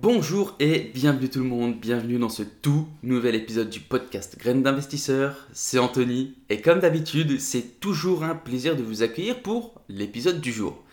Bonjour 0.00 0.54
et 0.60 0.92
bienvenue 0.94 1.28
tout 1.28 1.40
le 1.40 1.44
monde, 1.44 1.76
bienvenue 1.80 2.20
dans 2.20 2.28
ce 2.28 2.44
tout 2.44 2.86
nouvel 3.02 3.34
épisode 3.34 3.68
du 3.68 3.80
podcast 3.80 4.38
Graines 4.38 4.62
d'investisseurs, 4.62 5.48
c'est 5.52 5.80
Anthony 5.80 6.36
et 6.50 6.60
comme 6.60 6.78
d'habitude 6.78 7.40
c'est 7.40 7.80
toujours 7.80 8.22
un 8.22 8.36
plaisir 8.36 8.76
de 8.76 8.82
vous 8.84 9.02
accueillir 9.02 9.42
pour 9.42 9.82
l'épisode 9.88 10.40
du 10.40 10.52
jour. 10.52 10.84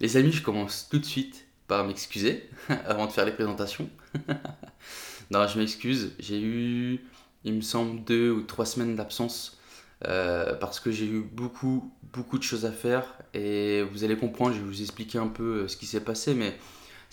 Les 0.00 0.16
amis 0.16 0.32
je 0.32 0.42
commence 0.42 0.88
tout 0.90 0.98
de 0.98 1.04
suite 1.04 1.46
par 1.68 1.86
m'excuser 1.86 2.48
avant 2.86 3.04
de 3.04 3.12
faire 3.12 3.26
les 3.26 3.32
présentations. 3.32 3.90
non 5.30 5.46
je 5.46 5.58
m'excuse, 5.58 6.12
j'ai 6.18 6.40
eu 6.40 7.00
il 7.44 7.52
me 7.52 7.60
semble 7.60 8.02
deux 8.04 8.30
ou 8.30 8.40
trois 8.40 8.64
semaines 8.64 8.96
d'absence 8.96 9.58
euh, 10.06 10.54
parce 10.54 10.80
que 10.80 10.90
j'ai 10.90 11.04
eu 11.06 11.20
beaucoup 11.20 11.92
beaucoup 12.14 12.38
de 12.38 12.42
choses 12.42 12.64
à 12.64 12.72
faire 12.72 13.04
et 13.34 13.82
vous 13.82 14.04
allez 14.04 14.16
comprendre, 14.16 14.54
je 14.54 14.60
vais 14.60 14.66
vous 14.66 14.80
expliquer 14.80 15.18
un 15.18 15.28
peu 15.28 15.64
euh, 15.64 15.68
ce 15.68 15.76
qui 15.76 15.84
s'est 15.84 16.00
passé 16.00 16.32
mais 16.32 16.56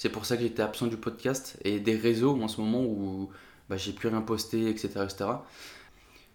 c'est 0.01 0.09
pour 0.09 0.25
ça 0.25 0.35
que 0.35 0.41
j'étais 0.41 0.63
absent 0.63 0.87
du 0.87 0.97
podcast 0.97 1.59
et 1.63 1.79
des 1.79 1.95
réseaux 1.95 2.35
en 2.41 2.47
ce 2.47 2.59
moment 2.59 2.81
où 2.81 3.29
bah, 3.69 3.77
j'ai 3.77 3.91
plus 3.91 4.07
rien 4.07 4.21
posté, 4.21 4.67
etc., 4.67 4.87
etc. 5.03 5.25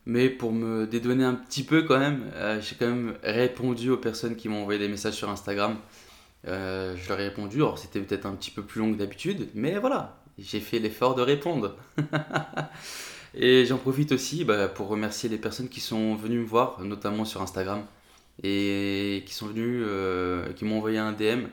Mais 0.05 0.29
pour 0.31 0.53
me 0.53 0.87
dédouaner 0.87 1.25
un 1.25 1.35
petit 1.35 1.65
peu 1.65 1.83
quand 1.83 1.99
même, 1.99 2.31
euh, 2.35 2.61
j'ai 2.61 2.77
quand 2.77 2.87
même 2.87 3.17
répondu 3.25 3.91
aux 3.91 3.97
personnes 3.97 4.37
qui 4.37 4.49
m'ont 4.49 4.63
envoyé 4.63 4.79
des 4.79 4.87
messages 4.87 5.15
sur 5.15 5.29
Instagram. 5.31 5.79
Euh, 6.47 6.95
je 6.97 7.09
leur 7.09 7.19
ai 7.19 7.25
répondu, 7.25 7.57
alors 7.57 7.77
c'était 7.77 7.99
peut-être 7.99 8.27
un 8.27 8.37
petit 8.37 8.53
peu 8.53 8.63
plus 8.63 8.79
long 8.81 8.93
que 8.93 8.99
d'habitude, 8.99 9.49
mais 9.55 9.77
voilà, 9.79 10.23
j'ai 10.39 10.61
fait 10.61 10.79
l'effort 10.79 11.17
de 11.17 11.23
répondre. 11.23 11.77
et 13.35 13.67
j'en 13.67 13.79
profite 13.79 14.13
aussi 14.13 14.45
bah, 14.45 14.69
pour 14.69 14.87
remercier 14.87 15.29
les 15.29 15.39
personnes 15.39 15.69
qui 15.69 15.81
sont 15.81 16.15
venues 16.15 16.39
me 16.39 16.47
voir, 16.47 16.81
notamment 16.85 17.25
sur 17.25 17.43
Instagram, 17.43 17.85
et 18.45 19.25
qui 19.27 19.35
sont 19.35 19.49
venues, 19.49 19.83
euh, 19.85 20.53
qui 20.53 20.65
m'ont 20.65 20.77
envoyé 20.77 20.99
un 20.99 21.11
DM 21.11 21.47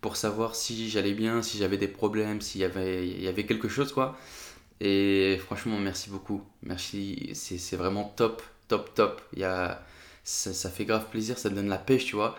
pour 0.00 0.16
savoir 0.16 0.54
si 0.54 0.88
j'allais 0.88 1.12
bien, 1.12 1.42
si 1.42 1.58
j'avais 1.58 1.76
des 1.76 1.88
problèmes, 1.88 2.40
s'il 2.40 2.60
y 2.60 2.64
avait, 2.64 3.06
y 3.06 3.28
avait 3.28 3.44
quelque 3.44 3.68
chose, 3.68 3.92
quoi. 3.92 4.18
Et 4.80 5.38
franchement, 5.44 5.78
merci 5.78 6.10
beaucoup. 6.10 6.42
Merci, 6.62 7.30
c'est 7.34 7.76
vraiment 7.76 8.04
top, 8.16 8.42
top, 8.68 8.94
top. 8.94 9.20
Y 9.36 9.44
a, 9.44 9.84
ça, 10.24 10.70
fait 10.70 10.84
grave 10.86 11.06
plaisir, 11.10 11.38
ça 11.38 11.50
me 11.50 11.56
donne 11.56 11.68
la 11.68 11.78
pêche, 11.78 12.06
tu 12.06 12.16
vois. 12.16 12.38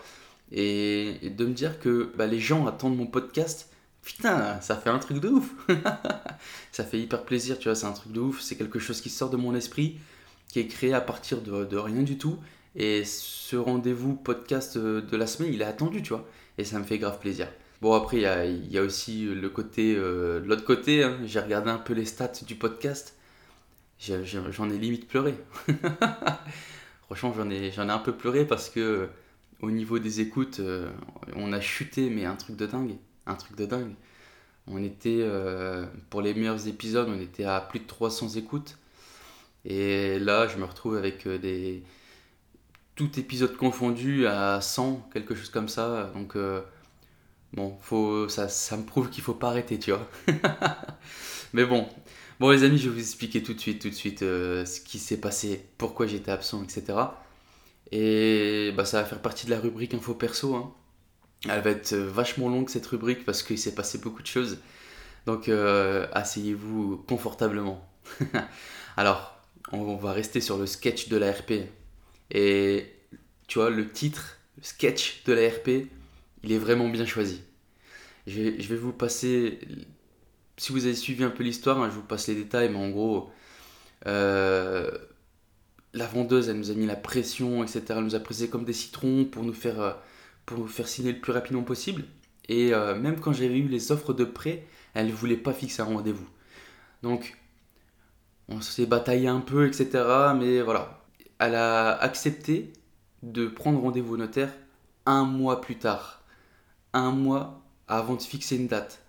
Et, 0.51 1.17
de 1.23 1.45
me 1.45 1.53
dire 1.53 1.79
que 1.79 2.11
bah, 2.15 2.27
les 2.27 2.39
gens 2.39 2.65
attendent 2.67 2.97
mon 2.97 3.05
podcast, 3.05 3.69
putain, 4.01 4.59
ça 4.61 4.75
fait 4.75 4.89
un 4.89 4.99
truc 4.99 5.19
de 5.19 5.29
ouf. 5.29 5.51
ça 6.71 6.83
fait 6.83 6.99
hyper 6.99 7.23
plaisir, 7.23 7.59
tu 7.59 7.69
vois, 7.69 7.75
c'est 7.75 7.85
un 7.85 7.93
truc 7.93 8.11
de 8.11 8.19
ouf. 8.21 8.41
C'est 8.41 8.55
quelque 8.55 8.79
chose 8.79 9.01
qui 9.01 9.09
sort 9.09 9.29
de 9.29 9.37
mon 9.37 9.53
esprit, 9.53 9.99
qui 10.47 10.59
est 10.59 10.67
créé 10.67 10.93
à 10.93 11.01
partir 11.01 11.41
de, 11.41 11.65
de 11.65 11.77
rien 11.77 12.01
du 12.01 12.17
tout. 12.17 12.39
Et 12.75 13.03
ce 13.05 13.55
rendez-vous 13.55 14.15
podcast 14.15 14.77
de 14.77 15.17
la 15.17 15.27
semaine, 15.27 15.53
il 15.53 15.61
est 15.61 15.65
attendu, 15.65 16.01
tu 16.01 16.09
vois 16.09 16.25
et 16.57 16.63
ça 16.63 16.79
me 16.79 16.83
fait 16.83 16.97
grave 16.97 17.19
plaisir. 17.19 17.47
Bon, 17.81 17.93
après, 17.93 18.17
il 18.17 18.71
y 18.71 18.77
a, 18.77 18.81
aussi 18.83 19.25
le 19.25 19.49
côté, 19.49 19.95
euh, 19.97 20.39
l'autre 20.45 20.63
côté, 20.63 21.03
hein. 21.03 21.17
j'ai 21.25 21.39
regardé 21.39 21.71
un 21.71 21.79
peu 21.79 21.93
les 21.93 22.05
stats 22.05 22.43
du 22.45 22.55
podcast, 22.55 23.17
j'en 23.99 24.69
ai, 24.69 24.77
limite 24.77 25.07
pleuré. 25.07 25.35
Franchement, 27.05 27.33
j'en 27.35 27.49
ai, 27.49 27.67
ai 27.69 27.79
un 27.79 27.97
peu 27.97 28.13
pleuré 28.13 28.45
parce 28.45 28.69
que 28.69 29.09
au 29.61 29.71
niveau 29.71 29.99
des 29.99 30.21
écoutes, 30.21 30.59
euh, 30.59 30.89
on 31.35 31.53
a 31.53 31.61
chuté, 31.61 32.09
mais 32.09 32.25
un 32.25 32.35
truc 32.35 32.55
de 32.55 32.65
dingue, 32.65 32.95
un 33.25 33.35
truc 33.35 33.57
de 33.57 33.65
dingue. 33.65 33.93
On 34.67 34.83
était, 34.83 35.19
euh, 35.21 35.85
pour 36.09 36.21
les 36.21 36.33
meilleurs 36.33 36.67
épisodes, 36.67 37.07
on 37.09 37.19
était 37.19 37.45
à 37.45 37.61
plus 37.61 37.79
de 37.79 37.87
300 37.87 38.29
écoutes. 38.37 38.77
Et 39.65 40.19
là, 40.19 40.47
je 40.47 40.57
me 40.57 40.65
retrouve 40.65 40.97
avec 40.97 41.27
des, 41.27 41.83
tout 42.95 43.19
épisode 43.19 43.55
confondu 43.57 44.27
à 44.27 44.61
100, 44.61 45.09
quelque 45.13 45.35
chose 45.35 45.49
comme 45.49 45.69
ça. 45.69 46.11
Donc, 46.13 46.35
euh, 46.35 46.61
bon, 47.53 47.77
faut, 47.81 48.29
ça, 48.29 48.47
me 48.77 48.83
prouve 48.83 49.09
qu'il 49.09 49.23
faut 49.23 49.33
pas 49.33 49.49
arrêter, 49.49 49.79
tu 49.79 49.91
vois. 49.91 50.07
Mais 51.53 51.65
bon, 51.65 51.87
bon 52.39 52.49
les 52.49 52.63
amis, 52.63 52.77
je 52.77 52.89
vais 52.89 52.95
vous 52.95 52.99
expliquer 52.99 53.43
tout 53.43 53.53
de 53.53 53.59
suite, 53.59 53.81
tout 53.81 53.89
de 53.89 53.93
suite 53.93 54.23
euh, 54.23 54.65
ce 54.65 54.79
qui 54.81 54.99
s'est 54.99 55.17
passé, 55.19 55.65
pourquoi 55.77 56.07
j'étais 56.07 56.31
absent, 56.31 56.63
etc. 56.63 56.97
Et 57.91 58.71
bah, 58.75 58.85
ça 58.85 59.01
va 59.01 59.07
faire 59.07 59.21
partie 59.21 59.45
de 59.45 59.51
la 59.51 59.59
rubrique 59.59 59.93
info 59.93 60.13
perso. 60.13 60.55
Hein. 60.55 60.73
Elle 61.49 61.61
va 61.61 61.71
être 61.71 61.95
vachement 61.95 62.49
longue 62.49 62.69
cette 62.69 62.85
rubrique 62.87 63.25
parce 63.25 63.43
qu'il 63.43 63.57
s'est 63.57 63.75
passé 63.75 63.97
beaucoup 63.97 64.21
de 64.21 64.27
choses. 64.27 64.59
Donc 65.25 65.49
euh, 65.49 66.07
asseyez-vous 66.13 67.03
confortablement. 67.07 67.87
Alors, 68.97 69.37
on 69.71 69.95
va 69.95 70.11
rester 70.13 70.41
sur 70.41 70.57
le 70.57 70.65
sketch 70.65 71.09
de 71.09 71.17
la 71.17 71.31
RP. 71.31 71.51
Et 72.31 72.93
tu 73.47 73.59
vois, 73.59 73.69
le 73.69 73.89
titre, 73.89 74.37
sketch 74.61 75.23
de 75.25 75.33
la 75.33 75.49
RP, 75.49 75.89
il 76.43 76.51
est 76.51 76.57
vraiment 76.57 76.89
bien 76.89 77.05
choisi. 77.05 77.41
Je 78.27 78.41
vais, 78.41 78.75
vous 78.75 78.93
passer, 78.93 79.59
si 80.57 80.71
vous 80.71 80.85
avez 80.85 80.95
suivi 80.95 81.23
un 81.23 81.29
peu 81.29 81.43
l'histoire, 81.43 81.81
hein, 81.81 81.89
je 81.89 81.95
vous 81.95 82.03
passe 82.03 82.27
les 82.27 82.35
détails, 82.35 82.69
mais 82.69 82.77
en 82.77 82.89
gros, 82.89 83.31
euh, 84.07 84.91
la 85.93 86.05
vendeuse, 86.05 86.49
elle 86.49 86.57
nous 86.57 86.71
a 86.71 86.73
mis 86.75 86.85
la 86.85 86.95
pression, 86.95 87.63
etc. 87.63 87.83
Elle 87.89 88.03
nous 88.03 88.15
a 88.15 88.19
pressé 88.19 88.49
comme 88.49 88.63
des 88.63 88.73
citrons 88.73 89.25
pour 89.25 89.43
nous 89.43 89.53
faire, 89.53 89.81
euh, 89.81 89.93
pour 90.45 90.59
nous 90.59 90.67
faire 90.67 90.87
signer 90.87 91.11
le 91.11 91.19
plus 91.19 91.31
rapidement 91.31 91.63
possible. 91.63 92.03
Et 92.47 92.73
euh, 92.73 92.95
même 92.95 93.19
quand 93.19 93.33
j'avais 93.33 93.57
eu 93.57 93.67
les 93.67 93.91
offres 93.91 94.13
de 94.13 94.23
prêt, 94.23 94.65
elle 94.93 95.07
ne 95.07 95.13
voulait 95.13 95.37
pas 95.37 95.53
fixer 95.53 95.81
un 95.81 95.85
rendez-vous. 95.85 96.27
Donc, 97.03 97.37
on 98.47 98.61
s'est 98.61 98.85
bataillé 98.85 99.27
un 99.27 99.39
peu, 99.39 99.67
etc. 99.67 99.87
Mais 100.37 100.61
voilà, 100.61 101.01
elle 101.39 101.55
a 101.55 101.97
accepté 101.97 102.73
de 103.23 103.47
prendre 103.47 103.81
rendez-vous 103.81 104.15
au 104.15 104.17
notaire 104.17 104.53
un 105.05 105.23
mois 105.23 105.61
plus 105.61 105.77
tard. 105.77 106.20
Un 106.93 107.11
mois 107.11 107.61
avant 107.87 108.15
de 108.15 108.21
fixer 108.21 108.55
une 108.55 108.67
date. 108.67 109.01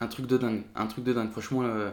Un 0.00 0.08
truc 0.08 0.26
de 0.26 0.36
dingue, 0.36 0.62
un 0.74 0.86
truc 0.86 1.04
de 1.04 1.12
dingue. 1.12 1.30
Franchement, 1.30 1.62
euh, 1.62 1.90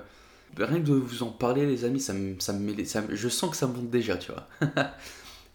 rien 0.58 0.80
que 0.80 0.86
de 0.86 0.94
vous 0.94 1.24
en 1.24 1.32
parler, 1.32 1.66
les 1.66 1.86
amis, 1.86 2.00
ça 2.00 2.14
me, 2.14 2.40
ça 2.40 2.54
me, 2.54 2.86
ça 2.86 3.04
je 3.10 3.30
sens 3.30 3.52
que 3.52 3.58
ça 3.58 3.68
monte 3.68 3.90
déjà, 3.90 4.18
tu 4.18 4.32
vois. 4.32 4.48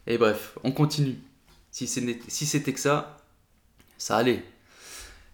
Et 0.07 0.17
bref, 0.17 0.57
on 0.63 0.71
continue. 0.71 1.17
Si 1.71 1.87
c'était 1.87 2.73
que 2.73 2.79
ça, 2.79 3.17
ça 3.97 4.17
allait. 4.17 4.43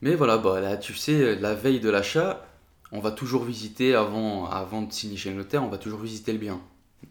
Mais 0.01 0.15
voilà, 0.15 0.37
bah, 0.37 0.59
là, 0.59 0.77
tu 0.77 0.95
sais, 0.95 1.35
la 1.35 1.53
veille 1.53 1.79
de 1.79 1.89
l'achat, 1.89 2.47
on 2.91 2.99
va 2.99 3.11
toujours 3.11 3.43
visiter, 3.43 3.93
avant, 3.93 4.45
avant 4.49 4.81
de 4.81 4.91
signer 4.91 5.17
chez 5.17 5.29
le 5.29 5.35
notaire, 5.35 5.63
on 5.63 5.69
va 5.69 5.77
toujours 5.77 5.99
visiter 5.99 6.31
le 6.33 6.39
bien. 6.39 6.59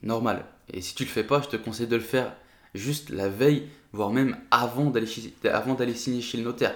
Normal. 0.02 0.44
Et 0.72 0.80
si 0.80 0.94
tu 0.94 1.04
le 1.04 1.08
fais 1.08 1.24
pas, 1.24 1.40
je 1.42 1.48
te 1.48 1.56
conseille 1.56 1.86
de 1.86 1.96
le 1.96 2.02
faire 2.02 2.34
juste 2.74 3.10
la 3.10 3.28
veille, 3.28 3.68
voire 3.92 4.10
même 4.10 4.36
avant 4.50 4.90
d'aller, 4.90 5.08
avant 5.44 5.74
d'aller 5.74 5.94
signer 5.94 6.20
chez 6.20 6.38
le 6.38 6.44
notaire. 6.44 6.74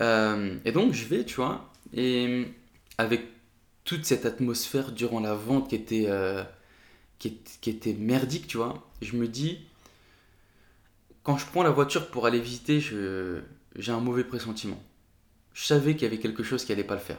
Euh, 0.00 0.58
et 0.64 0.72
donc 0.72 0.92
je 0.92 1.04
vais, 1.04 1.24
tu 1.24 1.36
vois, 1.36 1.70
et 1.92 2.46
avec 2.98 3.22
toute 3.84 4.04
cette 4.04 4.26
atmosphère 4.26 4.92
durant 4.92 5.20
la 5.20 5.34
vente 5.34 5.68
qui 5.68 5.74
était, 5.74 6.04
euh, 6.08 6.42
qui, 7.18 7.38
était 7.66 7.94
merdique, 7.94 8.46
tu 8.46 8.56
vois, 8.56 8.88
je 9.00 9.16
me 9.16 9.28
dis, 9.28 9.60
quand 11.22 11.36
je 11.36 11.46
prends 11.46 11.62
la 11.62 11.70
voiture 11.70 12.10
pour 12.10 12.26
aller 12.26 12.40
visiter, 12.40 12.80
j'ai 12.80 13.92
un 13.92 14.00
mauvais 14.00 14.24
pressentiment. 14.24 14.80
Je 15.54 15.64
savais 15.64 15.94
qu'il 15.94 16.02
y 16.02 16.06
avait 16.06 16.18
quelque 16.18 16.42
chose 16.42 16.64
qui 16.64 16.72
allait 16.72 16.84
pas 16.84 16.94
le 16.94 17.00
faire. 17.00 17.18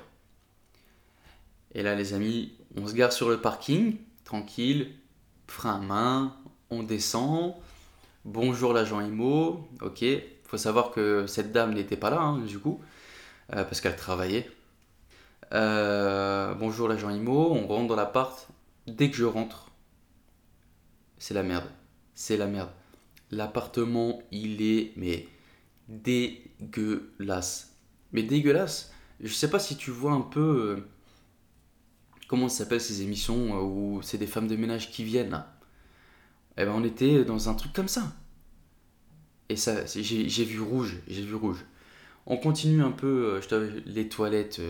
Et 1.75 1.83
là, 1.83 1.95
les 1.95 2.13
amis, 2.13 2.53
on 2.75 2.87
se 2.87 2.93
gare 2.93 3.13
sur 3.13 3.29
le 3.29 3.39
parking, 3.39 3.97
tranquille, 4.25 4.91
frein 5.47 5.75
à 5.75 5.79
main, 5.79 6.35
on 6.69 6.83
descend. 6.83 7.55
Bonjour 8.25 8.73
l'agent 8.73 9.01
IMO, 9.01 9.67
ok. 9.81 10.05
Faut 10.53 10.57
savoir 10.57 10.91
que 10.91 11.25
cette 11.25 11.51
dame 11.51 11.73
n'était 11.73 11.97
pas 11.97 12.11
là, 12.11 12.21
hein, 12.21 12.37
du 12.37 12.59
coup, 12.59 12.79
euh, 13.55 13.63
parce 13.63 13.81
qu'elle 13.81 13.95
travaillait. 13.95 14.51
Euh, 15.51 16.53
bonjour 16.53 16.87
l'agent 16.87 17.09
IMO, 17.09 17.53
on 17.53 17.65
rentre 17.65 17.87
dans 17.87 17.95
l'appart. 17.95 18.47
Dès 18.85 19.09
que 19.09 19.17
je 19.17 19.25
rentre, 19.25 19.71
c'est 21.17 21.33
la 21.33 21.41
merde. 21.41 21.65
C'est 22.13 22.37
la 22.37 22.45
merde. 22.45 22.69
L'appartement, 23.31 24.21
il 24.29 24.61
est, 24.61 24.93
mais 24.95 25.27
dégueulasse. 25.87 27.75
Mais 28.11 28.21
dégueulasse. 28.21 28.93
Je 29.21 29.33
sais 29.33 29.49
pas 29.49 29.57
si 29.57 29.75
tu 29.75 29.89
vois 29.89 30.11
un 30.11 30.21
peu 30.21 30.77
euh, 30.77 30.87
comment 32.27 32.47
s'appellent 32.47 32.79
ces 32.79 33.01
émissions 33.01 33.59
où 33.59 34.03
c'est 34.03 34.19
des 34.19 34.27
femmes 34.27 34.47
de 34.47 34.55
ménage 34.55 34.91
qui 34.91 35.03
viennent 35.03 35.43
Et 36.57 36.61
eh 36.61 36.65
ben 36.65 36.73
on 36.75 36.83
était 36.83 37.25
dans 37.25 37.49
un 37.49 37.55
truc 37.55 37.73
comme 37.73 37.87
ça. 37.87 38.03
Et 39.49 39.55
ça, 39.55 39.85
j'ai 39.85 40.43
vu 40.45 40.61
rouge, 40.61 40.97
j'ai 41.07 41.21
vu 41.21 41.35
rouge. 41.35 41.65
On 42.25 42.37
continue 42.37 42.81
un 42.81 42.91
peu, 42.91 43.41
je 43.41 43.81
les 43.85 44.07
toilettes, 44.07 44.61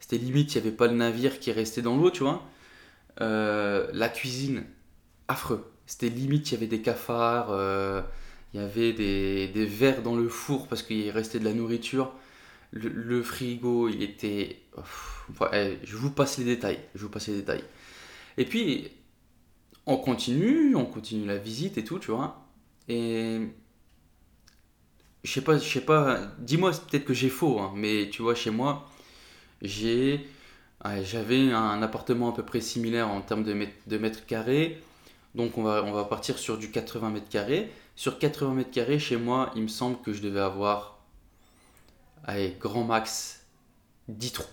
c'était 0.00 0.18
limite, 0.18 0.54
il 0.54 0.60
n'y 0.60 0.66
avait 0.66 0.76
pas 0.76 0.88
le 0.88 0.94
navire 0.94 1.38
qui 1.38 1.52
restait 1.52 1.82
dans 1.82 1.96
l'eau, 1.96 2.10
tu 2.10 2.24
vois. 2.24 2.42
la 3.18 4.08
cuisine, 4.08 4.64
affreux. 5.28 5.72
C'était 5.86 6.08
limite, 6.08 6.50
il 6.50 6.54
y 6.54 6.56
avait 6.56 6.66
des 6.66 6.82
cafards, 6.82 7.50
il 8.52 8.60
y 8.60 8.62
avait 8.62 8.92
des, 8.92 9.48
des 9.48 9.66
verres 9.66 10.02
dans 10.02 10.16
le 10.16 10.28
four 10.28 10.66
parce 10.66 10.82
qu'il 10.82 11.08
restait 11.10 11.38
de 11.38 11.44
la 11.44 11.52
nourriture. 11.52 12.12
Le, 12.72 13.22
frigo, 13.22 13.88
il 13.88 14.02
était. 14.02 14.60
Eh, 15.52 15.78
je 15.82 15.96
vous 15.96 16.10
passe 16.10 16.38
les 16.38 16.44
détails. 16.44 16.78
Je 16.94 17.02
vous 17.02 17.08
passe 17.08 17.28
les 17.28 17.36
détails. 17.36 17.64
Et 18.36 18.44
puis, 18.44 18.88
on 19.86 19.96
continue, 19.96 20.76
on 20.76 20.86
continue 20.86 21.26
la 21.26 21.36
visite 21.36 21.78
et 21.78 21.84
tout, 21.84 21.98
tu 21.98 22.10
vois. 22.12 22.46
Et. 22.88 23.40
Je 25.24 25.32
sais 25.32 25.42
pas, 25.42 25.58
je 25.58 25.68
sais 25.68 25.80
pas. 25.82 26.20
Dis-moi 26.38 26.72
peut-être 26.72 27.04
que 27.04 27.14
j'ai 27.14 27.28
faux, 27.28 27.60
hein, 27.60 27.72
mais 27.76 28.08
tu 28.10 28.22
vois, 28.22 28.34
chez 28.34 28.50
moi, 28.50 28.88
j'ai. 29.62 30.26
J'avais 31.02 31.52
un 31.52 31.82
appartement 31.82 32.30
à 32.30 32.34
peu 32.34 32.42
près 32.42 32.62
similaire 32.62 33.08
en 33.08 33.20
termes 33.20 33.44
de 33.44 33.52
mètres, 33.52 33.76
de 33.86 33.98
mètres 33.98 34.24
carrés. 34.24 34.82
Donc 35.34 35.58
on 35.58 35.62
va, 35.62 35.84
on 35.84 35.92
va 35.92 36.04
partir 36.04 36.38
sur 36.38 36.56
du 36.56 36.70
80 36.70 37.10
mètres 37.10 37.28
carrés. 37.28 37.70
Sur 37.96 38.18
80 38.18 38.54
mètres 38.54 38.70
carrés, 38.70 38.98
chez 38.98 39.18
moi, 39.18 39.50
il 39.56 39.62
me 39.62 39.68
semble 39.68 40.00
que 40.00 40.14
je 40.14 40.22
devais 40.22 40.40
avoir 40.40 41.00
allez, 42.24 42.56
grand 42.60 42.84
max 42.84 43.44
10 44.08 44.32
trous. 44.32 44.44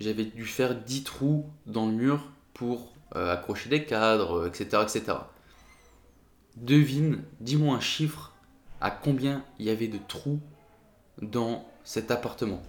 J'avais 0.00 0.24
dû 0.24 0.44
faire 0.46 0.74
10 0.74 1.04
trous 1.04 1.46
dans 1.66 1.86
le 1.86 1.92
mur 1.92 2.22
pour 2.52 2.92
euh, 3.16 3.32
accrocher 3.32 3.68
des 3.68 3.84
cadres, 3.84 4.46
etc., 4.46 4.68
euh, 4.74 4.82
etc. 4.82 5.18
Devine, 6.56 7.22
dis-moi 7.40 7.76
un 7.76 7.80
chiffre 7.80 8.33
à 8.84 8.90
combien 8.90 9.42
il 9.58 9.64
y 9.64 9.70
avait 9.70 9.88
de 9.88 9.96
trous 9.96 10.40
dans 11.22 11.66
cet 11.84 12.10
appartement. 12.10 12.62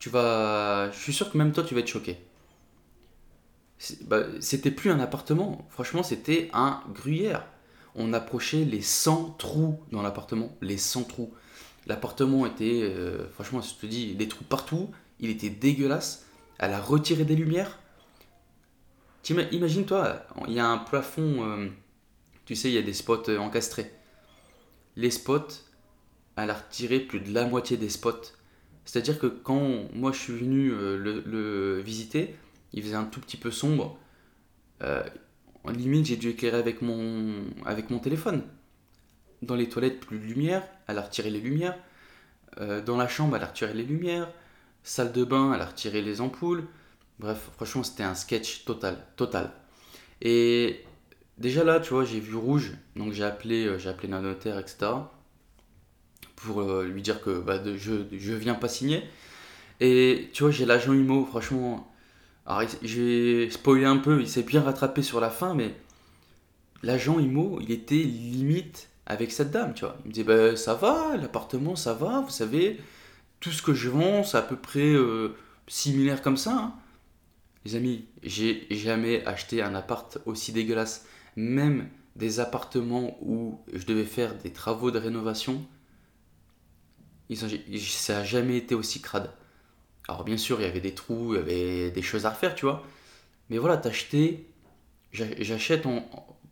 Tu 0.00 0.10
vas, 0.10 0.90
je 0.90 0.98
suis 0.98 1.12
sûr 1.12 1.30
que 1.30 1.38
même 1.38 1.52
toi 1.52 1.62
tu 1.62 1.74
vas 1.74 1.80
être 1.80 1.86
choqué. 1.86 2.18
Bah, 4.02 4.24
c'était 4.40 4.72
plus 4.72 4.90
un 4.90 4.98
appartement, 4.98 5.64
franchement 5.70 6.02
c'était 6.02 6.50
un 6.52 6.82
gruyère. 6.92 7.46
On 7.94 8.12
approchait 8.12 8.64
les 8.64 8.82
100 8.82 9.36
trous 9.38 9.78
dans 9.92 10.02
l'appartement, 10.02 10.50
les 10.60 10.76
100 10.76 11.04
trous. 11.04 11.32
L'appartement 11.86 12.44
était, 12.44 12.82
euh, 12.82 13.28
franchement, 13.30 13.60
je 13.62 13.74
te 13.74 13.86
dis, 13.86 14.14
des 14.16 14.26
trous 14.26 14.44
partout. 14.44 14.90
Il 15.20 15.30
était 15.30 15.50
dégueulasse. 15.50 16.26
Elle 16.58 16.72
a 16.72 16.80
retiré 16.80 17.24
des 17.24 17.36
lumières. 17.36 17.78
Imagine-toi, 19.30 20.26
il 20.48 20.54
y 20.54 20.58
a 20.60 20.66
un 20.66 20.78
plafond, 20.78 21.44
euh, 21.48 21.68
tu 22.44 22.54
sais, 22.54 22.68
il 22.68 22.74
y 22.74 22.78
a 22.78 22.82
des 22.82 22.92
spots 22.92 23.28
euh, 23.28 23.38
encastrés. 23.38 23.92
Les 24.96 25.10
spots, 25.10 25.48
elle 26.36 26.50
a 26.50 26.54
retiré 26.54 27.00
plus 27.00 27.20
de 27.20 27.32
la 27.32 27.46
moitié 27.46 27.76
des 27.76 27.90
spots. 27.90 28.32
C'est-à-dire 28.84 29.18
que 29.18 29.26
quand 29.26 29.88
moi 29.94 30.12
je 30.12 30.18
suis 30.18 30.32
venu 30.32 30.70
le, 30.70 31.80
visiter, 31.80 32.34
il 32.72 32.82
faisait 32.82 32.94
un 32.94 33.04
tout 33.04 33.20
petit 33.20 33.36
peu 33.36 33.50
sombre. 33.50 33.98
en 34.80 35.70
limite, 35.70 36.06
j'ai 36.06 36.16
dû 36.16 36.30
éclairer 36.30 36.58
avec 36.58 36.82
mon, 36.82 37.44
avec 37.64 37.90
mon 37.90 37.98
téléphone. 37.98 38.42
Dans 39.42 39.54
les 39.54 39.68
toilettes, 39.68 40.00
plus 40.00 40.18
de 40.18 40.24
lumière, 40.24 40.62
elle 40.86 40.98
a 40.98 41.02
retiré 41.02 41.30
les 41.30 41.40
lumières. 41.40 41.76
Euh, 42.60 42.82
dans 42.82 42.96
la 42.96 43.08
chambre, 43.08 43.36
elle 43.36 43.42
a 43.42 43.46
retiré 43.46 43.74
les 43.74 43.84
lumières. 43.84 44.30
Salle 44.82 45.12
de 45.12 45.24
bain, 45.24 45.52
elle 45.54 45.60
a 45.60 45.66
retiré 45.66 46.02
les 46.02 46.20
ampoules. 46.20 46.66
Bref, 47.18 47.50
franchement, 47.54 47.82
c'était 47.82 48.02
un 48.02 48.14
sketch 48.14 48.64
total, 48.64 48.98
total. 49.16 49.52
Et 50.22 50.84
déjà 51.38 51.64
là, 51.64 51.80
tu 51.80 51.94
vois, 51.94 52.04
j'ai 52.04 52.20
vu 52.20 52.36
rouge, 52.36 52.72
donc 52.96 53.12
j'ai 53.12 53.24
appelé, 53.24 53.66
euh, 53.66 53.78
j'ai 53.78 53.88
appelé 53.88 54.08
notaire, 54.08 54.58
etc. 54.58 54.92
Pour 56.36 56.60
euh, 56.60 56.84
lui 56.84 57.02
dire 57.02 57.20
que 57.22 57.38
bah, 57.40 57.60
je, 57.76 58.04
je 58.12 58.32
viens 58.34 58.54
pas 58.54 58.68
signer. 58.68 59.02
Et 59.80 60.30
tu 60.32 60.42
vois, 60.42 60.52
j'ai 60.52 60.66
l'agent 60.66 60.92
IMO, 60.92 61.24
franchement. 61.26 61.92
Alors, 62.46 62.68
j'ai 62.82 63.50
spoilé 63.50 63.84
un 63.84 63.98
peu, 63.98 64.20
il 64.20 64.28
s'est 64.28 64.42
bien 64.42 64.62
rattrapé 64.62 65.02
sur 65.02 65.20
la 65.20 65.30
fin, 65.30 65.54
mais 65.54 65.74
l'agent 66.82 67.18
IMO, 67.18 67.58
il 67.60 67.72
était 67.72 67.96
limite 67.96 68.88
avec 69.06 69.32
cette 69.32 69.50
dame, 69.50 69.74
tu 69.74 69.84
vois. 69.84 69.96
Il 70.04 70.08
me 70.08 70.12
dit, 70.12 70.24
bah, 70.24 70.56
ça 70.56 70.74
va, 70.74 71.16
l'appartement, 71.16 71.76
ça 71.76 71.94
va, 71.94 72.20
vous 72.20 72.30
savez, 72.30 72.80
tout 73.40 73.50
ce 73.50 73.62
que 73.62 73.74
je 73.74 73.88
vends, 73.88 74.24
c'est 74.24 74.38
à 74.38 74.42
peu 74.42 74.56
près 74.56 74.94
euh, 74.94 75.34
similaire 75.68 76.22
comme 76.22 76.36
ça. 76.36 76.52
Hein. 76.52 76.74
Les 77.64 77.74
amis, 77.74 78.06
j'ai 78.22 78.66
jamais 78.70 79.24
acheté 79.26 79.62
un 79.62 79.74
appart 79.74 80.18
aussi 80.24 80.52
dégueulasse. 80.52 81.06
Même 81.36 81.88
des 82.16 82.40
appartements 82.40 83.18
où 83.20 83.60
je 83.72 83.84
devais 83.84 84.04
faire 84.04 84.34
des 84.38 84.52
travaux 84.52 84.90
de 84.90 84.98
rénovation, 84.98 85.64
ça 87.34 88.14
n'a 88.14 88.24
jamais 88.24 88.56
été 88.56 88.74
aussi 88.74 89.00
crade. 89.02 89.30
Alors 90.08 90.24
bien 90.24 90.36
sûr, 90.36 90.60
il 90.60 90.64
y 90.64 90.66
avait 90.66 90.80
des 90.80 90.94
trous, 90.94 91.34
il 91.34 91.38
y 91.38 91.40
avait 91.40 91.90
des 91.90 92.02
choses 92.02 92.26
à 92.26 92.30
refaire, 92.30 92.54
tu 92.54 92.64
vois. 92.64 92.84
Mais 93.50 93.58
voilà, 93.58 93.76
t'acheter, 93.76 94.48
j'achète 95.12 95.86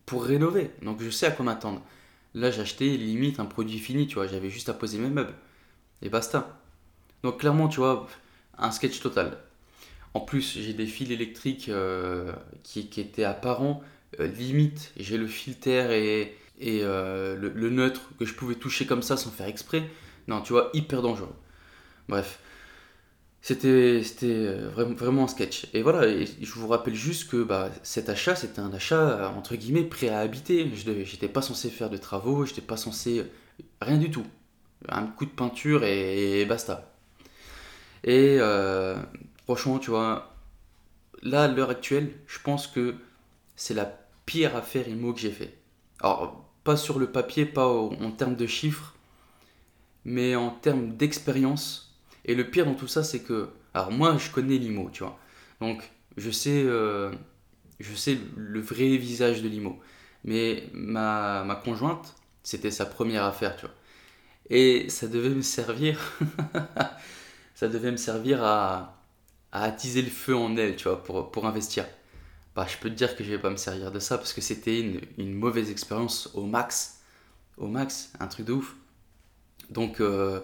pour 0.06 0.24
rénover. 0.24 0.70
Donc 0.82 1.00
je 1.02 1.10
sais 1.10 1.26
à 1.26 1.30
quoi 1.30 1.44
m'attendre. 1.44 1.82
Là, 2.34 2.50
j'achetais 2.50 2.88
limite 2.96 3.38
un 3.38 3.44
produit 3.44 3.78
fini, 3.78 4.06
tu 4.08 4.16
vois. 4.16 4.26
J'avais 4.26 4.50
juste 4.50 4.68
à 4.68 4.74
poser 4.74 4.98
mes 4.98 5.08
meubles. 5.08 5.34
Et 6.02 6.08
basta. 6.08 6.60
Donc, 7.22 7.38
clairement, 7.40 7.68
tu 7.68 7.78
vois, 7.78 8.08
un 8.58 8.72
sketch 8.72 9.00
total. 9.00 9.38
En 10.14 10.20
plus, 10.20 10.58
j'ai 10.58 10.74
des 10.74 10.86
fils 10.86 11.10
électriques 11.10 11.68
euh, 11.68 12.32
qui, 12.64 12.80
étaient 12.80 13.24
apparents. 13.24 13.82
Euh, 14.20 14.26
limite, 14.26 14.92
j'ai 14.96 15.16
le 15.16 15.26
filter 15.26 15.88
et, 15.92 16.36
et 16.60 16.80
euh, 16.82 17.36
le, 17.36 17.70
neutre 17.70 18.10
que 18.18 18.24
je 18.24 18.34
pouvais 18.34 18.54
toucher 18.54 18.86
comme 18.86 19.02
ça 19.02 19.16
sans 19.16 19.30
faire 19.30 19.46
exprès. 19.46 19.88
Non, 20.28 20.40
tu 20.40 20.52
vois, 20.52 20.70
hyper 20.74 21.02
dangereux. 21.02 21.34
Bref. 22.08 22.40
C'était 23.42 24.00
euh, 24.22 24.70
vraiment, 24.72 24.94
vraiment 24.94 25.24
un 25.24 25.28
sketch. 25.28 25.66
Et 25.74 25.82
voilà, 25.82 26.08
je 26.08 26.52
vous 26.52 26.66
rappelle 26.66 26.94
juste 26.94 27.30
que 27.30 27.42
bah, 27.42 27.70
cet 27.82 28.08
achat, 28.08 28.34
c'était 28.36 28.60
un 28.60 28.72
achat 28.72 29.30
entre 29.36 29.54
guillemets 29.56 29.84
prêt 29.84 30.08
à 30.08 30.20
habiter. 30.20 30.70
Je 30.74 30.90
n'étais 30.90 31.28
pas 31.28 31.42
censé 31.42 31.68
faire 31.68 31.90
de 31.90 31.98
travaux, 31.98 32.46
je 32.46 32.52
n'étais 32.52 32.62
pas 32.62 32.78
censé. 32.78 33.24
Rien 33.82 33.98
du 33.98 34.10
tout. 34.10 34.24
Un 34.88 35.06
coup 35.06 35.26
de 35.26 35.30
peinture 35.30 35.84
et, 35.84 36.46
basta. 36.46 36.94
Et 38.02 38.38
franchement, 39.44 39.78
tu 39.78 39.90
vois, 39.90 40.34
là, 41.22 41.44
à 41.44 41.48
l'heure 41.48 41.70
actuelle, 41.70 42.12
je 42.26 42.38
pense 42.42 42.66
que 42.66 42.94
c'est 43.56 43.74
la 43.74 44.03
pire 44.26 44.56
affaire 44.56 44.88
IMO 44.88 45.12
que 45.12 45.20
j'ai 45.20 45.30
fait. 45.30 45.58
Alors, 46.00 46.48
pas 46.64 46.76
sur 46.76 46.98
le 46.98 47.10
papier, 47.10 47.46
pas 47.46 47.68
en 47.68 48.10
termes 48.10 48.36
de 48.36 48.46
chiffres, 48.46 48.94
mais 50.04 50.34
en 50.36 50.50
termes 50.50 50.96
d'expérience 50.96 51.84
et 52.24 52.34
le 52.34 52.48
pire 52.48 52.66
dans 52.66 52.74
tout 52.74 52.88
ça, 52.88 53.04
c'est 53.04 53.20
que. 53.22 53.50
Alors, 53.74 53.90
moi, 53.90 54.16
je 54.18 54.30
connais 54.30 54.56
l'IMO, 54.56 54.90
tu 54.92 55.02
vois. 55.02 55.18
Donc, 55.60 55.90
je 56.16 56.30
sais, 56.30 56.62
euh, 56.64 57.12
je 57.80 57.94
sais 57.94 58.18
le 58.36 58.60
vrai 58.60 58.96
visage 58.96 59.42
de 59.42 59.48
l'IMO. 59.48 59.80
Mais 60.24 60.68
ma, 60.72 61.44
ma 61.44 61.56
conjointe, 61.56 62.14
c'était 62.42 62.70
sa 62.70 62.86
première 62.86 63.24
affaire, 63.24 63.56
tu 63.56 63.66
vois. 63.66 63.74
Et 64.50 64.88
ça 64.90 65.08
devait 65.08 65.30
me 65.30 65.42
servir. 65.42 65.98
ça 67.54 67.68
devait 67.68 67.90
me 67.90 67.96
servir 67.96 68.42
à, 68.44 69.02
à, 69.52 69.64
attiser 69.64 70.02
le 70.02 70.10
feu 70.10 70.36
en 70.36 70.56
elle, 70.56 70.76
tu 70.76 70.84
vois, 70.88 71.02
pour, 71.02 71.30
pour 71.30 71.46
investir. 71.46 71.86
Bah, 72.54 72.66
je 72.68 72.76
peux 72.78 72.88
te 72.88 72.94
dire 72.94 73.16
que 73.16 73.24
je 73.24 73.30
vais 73.30 73.38
pas 73.38 73.50
me 73.50 73.56
servir 73.56 73.90
de 73.90 73.98
ça 73.98 74.16
parce 74.16 74.32
que 74.32 74.40
c'était 74.40 74.80
une, 75.18 75.34
mauvaise 75.34 75.70
expérience 75.70 76.30
au 76.34 76.44
max. 76.44 77.00
Au 77.56 77.66
max, 77.66 78.12
un 78.20 78.28
truc 78.28 78.46
de 78.46 78.52
ouf. 78.52 78.76
Donc, 79.70 80.00
euh, 80.00 80.40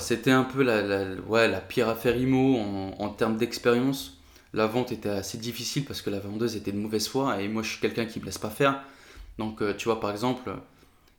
c'était 0.00 0.30
un 0.30 0.44
peu 0.44 0.62
la, 0.62 1.60
pire 1.60 1.88
affaire 1.88 2.16
IMO 2.16 2.58
en, 2.98 3.08
termes 3.10 3.36
d'expérience. 3.36 4.18
La 4.52 4.66
vente 4.66 4.92
était 4.92 5.08
assez 5.08 5.38
difficile 5.38 5.84
parce 5.84 6.02
que 6.02 6.10
la 6.10 6.18
vendeuse 6.18 6.56
était 6.56 6.72
de 6.72 6.78
mauvaise 6.78 7.08
foi 7.08 7.42
et 7.42 7.48
moi 7.48 7.62
je 7.62 7.70
suis 7.70 7.80
quelqu'un 7.80 8.06
qui 8.06 8.18
ne 8.18 8.22
me 8.22 8.26
laisse 8.26 8.38
pas 8.38 8.50
faire. 8.50 8.82
Donc 9.38 9.60
euh, 9.60 9.74
tu 9.74 9.84
vois 9.86 10.00
par 10.00 10.10
exemple, 10.10 10.50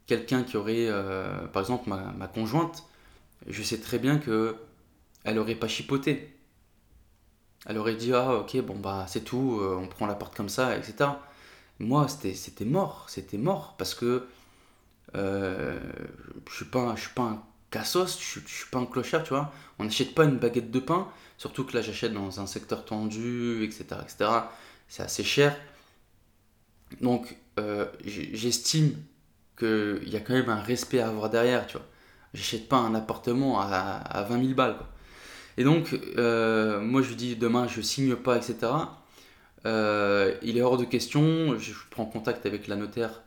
quelqu'un 0.07 0.43
qui 0.43 0.57
aurait, 0.57 0.87
euh, 0.87 1.45
par 1.47 1.61
exemple 1.61 1.89
ma, 1.89 2.13
ma, 2.17 2.27
conjointe, 2.27 2.83
je 3.47 3.61
sais 3.61 3.79
très 3.79 3.99
bien 3.99 4.17
que 4.17 4.55
elle 5.23 5.37
aurait 5.39 5.55
pas 5.55 5.67
chipoté. 5.67 6.36
Elle 7.65 7.77
aurait 7.77 7.95
dit 7.95 8.13
ah 8.13 8.35
ok 8.35 8.61
bon 8.61 8.75
bah 8.75 9.05
c'est 9.07 9.23
tout, 9.23 9.59
euh, 9.61 9.75
on 9.81 9.87
prend 9.87 10.05
la 10.07 10.15
porte 10.15 10.35
comme 10.35 10.49
ça, 10.49 10.77
etc. 10.77 11.09
Moi 11.79 12.07
c'était 12.07 12.65
mort, 12.65 13.05
c'était 13.09 13.37
mort 13.37 13.75
parce 13.77 13.93
que 13.93 14.27
je 15.13 15.79
suis 16.55 16.65
pas, 16.65 16.95
je 16.95 17.01
suis 17.01 17.13
pas 17.13 17.23
un 17.23 17.43
cassos, 17.71 18.19
je, 18.19 18.39
je 18.45 18.53
suis 18.53 18.69
pas 18.69 18.79
un 18.79 18.85
clochard, 18.85 19.23
tu 19.23 19.29
vois. 19.29 19.51
On 19.79 19.83
n'achète 19.83 20.15
pas 20.15 20.25
une 20.25 20.37
baguette 20.37 20.71
de 20.71 20.79
pain, 20.79 21.07
surtout 21.37 21.65
que 21.65 21.73
là 21.75 21.81
j'achète 21.81 22.13
dans 22.13 22.39
un 22.39 22.47
secteur 22.47 22.85
tendu, 22.85 23.63
etc. 23.63 23.85
etc. 24.03 24.31
C'est 24.87 25.03
assez 25.03 25.23
cher. 25.23 25.55
Donc 27.01 27.35
euh, 27.59 27.85
j'estime 28.05 28.95
qu'il 29.57 30.07
y 30.09 30.15
a 30.15 30.19
quand 30.19 30.33
même 30.33 30.49
un 30.49 30.61
respect 30.61 30.99
à 30.99 31.09
avoir 31.09 31.29
derrière, 31.29 31.67
tu 31.67 31.77
vois. 31.77 31.85
J'achète 32.33 32.69
pas 32.69 32.77
un 32.77 32.93
appartement 32.95 33.59
à, 33.59 33.67
à 33.67 34.23
20 34.23 34.41
000 34.41 34.53
balles, 34.53 34.77
quoi. 34.77 34.87
Et 35.57 35.63
donc, 35.63 35.99
euh, 36.17 36.79
moi 36.81 37.01
je 37.01 37.13
dis 37.13 37.35
demain 37.35 37.67
je 37.67 37.81
signe 37.81 38.15
pas, 38.15 38.37
etc. 38.37 38.55
Euh, 39.65 40.35
il 40.43 40.57
est 40.57 40.61
hors 40.61 40.77
de 40.77 40.85
question, 40.85 41.57
je 41.59 41.73
prends 41.89 42.05
contact 42.05 42.45
avec 42.45 42.67
la 42.67 42.75
notaire 42.75 43.23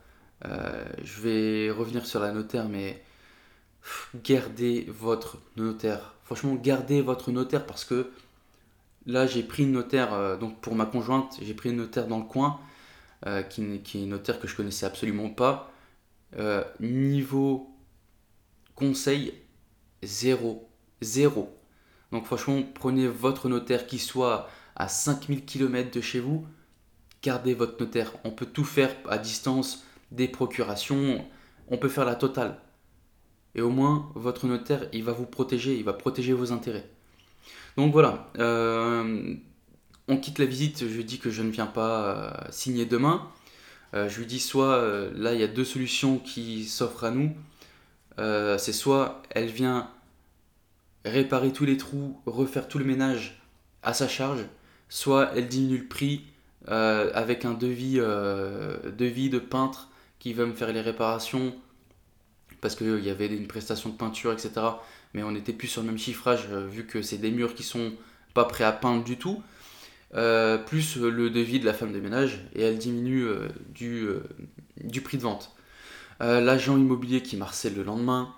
Euh, 0.47 0.85
je 1.05 1.21
vais 1.21 1.71
revenir 1.71 2.07
sur 2.07 2.21
la 2.21 2.33
notaire, 2.33 2.67
mais 2.69 3.03
gardez 4.25 4.87
votre 4.89 5.39
notaire. 5.57 6.15
Franchement, 6.25 6.55
gardez 6.55 7.03
votre 7.03 7.31
notaire 7.33 7.67
parce 7.67 7.85
que 7.85 8.11
là, 9.07 9.27
j'ai 9.27 9.43
pris 9.43 9.65
une 9.65 9.73
notaire, 9.73 10.39
donc 10.39 10.61
pour 10.63 10.75
ma 10.75 10.87
conjointe, 10.87 11.39
j'ai 11.43 11.55
pris 11.55 11.71
une 11.71 11.77
notaire 11.77 12.07
dans 12.07 12.19
le 12.19 12.25
coin, 12.25 12.61
qui, 13.51 13.81
qui, 13.83 13.99
est 13.99 14.03
une 14.05 14.11
notaire 14.11 14.41
que 14.41 14.49
je 14.49 14.57
connaissais 14.57 14.87
absolument 14.87 15.31
pas. 15.31 15.73
niveau 16.81 17.71
conseil, 18.75 19.35
zéro. 20.03 20.69
Zéro. 21.03 21.60
Donc 22.13 22.27
franchement, 22.27 22.63
prenez 22.75 23.07
votre 23.07 23.49
notaire 23.49 23.87
qui 23.87 23.99
soit 23.99 24.49
à 24.77 24.89
5000 24.89 25.45
km 25.45 25.91
de 25.91 26.01
chez 26.01 26.21
vous, 26.21 26.47
gardez 27.23 27.55
votre 27.55 27.81
notaire. 27.81 28.13
On 28.25 28.31
peut 28.31 28.47
tout 28.47 28.65
faire 28.65 28.95
à 29.09 29.19
distance, 29.19 29.85
des 30.11 30.29
procurations, 30.29 31.25
on 31.69 31.79
peut 31.79 31.89
faire 31.89 32.05
la 32.05 32.17
totale. 32.17 32.59
Et 33.55 33.63
au 33.63 33.71
moins, 33.71 34.11
votre 34.15 34.47
notaire, 34.47 34.89
il 34.93 35.05
va 35.05 35.13
vous 35.13 35.27
protéger, 35.27 35.77
il 35.77 35.85
va 35.85 35.93
protéger 35.93 36.33
vos 36.33 36.53
intérêts. 36.53 36.89
Donc 37.77 37.93
voilà, 37.93 38.31
euh, 38.39 39.35
on 40.09 40.17
quitte 40.17 40.39
la 40.39 40.47
visite, 40.47 40.89
je 40.89 41.01
dis 41.03 41.19
que 41.19 41.31
je 41.31 41.43
ne 41.43 41.51
viens 41.51 41.67
pas 41.67 42.03
euh, 42.03 42.31
signer 42.51 42.87
demain. 42.87 43.29
Euh, 43.95 44.09
je 44.09 44.19
lui 44.19 44.27
dis 44.27 44.41
soit, 44.41 44.83
là, 45.15 45.35
il 45.35 45.41
y 45.41 45.45
a 45.45 45.49
deux 45.49 45.65
solutions 45.65 46.19
qui 46.19 46.65
s'offrent 46.65 47.05
à 47.05 47.11
nous. 47.11 47.33
c'est 48.59 48.73
soit 48.73 49.23
elle 49.31 49.49
vient 49.49 49.91
réparer 51.05 51.53
tous 51.53 51.65
les 51.65 51.77
trous, 51.77 52.21
refaire 52.27 52.69
tout 52.69 52.79
le 52.79 52.85
ménage 52.85 53.43
à 53.83 53.95
sa 53.95 54.09
charge, 54.09 54.45
soit 54.89 55.31
elle 55.35 55.49
diminue 55.49 55.79
le 55.79 55.87
prix 55.87 56.25
avec 56.67 57.45
un 57.45 57.55
devis, 57.55 57.97
devis 57.97 59.31
de 59.31 59.39
peintre 59.39 59.89
qui 60.19 60.35
va 60.35 60.45
me 60.45 60.53
faire 60.53 60.73
les 60.73 60.83
réparations 60.83 61.55
parce 62.61 62.77
qu'il 62.77 63.05
y 63.05 63.11
avait 63.11 63.27
une 63.27 63.47
prestation 63.47 63.91
de 63.91 63.97
peinture, 63.97 64.33
etc. 64.33 64.53
Mais 65.15 65.23
on 65.23 65.33
n'était 65.33 65.53
plus 65.53 65.69
sur 65.69 65.83
le 65.83 65.89
même 65.89 65.99
chiffrage 65.99 66.47
euh, 66.51 66.67
vu 66.67 66.87
que 66.87 67.03
c'est 67.03 67.19
des 67.19 67.31
murs 67.31 67.55
qui 67.55 67.63
sont 67.63 67.93
pas 68.35 68.45
prêts 68.45 68.65
à 68.65 68.73
peindre 68.73 69.03
du 69.03 69.17
tout. 69.17 69.43
Euh, 70.15 70.59
plus 70.59 70.97
le 70.97 71.31
devis 71.31 71.61
de 71.61 71.65
la 71.65 71.73
femme 71.73 71.93
de 71.93 72.01
ménage 72.01 72.45
et 72.55 72.63
elle 72.63 72.79
diminue 72.79 73.23
euh, 73.23 73.49
du, 73.69 74.09
du, 74.83 75.01
prix 75.01 75.19
de 75.19 75.23
vente. 75.23 75.55
L'agent 76.19 76.77
immobilier 76.77 77.23
qui 77.23 77.39
m'harcèle 77.39 77.75
le 77.75 77.83
lendemain 77.83 78.35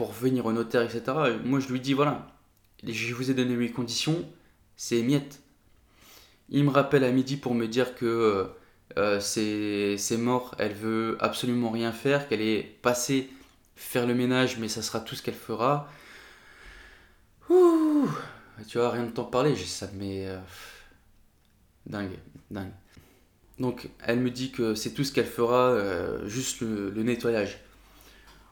pour 0.00 0.12
venir 0.12 0.46
au 0.46 0.52
notaire, 0.52 0.80
etc. 0.80 1.02
Moi 1.44 1.60
je 1.60 1.68
lui 1.68 1.78
dis 1.78 1.92
voilà, 1.92 2.26
je 2.82 3.12
vous 3.12 3.30
ai 3.30 3.34
donné 3.34 3.54
mes 3.54 3.70
conditions, 3.70 4.26
c'est 4.74 5.02
miette. 5.02 5.42
Il 6.48 6.64
me 6.64 6.70
rappelle 6.70 7.04
à 7.04 7.10
midi 7.10 7.36
pour 7.36 7.54
me 7.54 7.68
dire 7.68 7.94
que 7.94 8.48
euh, 8.96 9.20
c'est 9.20 10.16
mort, 10.16 10.54
elle 10.58 10.72
veut 10.72 11.18
absolument 11.20 11.68
rien 11.68 11.92
faire, 11.92 12.28
qu'elle 12.28 12.40
est 12.40 12.62
passée 12.80 13.28
faire 13.76 14.06
le 14.06 14.14
ménage, 14.14 14.56
mais 14.56 14.68
ça 14.68 14.80
sera 14.80 15.00
tout 15.00 15.14
ce 15.16 15.22
qu'elle 15.22 15.34
fera. 15.34 15.86
Ouh, 17.50 18.08
tu 18.68 18.78
vois, 18.78 18.88
rien 18.88 19.04
de 19.04 19.10
t'en 19.10 19.24
parler, 19.24 19.54
ça 19.54 19.86
met. 19.98 20.26
Euh, 20.26 20.38
dingue, 21.84 22.16
dingue. 22.50 22.72
Donc, 23.58 23.90
elle 24.02 24.20
me 24.20 24.30
dit 24.30 24.50
que 24.50 24.74
c'est 24.74 24.92
tout 24.92 25.04
ce 25.04 25.12
qu'elle 25.12 25.26
fera, 25.26 25.68
euh, 25.72 26.26
juste 26.26 26.62
le, 26.62 27.02
nettoyage. 27.02 27.58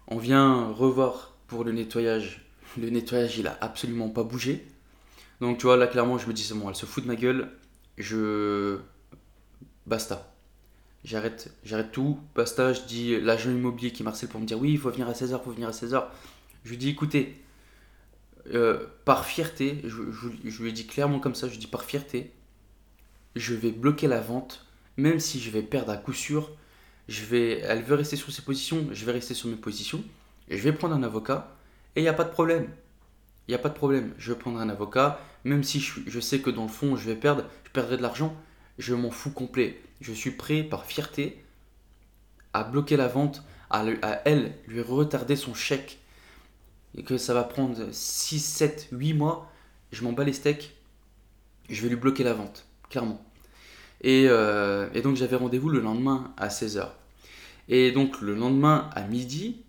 On 0.09 0.19
vient 0.19 0.69
revoir 0.73 1.38
pour 1.49 1.65
le 1.65 1.73
nettoyage. 1.73 2.47
Le 2.81 2.91
nettoyage, 2.91 3.39
il 3.39 3.49
a 3.49 3.59
absolument 3.61 4.09
pas 4.09 4.23
bougé. 4.23 4.65
Donc, 5.41 5.59
tu 5.59 5.65
vois, 5.65 5.77
là, 5.77 5.89
clairement, 5.89 6.19
je 6.19 6.29
me 6.29 6.33
dis, 6.33 6.45
c'est 6.45 6.55
bon, 6.55 6.69
elle 6.69 6.77
se 6.77 6.87
fout 6.87 7.03
de 7.03 7.09
ma 7.09 7.17
gueule. 7.17 7.51
Je 7.97 8.79
basta. 9.87 10.33
J'arrête, 11.05 11.53
j'arrête 11.65 11.91
tout, 11.91 12.21
basta. 12.35 12.73
Je 12.73 12.83
dis 12.83 13.21
l'agent 13.21 13.51
immobilier 13.51 13.91
qui 13.91 14.03
marcelle 14.03 14.29
pour 14.29 14.41
me 14.41 14.47
dire 14.47 14.59
oui, 14.61 14.73
il 14.73 14.79
faut 14.79 14.91
venir 14.91 15.09
à 15.09 15.13
16h, 15.13 15.39
il 15.41 15.45
faut 15.45 15.53
venir 15.53 15.69
à 15.69 15.73
16h. 15.73 16.05
Je 16.65 16.71
lui 16.71 16.77
dis 16.77 16.91
écoutez, 16.91 17.37
euh, 18.53 18.87
par 19.05 19.25
fierté, 19.25 19.81
je, 19.85 20.63
lui 20.63 20.69
ai 20.69 20.73
dit 20.73 20.87
clairement 20.87 21.21
comme 21.21 21.35
ça, 21.35 21.49
je 21.49 21.59
dis 21.59 21.67
par 21.67 21.85
fierté, 21.85 22.33
je 23.37 23.55
vais 23.55 23.71
bloquer 23.71 24.07
la 24.09 24.21
vente, 24.21 24.67
même 24.97 25.21
si 25.21 25.41
je 25.41 25.51
vais 25.51 25.63
perdre 25.63 25.93
à 25.93 25.97
coup 25.97 26.13
sûr. 26.13 26.51
Je 27.09 27.25
vais, 27.25 27.61
elle 27.61 27.83
veut 27.83 27.95
rester 27.95 28.17
sur 28.17 28.31
ses 28.31 28.43
positions, 28.43 28.87
je 28.93 29.05
vais 29.07 29.13
rester 29.13 29.33
sur 29.33 29.49
mes 29.49 29.57
positions. 29.57 30.05
Je 30.57 30.63
vais 30.63 30.73
prendre 30.73 30.95
un 30.95 31.03
avocat 31.03 31.57
et 31.97 32.01
il 32.01 32.03
n'y 32.03 32.09
a 32.09 32.15
pas 32.15 32.25
de 32.25 32.31
problème. 32.31 32.69
Il 33.47 33.53
n'y 33.53 33.55
a 33.55 33.59
pas 33.59 33.69
de 33.69 33.75
problème. 33.75 34.15
Je 34.19 34.33
vais 34.33 34.39
prendre 34.39 34.59
un 34.61 34.69
avocat, 34.69 35.21
même 35.45 35.63
si 35.63 35.81
je, 35.81 36.21
sais 36.21 36.41
que 36.41 36.51
dans 36.51 36.65
le 36.65 36.69
fond 36.69 36.97
je 36.97 37.07
vais 37.07 37.17
perdre, 37.17 37.45
je 37.65 37.71
perdrai 37.71 37.97
de 37.97 38.03
l'argent, 38.03 38.37
je 38.79 38.95
m'en 38.95 39.11
fous 39.11 39.31
complet. 39.31 39.81
Je 40.01 40.13
suis 40.13 40.31
prêt 40.31 40.63
par 40.63 40.85
fierté 40.85 41.45
à 42.53 42.65
bloquer 42.65 42.97
la 42.97 43.09
vente, 43.09 43.43
à, 43.71 43.85
elle 44.25 44.55
lui 44.67 44.81
retarder 44.81 45.37
son 45.37 45.55
chèque 45.55 45.99
et 46.97 47.03
que 47.03 47.19
ça 47.19 47.35
va 47.35 47.45
prendre 47.45 47.89
6, 47.93 48.41
7, 48.41 48.89
8 48.93 49.15
mois, 49.15 49.51
je 49.93 50.03
m'en 50.05 50.13
bats 50.13 50.25
les 50.25 50.33
steaks, 50.33 50.77
je 51.69 51.83
vais 51.83 51.89
lui 51.89 51.97
bloquer 51.97 52.25
la 52.25 52.33
vente, 52.33 52.67
clairement. 52.89 53.25
Et, 54.01 54.27
euh, 54.29 54.89
donc 55.03 55.17
j'avais 55.17 55.37
rendez-vous 55.37 55.69
le 55.69 55.81
lendemain 55.81 56.33
à 56.37 56.49
16h. 56.49 56.89
Et 57.69 57.93
donc 57.93 58.21
le 58.21 58.35
lendemain 58.35 58.89
à 58.95 59.03
midi, 59.03 59.63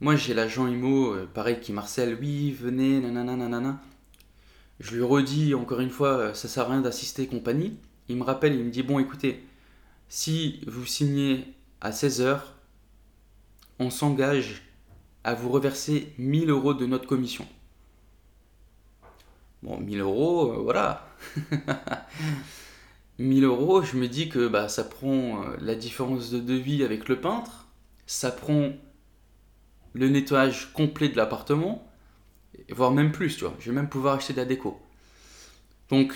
moi 0.00 0.16
j'ai 0.16 0.34
l'agent 0.34 0.66
IMO, 0.66 1.12
euh, 1.14 1.28
pareil, 1.32 1.60
qui 1.60 1.72
marcelle, 1.72 2.16
oui, 2.20 2.52
venez, 2.52 3.00
nanana, 3.00 3.36
nanana. 3.36 3.80
Je 4.80 4.96
lui 4.96 5.02
redis 5.02 5.54
encore 5.54 5.80
une 5.80 5.90
fois, 5.90 6.18
euh, 6.18 6.34
ça 6.34 6.48
sert 6.48 6.64
à 6.64 6.72
rien 6.72 6.80
d'assister 6.80 7.26
compagnie 7.26 7.78
il 8.08 8.16
me 8.16 8.24
rappelle, 8.24 8.54
il 8.54 8.64
me 8.64 8.70
dit 8.70 8.82
Bon, 8.82 8.98
écoutez, 8.98 9.44
si 10.08 10.60
vous 10.66 10.86
signez 10.86 11.54
à 11.80 11.90
16h, 11.90 12.40
on 13.78 13.90
s'engage 13.90 14.62
à 15.24 15.34
vous 15.34 15.50
reverser 15.50 16.12
1000 16.18 16.50
euros 16.50 16.74
de 16.74 16.86
notre 16.86 17.06
commission. 17.06 17.46
Bon, 19.62 19.78
1000 19.78 20.00
euros, 20.00 20.52
euh, 20.52 20.56
voilà. 20.58 21.08
1000 23.18 23.44
euros, 23.44 23.82
je 23.82 23.96
me 23.96 24.08
dis 24.08 24.28
que 24.28 24.48
bah, 24.48 24.68
ça 24.68 24.84
prend 24.84 25.44
la 25.60 25.74
différence 25.74 26.30
de 26.30 26.40
devis 26.40 26.82
avec 26.82 27.08
le 27.08 27.20
peintre, 27.20 27.68
ça 28.06 28.30
prend 28.30 28.72
le 29.94 30.08
nettoyage 30.08 30.72
complet 30.72 31.08
de 31.08 31.16
l'appartement, 31.16 31.90
voire 32.70 32.90
même 32.90 33.12
plus, 33.12 33.36
tu 33.36 33.44
vois. 33.44 33.54
Je 33.60 33.70
vais 33.70 33.74
même 33.74 33.88
pouvoir 33.88 34.16
acheter 34.16 34.32
de 34.32 34.38
la 34.38 34.44
déco. 34.44 34.80
Donc, 35.90 36.14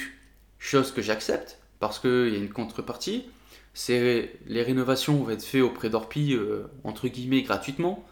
chose 0.59 0.93
que 0.93 1.03
j'accepte, 1.03 1.59
parce 1.81 1.99
qu'il 1.99 2.29
y 2.29 2.35
a 2.35 2.39
une 2.39 2.53
contrepartie. 2.53 3.27
C'est 3.75 4.33
les 4.47 4.63
rénovations 4.63 5.23
vont 5.23 5.31
être 5.31 5.45
faites 5.45 5.63
auprès 5.63 5.89
d'Orpi, 5.91 6.35
euh, 6.35 6.65
entre 6.85 7.09
guillemets, 7.09 7.43
gratuitement. 7.43 8.05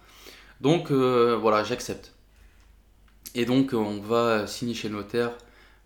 Donc 0.60 0.90
euh, 0.90 1.36
voilà, 1.40 1.64
j'accepte. 1.64 2.12
Et 3.34 3.44
donc 3.44 3.72
on 3.72 4.00
va 4.00 4.46
signer 4.46 4.74
chez 4.74 4.88
le 4.88 4.96
notaire. 4.96 5.32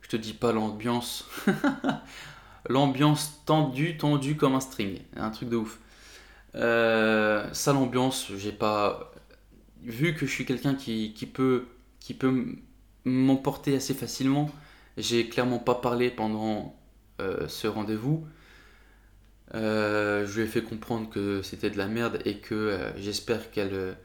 Je 0.02 0.08
te 0.08 0.16
dis 0.16 0.34
pas 0.34 0.52
l'ambiance. 0.52 1.26
l'ambiance 2.68 3.42
tendue, 3.46 3.96
tendue 3.96 4.36
comme 4.36 4.54
un 4.54 4.60
string. 4.60 5.00
Un 5.16 5.30
truc 5.30 5.48
de 5.48 5.56
ouf. 5.56 5.78
Euh, 6.56 7.48
ça 7.52 7.72
l'ambiance, 7.72 8.26
j'ai 8.36 8.52
pas... 8.52 9.09
Vu 9.82 10.14
que 10.14 10.26
je 10.26 10.30
suis 10.30 10.44
quelqu'un 10.44 10.74
qui, 10.74 11.12
qui, 11.14 11.26
peut, 11.26 11.66
qui 12.00 12.14
peut 12.14 12.46
m'emporter 13.04 13.76
assez 13.76 13.94
facilement, 13.94 14.50
j'ai 14.96 15.28
clairement 15.28 15.58
pas 15.58 15.74
parlé 15.74 16.10
pendant 16.10 16.76
euh, 17.20 17.48
ce 17.48 17.66
rendez-vous. 17.66 18.26
Euh, 19.54 20.26
je 20.26 20.40
lui 20.40 20.46
ai 20.46 20.50
fait 20.50 20.62
comprendre 20.62 21.10
que 21.10 21.42
c'était 21.42 21.70
de 21.70 21.78
la 21.78 21.88
merde 21.88 22.20
et 22.24 22.38
que 22.38 22.54
euh, 22.54 22.96
j'espère 22.98 23.50
qu'elle 23.50 23.96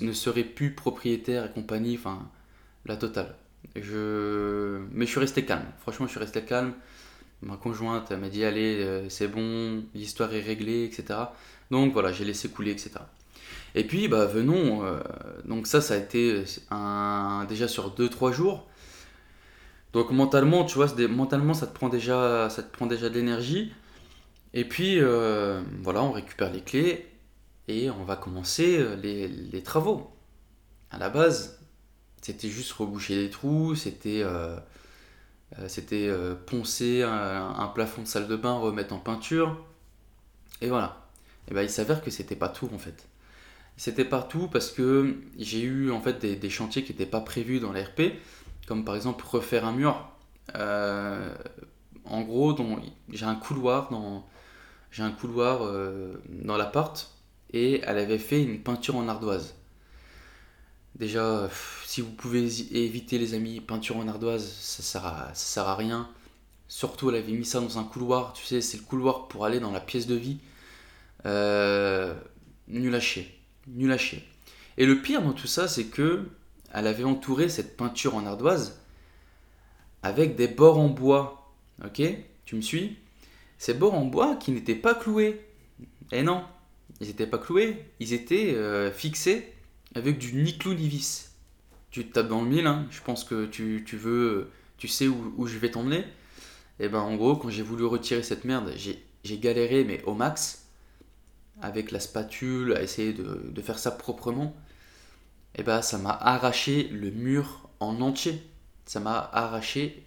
ne 0.00 0.12
serait 0.12 0.44
plus 0.44 0.74
propriétaire 0.74 1.46
et 1.46 1.50
compagnie, 1.50 1.96
enfin 1.96 2.30
la 2.84 2.96
totale. 2.96 3.34
Je... 3.74 4.80
Mais 4.92 5.06
je 5.06 5.10
suis 5.10 5.20
resté 5.20 5.44
calme, 5.44 5.66
franchement 5.80 6.06
je 6.06 6.12
suis 6.12 6.20
resté 6.20 6.42
calme. 6.42 6.74
Ma 7.42 7.56
conjointe 7.56 8.12
m'a 8.12 8.28
dit 8.28 8.44
allez 8.44 9.06
c'est 9.10 9.28
bon, 9.28 9.84
l'histoire 9.94 10.32
est 10.34 10.40
réglée, 10.40 10.84
etc. 10.84 11.18
Donc 11.70 11.92
voilà, 11.92 12.12
j'ai 12.12 12.24
laissé 12.24 12.48
couler, 12.48 12.72
etc. 12.72 12.90
Et 13.76 13.84
puis 13.84 14.08
bah 14.08 14.26
venons, 14.26 14.82
donc 15.44 15.66
ça 15.66 15.80
ça 15.80 15.94
a 15.94 15.96
été 15.98 16.42
un... 16.70 17.44
déjà 17.48 17.68
sur 17.68 17.94
2-3 17.94 18.32
jours. 18.32 18.66
Donc 19.92 20.10
mentalement, 20.10 20.64
tu 20.64 20.74
vois, 20.74 20.88
mentalement, 21.08 21.54
ça 21.54 21.66
te 21.66 21.74
prend 21.74 21.88
déjà, 21.88 22.50
ça 22.50 22.62
te 22.62 22.70
prend 22.70 22.86
déjà 22.86 23.08
de 23.08 23.14
l'énergie. 23.14 23.72
Et 24.52 24.64
puis, 24.64 25.00
euh, 25.00 25.62
voilà, 25.82 26.02
on 26.02 26.12
récupère 26.12 26.52
les 26.52 26.62
clés 26.62 27.06
et 27.68 27.90
on 27.90 28.04
va 28.04 28.16
commencer 28.16 28.78
euh, 28.78 28.96
les, 28.96 29.62
travaux. 29.62 30.10
À 30.90 30.98
la 30.98 31.08
base, 31.08 31.58
c'était 32.22 32.48
juste 32.48 32.72
reboucher 32.72 33.16
des 33.16 33.30
trous, 33.30 33.74
c'était 33.74 34.22
euh, 34.22 34.56
c'était 35.68 36.10
poncer 36.46 37.02
un, 37.02 37.70
plafond 37.74 38.02
de 38.02 38.06
salle 38.06 38.28
de 38.28 38.36
bain, 38.36 38.58
remettre 38.58 38.94
en 38.94 38.98
peinture. 38.98 39.64
Et 40.60 40.68
voilà. 40.68 41.08
Et 41.48 41.54
ben, 41.54 41.62
il 41.62 41.70
s'avère 41.70 42.02
que 42.02 42.10
c'était 42.10 42.36
pas 42.36 42.48
tout 42.48 42.68
en 42.74 42.78
fait. 42.78 43.06
C'était 43.76 44.04
partout 44.04 44.48
parce 44.48 44.70
que 44.70 45.16
j'ai 45.38 45.60
eu 45.60 45.90
en 45.90 46.00
fait 46.00 46.24
des, 46.24 46.50
chantiers 46.50 46.82
qui 46.82 46.92
n'étaient 46.92 47.04
pas 47.06 47.20
prévus 47.20 47.60
dans 47.60 47.72
l'RP 47.72 48.12
comme 48.66 48.84
par 48.84 48.96
exemple 48.96 49.24
refaire 49.26 49.64
un 49.64 49.72
mur. 49.72 50.08
Euh, 50.54 51.34
en 52.04 52.22
gros, 52.22 52.56
j'ai 53.10 53.26
un 53.26 53.34
couloir 53.34 53.90
dans 53.90 54.26
j'ai 54.90 55.02
un 55.02 55.10
couloir 55.10 55.60
euh, 55.62 56.14
l'appart 56.44 57.10
et 57.52 57.80
elle 57.84 57.98
avait 57.98 58.18
fait 58.18 58.42
une 58.42 58.60
peinture 58.62 58.96
en 58.96 59.08
ardoise. 59.08 59.54
Déjà, 60.94 61.50
si 61.84 62.00
vous 62.00 62.10
pouvez 62.10 62.44
éviter 62.72 63.18
les 63.18 63.34
amis, 63.34 63.60
peinture 63.60 63.98
en 63.98 64.08
ardoise, 64.08 64.50
ça 64.50 64.82
sert 64.82 65.06
à, 65.06 65.28
ça 65.34 65.60
sert 65.60 65.68
à 65.68 65.76
rien. 65.76 66.08
Surtout, 66.68 67.10
elle 67.10 67.16
avait 67.16 67.32
mis 67.32 67.44
ça 67.44 67.60
dans 67.60 67.78
un 67.78 67.84
couloir, 67.84 68.32
tu 68.32 68.44
sais, 68.44 68.60
c'est 68.62 68.78
le 68.78 68.84
couloir 68.84 69.28
pour 69.28 69.44
aller 69.44 69.60
dans 69.60 69.70
la 69.70 69.80
pièce 69.80 70.06
de 70.06 70.14
vie. 70.14 70.38
Euh, 71.26 72.14
nul 72.68 72.94
à 72.94 73.00
chier, 73.00 73.35
nul 73.68 73.92
à 73.92 73.98
chier. 73.98 74.22
Et 74.78 74.86
le 74.86 75.00
pire 75.00 75.22
dans 75.22 75.32
tout 75.32 75.46
ça, 75.46 75.68
c'est 75.68 75.86
que 75.86 76.28
elle 76.72 76.86
avait 76.86 77.04
entouré 77.04 77.48
cette 77.48 77.76
peinture 77.76 78.14
en 78.16 78.26
ardoise 78.26 78.80
avec 80.02 80.36
des 80.36 80.48
bords 80.48 80.78
en 80.78 80.88
bois. 80.88 81.52
Ok? 81.84 82.02
Tu 82.44 82.56
me 82.56 82.60
suis? 82.60 82.96
Ces 83.58 83.74
bords 83.74 83.94
en 83.94 84.04
bois 84.04 84.36
qui 84.36 84.52
n'étaient 84.52 84.74
pas 84.74 84.94
cloués. 84.94 85.40
Eh 86.12 86.22
non, 86.22 86.44
ils 87.00 87.08
n'étaient 87.08 87.26
pas 87.26 87.38
cloués, 87.38 87.84
ils 87.98 88.12
étaient 88.12 88.54
euh, 88.54 88.92
fixés 88.92 89.52
avec 89.94 90.18
du 90.18 90.34
ni 90.34 90.56
clou 90.56 90.74
ni 90.74 90.88
vis. 90.88 91.30
Tu 91.90 92.06
te 92.06 92.12
tapes 92.12 92.28
dans 92.28 92.42
le 92.42 92.48
mille, 92.48 92.66
hein. 92.66 92.86
je 92.90 93.00
pense 93.00 93.24
que 93.24 93.46
tu, 93.46 93.82
veux, 93.92 94.50
tu 94.76 94.86
sais 94.86 95.08
où, 95.08 95.46
je 95.46 95.58
vais 95.58 95.70
t'emmener. 95.70 96.00
Et 96.78 96.84
eh 96.84 96.88
ben 96.88 97.00
en 97.00 97.16
gros, 97.16 97.36
quand 97.36 97.48
j'ai 97.48 97.62
voulu 97.62 97.86
retirer 97.86 98.22
cette 98.22 98.44
merde, 98.44 98.74
j'ai 98.76 99.38
galéré, 99.38 99.84
mais 99.84 100.02
au 100.04 100.12
max, 100.12 100.65
avec 101.62 101.90
la 101.90 102.00
spatule, 102.00 102.74
à 102.74 102.82
essayer 102.82 103.12
de, 103.12 103.62
faire 103.62 103.78
ça 103.78 103.90
proprement. 103.90 104.54
Et 105.54 105.60
eh 105.60 105.62
ben 105.62 105.80
ça 105.80 105.96
m'a 105.96 106.10
arraché 106.10 106.88
le 106.88 107.10
mur 107.10 107.68
en 107.80 108.00
entier. 108.02 108.42
Ça 108.84 109.00
m'a 109.00 109.30
arraché 109.32 110.04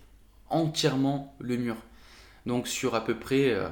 entièrement 0.50 1.36
le 1.40 1.58
mur. 1.58 1.76
Donc 2.46 2.68
sur 2.68 2.96
à 2.96 3.04
peu 3.04 3.18
près... 3.18 3.52
Euh, 3.52 3.68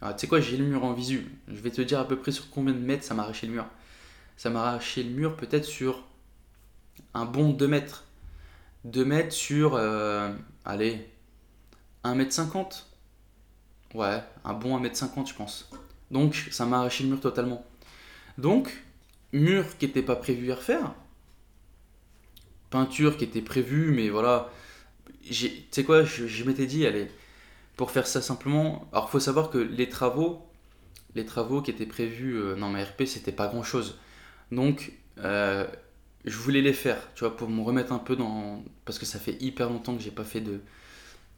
ah, 0.00 0.14
tu 0.14 0.22
sais 0.22 0.26
quoi, 0.26 0.40
j'ai 0.40 0.56
le 0.56 0.64
mur 0.64 0.84
en 0.84 0.92
visu. 0.92 1.30
Je 1.46 1.60
vais 1.60 1.70
te 1.70 1.80
dire 1.80 2.00
à 2.00 2.08
peu 2.08 2.16
près 2.16 2.32
sur 2.32 2.50
combien 2.50 2.74
de 2.74 2.78
mètres 2.78 3.04
ça 3.04 3.14
m'a 3.14 3.22
arraché 3.22 3.46
le 3.46 3.52
mur 3.52 3.66
ça 4.36 4.50
m'a 4.50 4.64
arraché 4.66 5.04
le 5.04 5.10
mur 5.10 5.36
peut-être 5.36 5.64
sur 5.64 6.02
un 7.14 7.24
bon 7.24 7.50
2 7.50 7.68
mètres. 7.68 8.04
2 8.84 9.04
mètres 9.04 9.32
sur, 9.32 9.74
euh, 9.74 10.34
allez, 10.64 11.08
1 12.02 12.16
mètre 12.16 12.32
50. 12.32 12.88
Ouais, 13.94 14.22
un 14.44 14.54
bon 14.54 14.76
1 14.76 14.80
mètre 14.80 14.96
50 14.96 15.28
je 15.28 15.34
pense. 15.34 15.70
Donc 16.12 16.48
ça 16.50 16.66
m'a 16.66 16.78
arraché 16.78 17.02
le 17.04 17.10
mur 17.10 17.20
totalement. 17.20 17.66
Donc, 18.38 18.84
mur 19.32 19.76
qui 19.78 19.86
n'était 19.86 20.02
pas 20.02 20.16
prévu 20.16 20.52
à 20.52 20.56
refaire. 20.56 20.94
Peinture 22.70 23.16
qui 23.16 23.24
était 23.24 23.42
prévue, 23.42 23.92
mais 23.92 24.10
voilà. 24.10 24.50
Tu 25.22 25.50
sais 25.70 25.84
quoi, 25.84 26.04
je, 26.04 26.44
m'étais 26.44 26.66
dit, 26.66 26.86
allez, 26.86 27.08
pour 27.76 27.90
faire 27.90 28.06
ça 28.06 28.22
simplement. 28.22 28.88
Alors, 28.92 29.10
faut 29.10 29.20
savoir 29.20 29.50
que 29.50 29.58
les 29.58 29.88
travaux, 29.88 30.42
les 31.14 31.24
travaux 31.24 31.62
qui 31.62 31.70
étaient 31.70 31.86
prévus 31.86 32.36
euh, 32.36 32.56
dans 32.56 32.68
ma 32.68 32.84
RP, 32.84 33.04
c'était 33.06 33.32
pas 33.32 33.48
grand 33.48 33.62
chose. 33.62 33.98
Donc, 34.50 34.92
euh, 35.18 35.66
je 36.24 36.36
voulais 36.38 36.62
les 36.62 36.72
faire, 36.72 36.98
tu 37.14 37.20
vois, 37.20 37.36
pour 37.36 37.48
me 37.48 37.62
remettre 37.62 37.92
un 37.92 37.98
peu 37.98 38.16
dans. 38.16 38.64
Parce 38.84 38.98
que 38.98 39.06
ça 39.06 39.18
fait 39.18 39.36
hyper 39.42 39.70
longtemps 39.70 39.96
que 39.96 40.02
j'ai 40.02 40.10
pas 40.10 40.24
fait 40.24 40.40
de. 40.40 40.60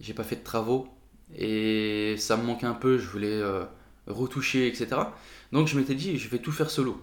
J'ai 0.01 0.15
pas 0.15 0.25
fait 0.25 0.37
de 0.37 0.45
travaux. 0.45 0.89
Et 1.37 2.17
ça 2.19 2.37
me 2.37 2.45
manquait 2.45 2.67
un 2.67 2.75
peu, 2.75 2.99
je 2.99 3.07
voulais 3.09 3.29
euh, 3.29 3.65
retoucher, 4.07 4.67
etc. 4.67 4.89
Donc 5.53 5.69
je 5.69 5.79
m'étais 5.79 5.95
dit, 5.95 6.19
je 6.19 6.29
vais 6.29 6.39
tout 6.39 6.53
faire 6.53 6.71
solo. 6.71 7.03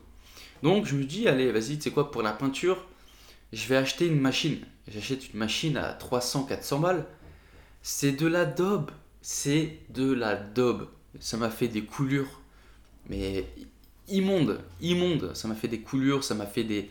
Donc 0.64 0.86
je 0.86 0.96
me 0.96 1.04
dis, 1.04 1.28
allez, 1.28 1.52
vas-y, 1.52 1.78
tu 1.78 1.84
sais 1.84 1.92
quoi, 1.92 2.12
pour 2.12 2.22
la 2.22 2.34
peinture, 2.34 2.86
je 3.54 3.68
vais 3.68 3.78
acheter 3.78 4.08
une 4.08 4.20
machine. 4.20 4.60
J'achète 4.88 5.34
une 5.34 5.40
machine 5.40 5.78
à 5.78 5.94
300-400 5.98 6.82
balles. 6.82 7.06
C'est 7.82 8.12
de 8.12 8.28
la 8.28 8.46
daube. 8.46 8.92
C'est 9.22 9.80
de 9.90 10.12
la 10.12 10.36
daube. 10.36 10.88
Ça 11.20 11.38
m'a 11.38 11.50
fait 11.50 11.68
des 11.68 11.84
coulures, 11.84 12.42
mais 13.10 13.46
immonde, 14.08 14.62
immonde. 14.80 15.36
Ça 15.36 15.48
m'a 15.48 15.56
fait 15.56 15.68
des 15.68 15.82
coulures, 15.82 16.24
ça 16.24 16.36
m'a 16.36 16.46
fait 16.46 16.64
des, 16.64 16.90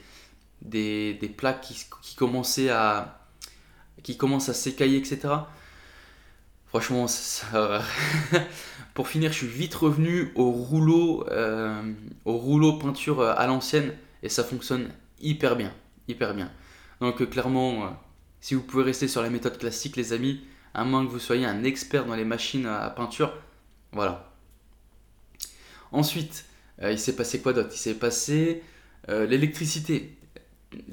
des, 0.62 1.34
plaques 1.36 1.62
qui, 2.02 2.14
commençaient 2.14 2.70
à 2.70 3.26
qui 4.02 4.16
commencent 4.16 4.48
à 4.48 4.54
s'écailler, 4.54 4.98
etc. 4.98 5.28
Franchement, 6.66 7.06
pour 8.94 9.08
finir, 9.08 9.32
je 9.32 9.38
suis 9.38 9.46
vite 9.46 9.74
revenu 9.74 10.32
au 10.34 10.50
rouleau, 10.50 11.26
euh, 11.28 11.82
au 12.24 12.36
rouleau 12.36 12.74
peinture 12.74 13.22
à 13.22 13.46
l'ancienne 13.46 13.94
et 14.22 14.28
ça 14.28 14.44
fonctionne 14.44 14.90
hyper 15.20 15.56
bien, 15.56 15.72
hyper 16.08 16.34
bien. 16.34 16.50
Donc 17.00 17.22
euh, 17.22 17.26
clairement, 17.26 17.84
euh, 17.84 17.88
si 18.40 18.54
vous 18.54 18.62
pouvez 18.62 18.82
rester 18.82 19.06
sur 19.06 19.22
la 19.22 19.30
méthode 19.30 19.58
classique, 19.58 19.96
les 19.96 20.12
amis, 20.12 20.40
à 20.74 20.84
moins 20.84 21.04
que 21.04 21.10
vous 21.10 21.18
soyez 21.18 21.46
un 21.46 21.64
expert 21.64 22.04
dans 22.04 22.16
les 22.16 22.24
machines 22.24 22.66
à 22.66 22.90
peinture, 22.90 23.32
voilà. 23.92 24.32
Ensuite, 25.92 26.44
il 26.82 26.98
s'est 26.98 27.16
passé 27.16 27.40
quoi 27.40 27.52
d'autre? 27.52 27.70
Il 27.72 27.78
s'est 27.78 27.94
passé 27.94 28.62
l'électricité. 29.08 30.16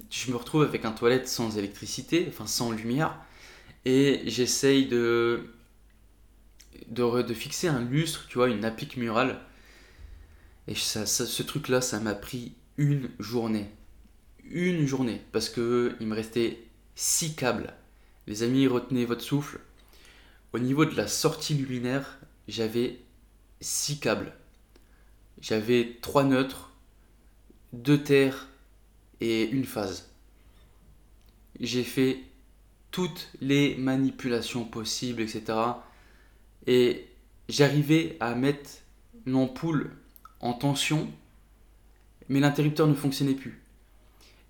Je 0.09 0.31
me 0.31 0.35
retrouve 0.35 0.63
avec 0.63 0.85
un 0.85 0.91
toilette 0.91 1.27
sans 1.27 1.55
électricité, 1.59 2.25
enfin 2.27 2.47
sans 2.47 2.71
lumière, 2.71 3.15
et 3.85 4.23
j'essaye 4.25 4.87
de, 4.87 5.51
de, 6.87 7.21
de, 7.21 7.33
fixer 7.33 7.67
un 7.67 7.81
lustre, 7.81 8.25
tu 8.29 8.37
vois, 8.37 8.49
une 8.49 8.65
applique 8.65 8.97
murale. 8.97 9.39
Et 10.67 10.75
ça, 10.75 11.05
ce 11.05 11.43
truc-là, 11.43 11.81
ça 11.81 11.99
m'a 11.99 12.13
pris 12.13 12.53
une 12.77 13.09
journée. 13.19 13.69
Une 14.43 14.85
journée, 14.85 15.21
parce 15.31 15.49
que 15.49 15.95
il 15.99 16.07
me 16.07 16.15
restait 16.15 16.59
six 16.95 17.35
câbles. 17.35 17.73
Les 18.27 18.43
amis, 18.43 18.67
retenez 18.67 19.05
votre 19.05 19.23
souffle. 19.23 19.59
Au 20.53 20.59
niveau 20.59 20.85
de 20.85 20.95
la 20.95 21.07
sortie 21.07 21.53
luminaire, 21.53 22.19
j'avais 22.47 22.99
six 23.61 23.99
câbles 23.99 24.33
j'avais 25.41 25.97
trois 26.01 26.23
neutres, 26.23 26.71
deux 27.73 28.01
terres 28.01 28.47
et 29.21 29.43
une 29.43 29.65
phase. 29.65 30.09
J'ai 31.59 31.83
fait 31.83 32.21
toutes 32.91 33.29
les 33.41 33.75
manipulations 33.75 34.65
possibles, 34.65 35.21
etc. 35.21 35.43
Et 36.67 37.07
j'arrivais 37.49 38.17
à 38.19 38.35
mettre 38.35 38.69
l'ampoule 39.25 39.91
en 40.39 40.53
tension, 40.53 41.09
mais 42.29 42.39
l'interrupteur 42.39 42.87
ne 42.87 42.93
fonctionnait 42.93 43.33
plus. 43.33 43.61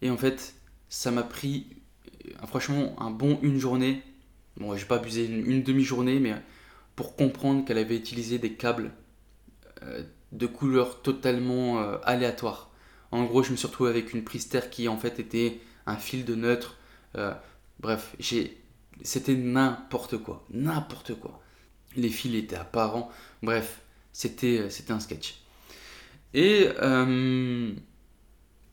Et 0.02 0.10
en 0.10 0.18
fait, 0.18 0.56
ça 0.90 1.12
m'a 1.12 1.24
pris 1.24 1.68
euh, 2.26 2.48
franchement 2.48 2.96
un 3.02 3.12
bon 3.12 3.40
une 3.42 3.60
journée. 3.60 4.04
Bon, 4.58 4.76
j'ai 4.76 4.86
pas 4.86 4.96
abusé 4.96 5.26
une, 5.26 5.64
demi-journée, 5.64 6.20
mais 6.20 6.34
pour 6.96 7.16
comprendre 7.16 7.64
qu'elle 7.64 7.78
avait 7.78 7.96
utilisé 7.96 8.40
des 8.40 8.54
câbles 8.54 8.92
euh, 9.84 10.04
de 10.32 10.48
couleurs 10.48 11.02
totalement 11.02 11.80
euh, 11.80 11.98
aléatoires. 12.04 12.70
En 13.12 13.24
gros, 13.26 13.44
je 13.44 13.52
me 13.52 13.56
suis 13.56 13.68
retrouvé 13.68 13.90
avec 13.90 14.14
une 14.14 14.24
prise 14.24 14.50
terre 14.50 14.70
qui 14.70 14.88
en 14.88 14.98
fait 14.98 15.20
était 15.20 15.60
un 15.86 15.96
fil 15.96 16.26
de 16.26 16.36
neutre. 16.36 16.78
Euh, 17.16 17.34
bref, 17.80 18.16
j'ai... 18.20 18.62
c'était 19.02 19.36
n'importe 19.36 20.18
quoi. 20.18 20.46
N'importe 20.52 21.16
quoi. 21.20 21.42
Les 21.98 22.10
fils 22.10 22.36
étaient 22.36 22.56
apparents. 22.56 23.12
Bref, 23.44 23.82
c'était, 24.14 24.60
euh, 24.60 24.70
c'était 24.70 24.94
un 24.94 25.00
sketch. 25.00 25.42
Et 26.34 26.70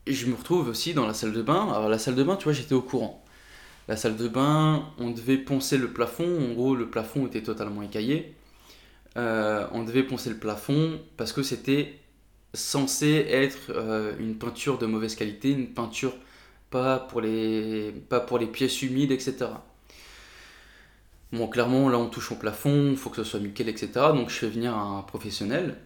je 0.07 0.27
me 0.27 0.35
retrouve 0.35 0.69
aussi 0.69 0.93
dans 0.93 1.07
la 1.07 1.13
salle 1.13 1.33
de 1.33 1.41
bain. 1.41 1.71
Alors 1.73 1.89
la 1.89 1.99
salle 1.99 2.15
de 2.15 2.23
bain, 2.23 2.35
tu 2.35 2.45
vois, 2.45 2.53
j'étais 2.53 2.75
au 2.75 2.81
courant. 2.81 3.23
La 3.87 3.97
salle 3.97 4.17
de 4.17 4.27
bain, 4.27 4.87
on 4.97 5.11
devait 5.11 5.37
poncer 5.37 5.77
le 5.77 5.91
plafond. 5.91 6.51
En 6.51 6.53
gros, 6.53 6.75
le 6.75 6.89
plafond 6.89 7.27
était 7.27 7.43
totalement 7.43 7.81
écaillé. 7.81 8.35
Euh, 9.17 9.67
on 9.71 9.83
devait 9.83 10.03
poncer 10.03 10.29
le 10.29 10.37
plafond 10.37 10.99
parce 11.17 11.31
que 11.31 11.43
c'était 11.43 11.99
censé 12.53 13.25
être 13.29 13.69
euh, 13.69 14.13
une 14.19 14.37
peinture 14.37 14.77
de 14.77 14.85
mauvaise 14.85 15.15
qualité, 15.15 15.51
une 15.51 15.73
peinture 15.73 16.13
pas 16.69 16.99
pour 16.99 17.21
les, 17.21 17.91
pas 18.09 18.19
pour 18.19 18.39
les 18.39 18.47
pièces 18.47 18.81
humides, 18.81 19.11
etc. 19.11 19.47
Bon, 21.35 21.47
clairement, 21.47 21.89
là, 21.89 21.97
on 21.97 22.07
touche 22.07 22.31
au 22.31 22.35
plafond, 22.35 22.89
il 22.91 22.97
faut 22.97 23.09
que 23.09 23.17
ce 23.17 23.23
soit 23.23 23.39
nickel, 23.39 23.69
etc. 23.69 23.91
Donc, 24.13 24.29
je 24.29 24.35
fais 24.35 24.49
venir 24.49 24.75
un 24.75 25.01
professionnel. 25.01 25.77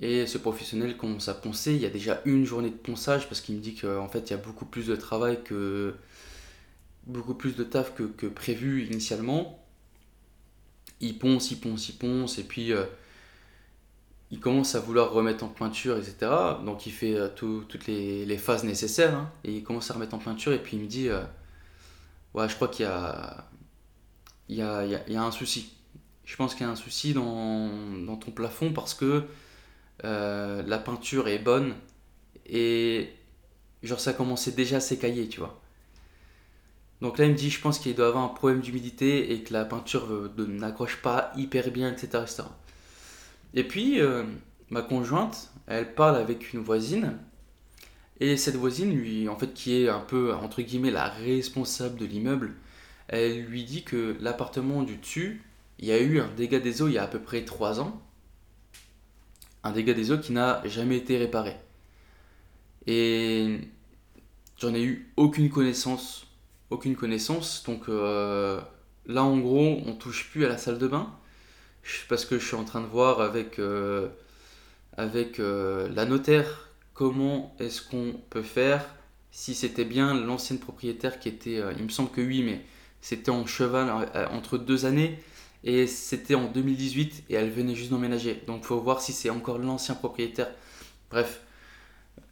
Et 0.00 0.26
ce 0.26 0.38
professionnel 0.38 0.96
commence 0.96 1.28
à 1.28 1.34
poncer. 1.34 1.74
Il 1.74 1.80
y 1.80 1.86
a 1.86 1.90
déjà 1.90 2.22
une 2.24 2.44
journée 2.44 2.70
de 2.70 2.76
ponçage 2.76 3.28
parce 3.28 3.40
qu'il 3.40 3.56
me 3.56 3.60
dit 3.60 3.74
qu'en 3.74 4.08
fait, 4.08 4.30
il 4.30 4.30
y 4.30 4.34
a 4.34 4.38
beaucoup 4.38 4.64
plus 4.64 4.86
de 4.86 4.96
travail 4.96 5.42
que. 5.44 5.94
beaucoup 7.06 7.34
plus 7.34 7.56
de 7.56 7.64
taf 7.64 7.94
que 7.94 8.26
prévu 8.26 8.86
initialement 8.86 9.60
il 11.00 11.18
ponce, 11.18 11.50
il 11.50 11.60
ponce, 11.60 11.88
il 11.88 11.96
ponce, 11.96 12.38
et 12.38 12.44
puis 12.44 12.72
euh, 12.72 12.84
il 14.30 14.40
commence 14.40 14.74
à 14.74 14.80
vouloir 14.80 15.12
remettre 15.12 15.44
en 15.44 15.48
peinture, 15.48 15.96
etc. 15.96 16.30
Donc 16.64 16.86
il 16.86 16.92
fait 16.92 17.14
euh, 17.14 17.28
toutes 17.28 17.86
les, 17.86 18.38
phases 18.38 18.64
nécessaires, 18.64 19.14
hein, 19.14 19.30
et 19.44 19.52
il 19.52 19.62
commence 19.62 19.90
à 19.90 19.94
remettre 19.94 20.14
en 20.14 20.18
peinture, 20.18 20.52
et 20.52 20.62
puis 20.62 20.76
il 20.76 20.82
me 20.82 20.88
dit, 20.88 21.08
euh, 21.08 21.22
ouais, 22.34 22.48
je 22.48 22.54
crois 22.54 22.68
qu'il 22.68 22.84
y 22.84 22.88
a, 22.88 23.49
il 24.50 24.56
y, 24.56 24.62
a, 25.16 25.22
un 25.22 25.30
souci. 25.30 25.72
Je 26.24 26.36
pense 26.36 26.54
qu'il 26.54 26.66
y 26.66 26.68
a 26.68 26.72
un 26.72 26.76
souci 26.76 27.14
dans, 27.14 28.16
ton 28.16 28.30
plafond 28.32 28.72
parce 28.72 28.94
que 28.94 29.24
la 30.02 30.78
peinture 30.78 31.28
est 31.28 31.38
bonne, 31.38 31.74
et 32.46 33.10
genre 33.82 34.00
ça 34.00 34.12
commençait 34.12 34.52
déjà 34.52 34.76
à 34.76 34.80
s'écailler, 34.80 35.28
tu 35.28 35.40
vois. 35.40 35.60
Donc 37.00 37.16
là, 37.16 37.24
il 37.24 37.32
me 37.32 37.36
dit, 37.36 37.48
je 37.48 37.60
pense 37.60 37.78
qu'il 37.78 37.94
doit 37.94 38.08
avoir 38.08 38.24
un 38.24 38.28
problème 38.28 38.60
d'humidité 38.60 39.32
et 39.32 39.42
que 39.42 39.52
la 39.52 39.64
peinture 39.64 40.30
n'accroche 40.36 41.00
pas 41.00 41.32
hyper 41.36 41.70
bien, 41.70 41.90
etc. 41.90 42.24
Et 43.54 43.64
puis, 43.64 44.00
euh, 44.00 44.24
ma 44.68 44.82
conjointe, 44.82 45.50
elle 45.66 45.94
parle 45.94 46.16
avec 46.16 46.52
une 46.52 46.60
voisine 46.60 47.16
Et 48.20 48.36
cette 48.36 48.56
voisine, 48.56 48.94
lui, 48.94 49.28
en 49.28 49.36
fait, 49.36 49.54
qui 49.54 49.82
est 49.82 49.88
un 49.88 50.00
peu, 50.00 50.34
entre 50.34 50.60
guillemets, 50.60 50.90
la 50.90 51.08
responsable 51.08 51.98
de 51.98 52.04
l'immeuble, 52.04 52.54
elle 53.10 53.42
lui 53.42 53.64
dit 53.64 53.82
que 53.82 54.16
l'appartement 54.20 54.82
du 54.82 54.96
dessus, 54.96 55.42
il 55.80 55.86
y 55.86 55.92
a 55.92 56.00
eu 56.00 56.20
un 56.20 56.28
dégât 56.28 56.60
des 56.60 56.80
eaux 56.80 56.86
il 56.86 56.94
y 56.94 56.98
a 56.98 57.02
à 57.02 57.08
peu 57.08 57.20
près 57.20 57.44
3 57.44 57.80
ans. 57.80 58.00
Un 59.64 59.72
dégât 59.72 59.94
des 59.94 60.12
eaux 60.12 60.18
qui 60.18 60.32
n'a 60.32 60.62
jamais 60.64 60.96
été 60.96 61.18
réparé. 61.18 61.56
Et 62.86 63.58
j'en 64.58 64.74
ai 64.74 64.82
eu 64.82 65.12
aucune 65.16 65.50
connaissance. 65.50 66.28
Aucune 66.70 66.94
connaissance. 66.94 67.64
Donc 67.66 67.88
euh, 67.88 68.60
là, 69.06 69.24
en 69.24 69.38
gros, 69.38 69.80
on 69.86 69.94
touche 69.94 70.30
plus 70.30 70.44
à 70.44 70.48
la 70.48 70.56
salle 70.56 70.78
de 70.78 70.86
bain. 70.86 71.12
Parce 72.08 72.24
que 72.24 72.38
je 72.38 72.46
suis 72.46 72.56
en 72.56 72.64
train 72.64 72.80
de 72.80 72.86
voir 72.86 73.20
avec, 73.20 73.58
euh, 73.58 74.08
avec 74.96 75.40
euh, 75.40 75.88
la 75.88 76.04
notaire 76.04 76.70
comment 76.94 77.56
est-ce 77.58 77.82
qu'on 77.82 78.20
peut 78.30 78.42
faire 78.42 78.86
si 79.32 79.54
c'était 79.54 79.84
bien 79.84 80.14
l'ancienne 80.14 80.60
propriétaire 80.60 81.18
qui 81.18 81.28
était, 81.28 81.62
il 81.76 81.84
me 81.84 81.88
semble 81.88 82.10
que 82.10 82.20
oui, 82.20 82.42
mais 82.42 82.64
c'était 83.00 83.30
en 83.30 83.46
cheval 83.46 83.90
entre 84.32 84.58
deux 84.58 84.86
années 84.86 85.18
et 85.64 85.86
c'était 85.86 86.34
en 86.34 86.46
2018 86.46 87.24
et 87.28 87.34
elle 87.34 87.50
venait 87.50 87.74
juste 87.74 87.90
d'emménager. 87.90 88.42
Donc 88.46 88.64
faut 88.64 88.80
voir 88.80 89.00
si 89.00 89.12
c'est 89.12 89.30
encore 89.30 89.58
l'ancien 89.58 89.94
propriétaire. 89.94 90.48
Bref, 91.10 91.40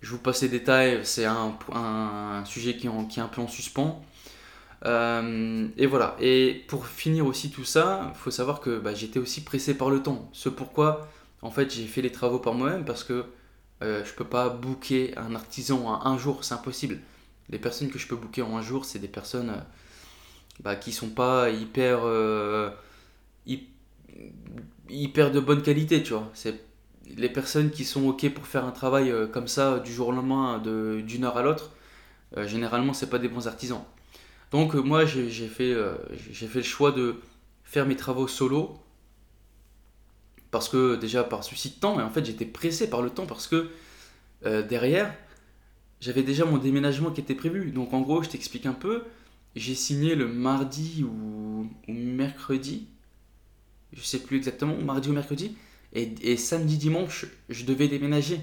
je 0.01 0.11
vous 0.11 0.19
passe 0.19 0.43
les 0.43 0.49
détails, 0.49 1.01
c'est 1.05 1.25
un, 1.25 1.59
un, 1.75 2.45
sujet 2.45 2.77
qui, 2.77 2.89
qui, 3.09 3.21
est 3.21 3.23
un 3.23 3.29
peu 3.29 3.41
en 3.41 3.49
suspens. 3.49 4.03
Euh, 4.85 5.67
et 5.77 5.87
voilà, 5.87 6.17
et 6.21 6.65
pour 6.69 6.87
finir 6.87 7.27
aussi 7.27 7.51
tout 7.51 7.65
ça, 7.65 8.13
il 8.15 8.19
faut 8.19 8.31
savoir 8.31 8.61
que 8.61 8.79
bah, 8.79 8.95
j'étais 8.95 9.19
aussi 9.19 9.43
pressé 9.43 9.77
par 9.77 9.91
le 9.91 10.03
temps. 10.03 10.29
Ce 10.33 10.49
pourquoi, 10.49 11.09
en 11.43 11.51
fait, 11.51 11.75
j'ai 11.75 11.87
fait 11.87 12.03
les 12.03 12.13
travaux 12.13 12.39
par 12.39 12.55
moi-même 12.55 12.85
parce 12.85 13.03
que 13.05 13.25
euh, 13.83 14.05
je 14.05 14.13
peux 14.15 14.25
pas 14.25 14.49
booker 14.49 15.15
un 15.17 15.35
artisan 15.35 15.85
en 15.87 16.07
un 16.07 16.19
jour, 16.19 16.45
c'est 16.45 16.55
impossible. 16.55 16.99
Les 17.51 17.59
personnes 17.59 17.91
que 17.91 17.99
je 17.99 18.07
peux 18.07 18.17
booker 18.17 18.43
en 18.43 18.57
un 18.57 18.63
jour, 18.63 18.85
c'est 18.85 18.99
des 18.99 19.09
personnes 19.09 19.51
euh, 19.51 19.61
bah, 20.61 20.77
qui 20.77 20.93
sont 20.93 21.11
pas 21.11 21.51
hyper, 21.51 22.01
euh, 22.05 22.71
hyper 24.89 25.31
de 25.31 25.41
bonne 25.41 25.63
qualité, 25.63 26.03
tu 26.03 26.13
vois. 26.13 26.31
C'est 26.35 26.61
les 27.17 27.29
personnes 27.29 27.71
qui 27.71 27.85
sont 27.85 28.07
ok 28.09 28.29
pour 28.35 28.47
faire 28.47 28.65
un 28.65 28.71
travail 28.73 29.11
euh, 29.11 29.27
comme 29.27 29.49
ça 29.49 29.79
du 29.79 29.93
jour 29.93 30.09
au 30.09 30.13
lendemain, 30.13 30.59
d'une 30.59 31.25
heure 31.25 31.37
à 31.37 31.43
l'autre. 31.43 31.71
Euh, 32.37 32.47
généralement, 32.47 32.93
c'est 32.93 33.09
pas 33.09 33.19
des 33.19 33.29
bons 33.29 33.47
artisans. 33.47 33.83
Donc 34.51 34.75
moi, 34.75 35.05
j'ai 35.05 35.29
fait, 35.29 35.77
j'ai 36.31 36.47
fait 36.47 36.61
le 36.61 36.65
choix 36.65 36.91
de 36.91 37.17
faire 37.65 37.87
mes 37.87 37.97
travaux 37.97 38.27
solo 38.27 38.79
parce 40.51 40.71
que 40.71 40.97
déjà 40.97 41.23
par 41.23 41.45
souci 41.45 41.69
de 41.69 41.75
temps, 41.75 42.01
et 42.01 42.03
en 42.03 42.09
fait 42.09 42.25
j'étais 42.25 42.47
pressé 42.47 42.89
par 42.89 43.03
le 43.03 43.11
temps 43.11 43.27
parce 43.27 43.47
que 43.47 43.69
derrière, 44.43 45.15
j'avais 46.01 46.23
déjà 46.23 46.47
mon 46.47 46.57
déménagement 46.57 47.11
qui 47.11 47.21
était 47.21 47.35
prévu. 47.35 47.73
Donc 47.73 47.93
en 47.93 48.01
gros, 48.01 48.23
je 48.23 48.31
t'explique 48.31 48.65
un 48.65 48.73
peu, 48.73 49.05
j'ai 49.57 49.75
signé 49.75 50.15
le 50.15 50.29
mardi 50.29 51.05
ou, 51.05 51.69
mercredi, 51.89 52.87
je 53.93 54.03
sais 54.03 54.21
plus 54.21 54.37
exactement, 54.37 54.77
mardi 54.77 55.09
ou 55.09 55.13
mercredi, 55.13 55.57
et, 55.95 56.37
samedi, 56.37 56.77
dimanche, 56.77 57.27
je 57.49 57.65
devais 57.65 57.89
déménager. 57.89 58.41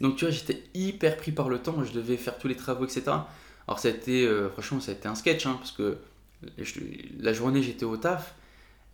Donc 0.00 0.16
tu 0.16 0.24
vois, 0.24 0.32
j'étais 0.32 0.62
hyper 0.74 1.16
pris 1.16 1.32
par 1.32 1.48
le 1.48 1.58
temps, 1.58 1.82
je 1.84 1.92
devais 1.92 2.16
faire 2.16 2.38
tous 2.38 2.48
les 2.48 2.56
travaux, 2.56 2.84
etc. 2.84 3.02
Alors 3.66 3.78
ça 3.78 3.88
a 3.88 3.90
été, 3.90 4.26
euh, 4.26 4.48
franchement, 4.50 4.80
ça 4.80 4.92
a 4.92 4.94
été 4.94 5.08
un 5.08 5.14
sketch, 5.14 5.46
hein, 5.46 5.56
parce 5.58 5.72
que 5.72 5.98
la 7.18 7.32
journée 7.32 7.62
j'étais 7.62 7.84
au 7.84 7.96
taf, 7.96 8.34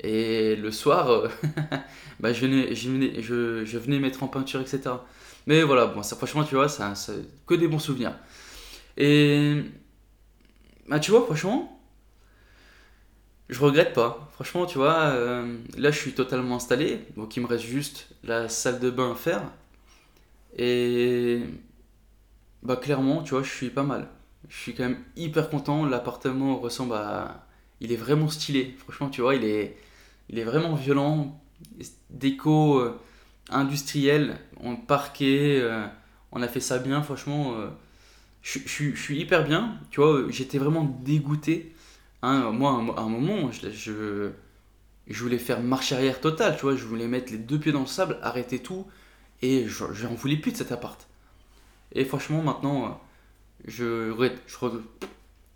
et 0.00 0.56
le 0.56 0.70
soir, 0.70 1.10
euh, 1.10 1.28
bah, 2.20 2.32
je, 2.32 2.40
venais, 2.46 2.74
je, 2.74 2.90
venais, 2.90 3.22
je, 3.22 3.64
je, 3.64 3.78
venais 3.78 3.98
mettre 3.98 4.22
en 4.22 4.28
peinture, 4.28 4.60
etc. 4.60 4.82
Mais 5.46 5.62
voilà, 5.62 5.86
bon, 5.86 6.02
ça, 6.02 6.16
franchement, 6.16 6.44
tu 6.44 6.54
vois, 6.54 6.68
ça, 6.68 6.94
ça, 6.94 7.12
que 7.46 7.54
des 7.54 7.68
bons 7.68 7.78
souvenirs. 7.78 8.16
Et 8.96 9.62
bah, 10.88 11.00
tu 11.00 11.10
vois, 11.10 11.24
franchement, 11.24 11.80
je 13.48 13.60
regrette 13.60 13.92
pas. 13.94 14.28
Franchement, 14.32 14.66
tu 14.66 14.78
vois, 14.78 14.96
euh, 14.96 15.58
là, 15.76 15.90
je 15.90 15.98
suis 15.98 16.12
totalement 16.12 16.56
installé. 16.56 17.00
Donc, 17.16 17.36
il 17.36 17.42
me 17.42 17.46
reste 17.46 17.64
juste 17.64 18.08
la 18.24 18.48
salle 18.48 18.80
de 18.80 18.90
bain 18.90 19.12
à 19.12 19.14
faire. 19.14 19.42
Et 20.56 21.42
bah, 22.62 22.76
clairement, 22.76 23.22
tu 23.22 23.30
vois, 23.30 23.42
je 23.42 23.50
suis 23.50 23.70
pas 23.70 23.82
mal. 23.82 24.08
Je 24.48 24.56
suis 24.56 24.74
quand 24.74 24.84
même 24.84 25.02
hyper 25.16 25.50
content. 25.50 25.86
L'appartement 25.86 26.58
ressemble 26.58 26.94
à. 26.94 27.46
Il 27.80 27.92
est 27.92 27.96
vraiment 27.96 28.28
stylé. 28.28 28.74
Franchement, 28.78 29.10
tu 29.10 29.20
vois, 29.22 29.34
il 29.34 29.44
est, 29.44 29.76
il 30.28 30.38
est 30.38 30.44
vraiment 30.44 30.74
violent. 30.74 31.40
Déco 32.10 32.78
euh, 32.80 32.98
industrielle, 33.50 34.38
en 34.62 34.76
parquet. 34.76 35.60
Euh, 35.60 35.86
on 36.32 36.42
a 36.42 36.48
fait 36.48 36.60
ça 36.60 36.78
bien, 36.78 37.02
franchement 37.02 37.54
je, 38.44 38.94
suis 38.94 39.18
hyper 39.18 39.44
bien, 39.44 39.78
tu 39.90 40.00
vois, 40.00 40.24
j'étais 40.28 40.58
vraiment 40.58 40.84
dégoûté. 41.02 41.74
Hein, 42.22 42.50
moi, 42.52 42.72
à 42.96 43.00
un 43.00 43.08
moment, 43.08 43.50
je, 43.50 44.30
je, 45.08 45.22
voulais 45.22 45.38
faire 45.38 45.60
marche 45.62 45.92
arrière 45.92 46.20
totale, 46.20 46.56
tu 46.56 46.62
vois, 46.62 46.76
je 46.76 46.84
voulais 46.84 47.08
mettre 47.08 47.32
les 47.32 47.38
deux 47.38 47.58
pieds 47.58 47.72
dans 47.72 47.80
le 47.80 47.86
sable, 47.86 48.18
arrêter 48.22 48.58
tout, 48.58 48.86
et 49.42 49.66
j'en 49.66 50.14
voulais 50.14 50.36
plus 50.36 50.52
de 50.52 50.58
cet 50.58 50.72
appart. 50.72 51.08
Et 51.92 52.04
franchement, 52.04 52.42
maintenant, 52.42 53.00
je, 53.66 54.12
je, 54.46 54.56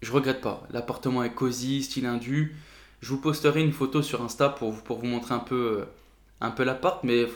je 0.00 0.12
regrette 0.12 0.40
pas. 0.40 0.66
L'appartement 0.70 1.22
est 1.22 1.34
cosy, 1.34 1.82
style 1.82 2.06
indu. 2.06 2.56
Je 3.00 3.10
vous 3.10 3.20
posterai 3.20 3.62
une 3.62 3.72
photo 3.72 4.02
sur 4.02 4.22
Insta 4.22 4.48
pour, 4.48 4.82
pour 4.82 4.98
vous 4.98 5.06
montrer 5.06 5.34
un 5.34 5.40
peu, 5.40 5.84
un 6.40 6.50
peu 6.50 6.64
l'appart, 6.64 7.04
mais 7.04 7.26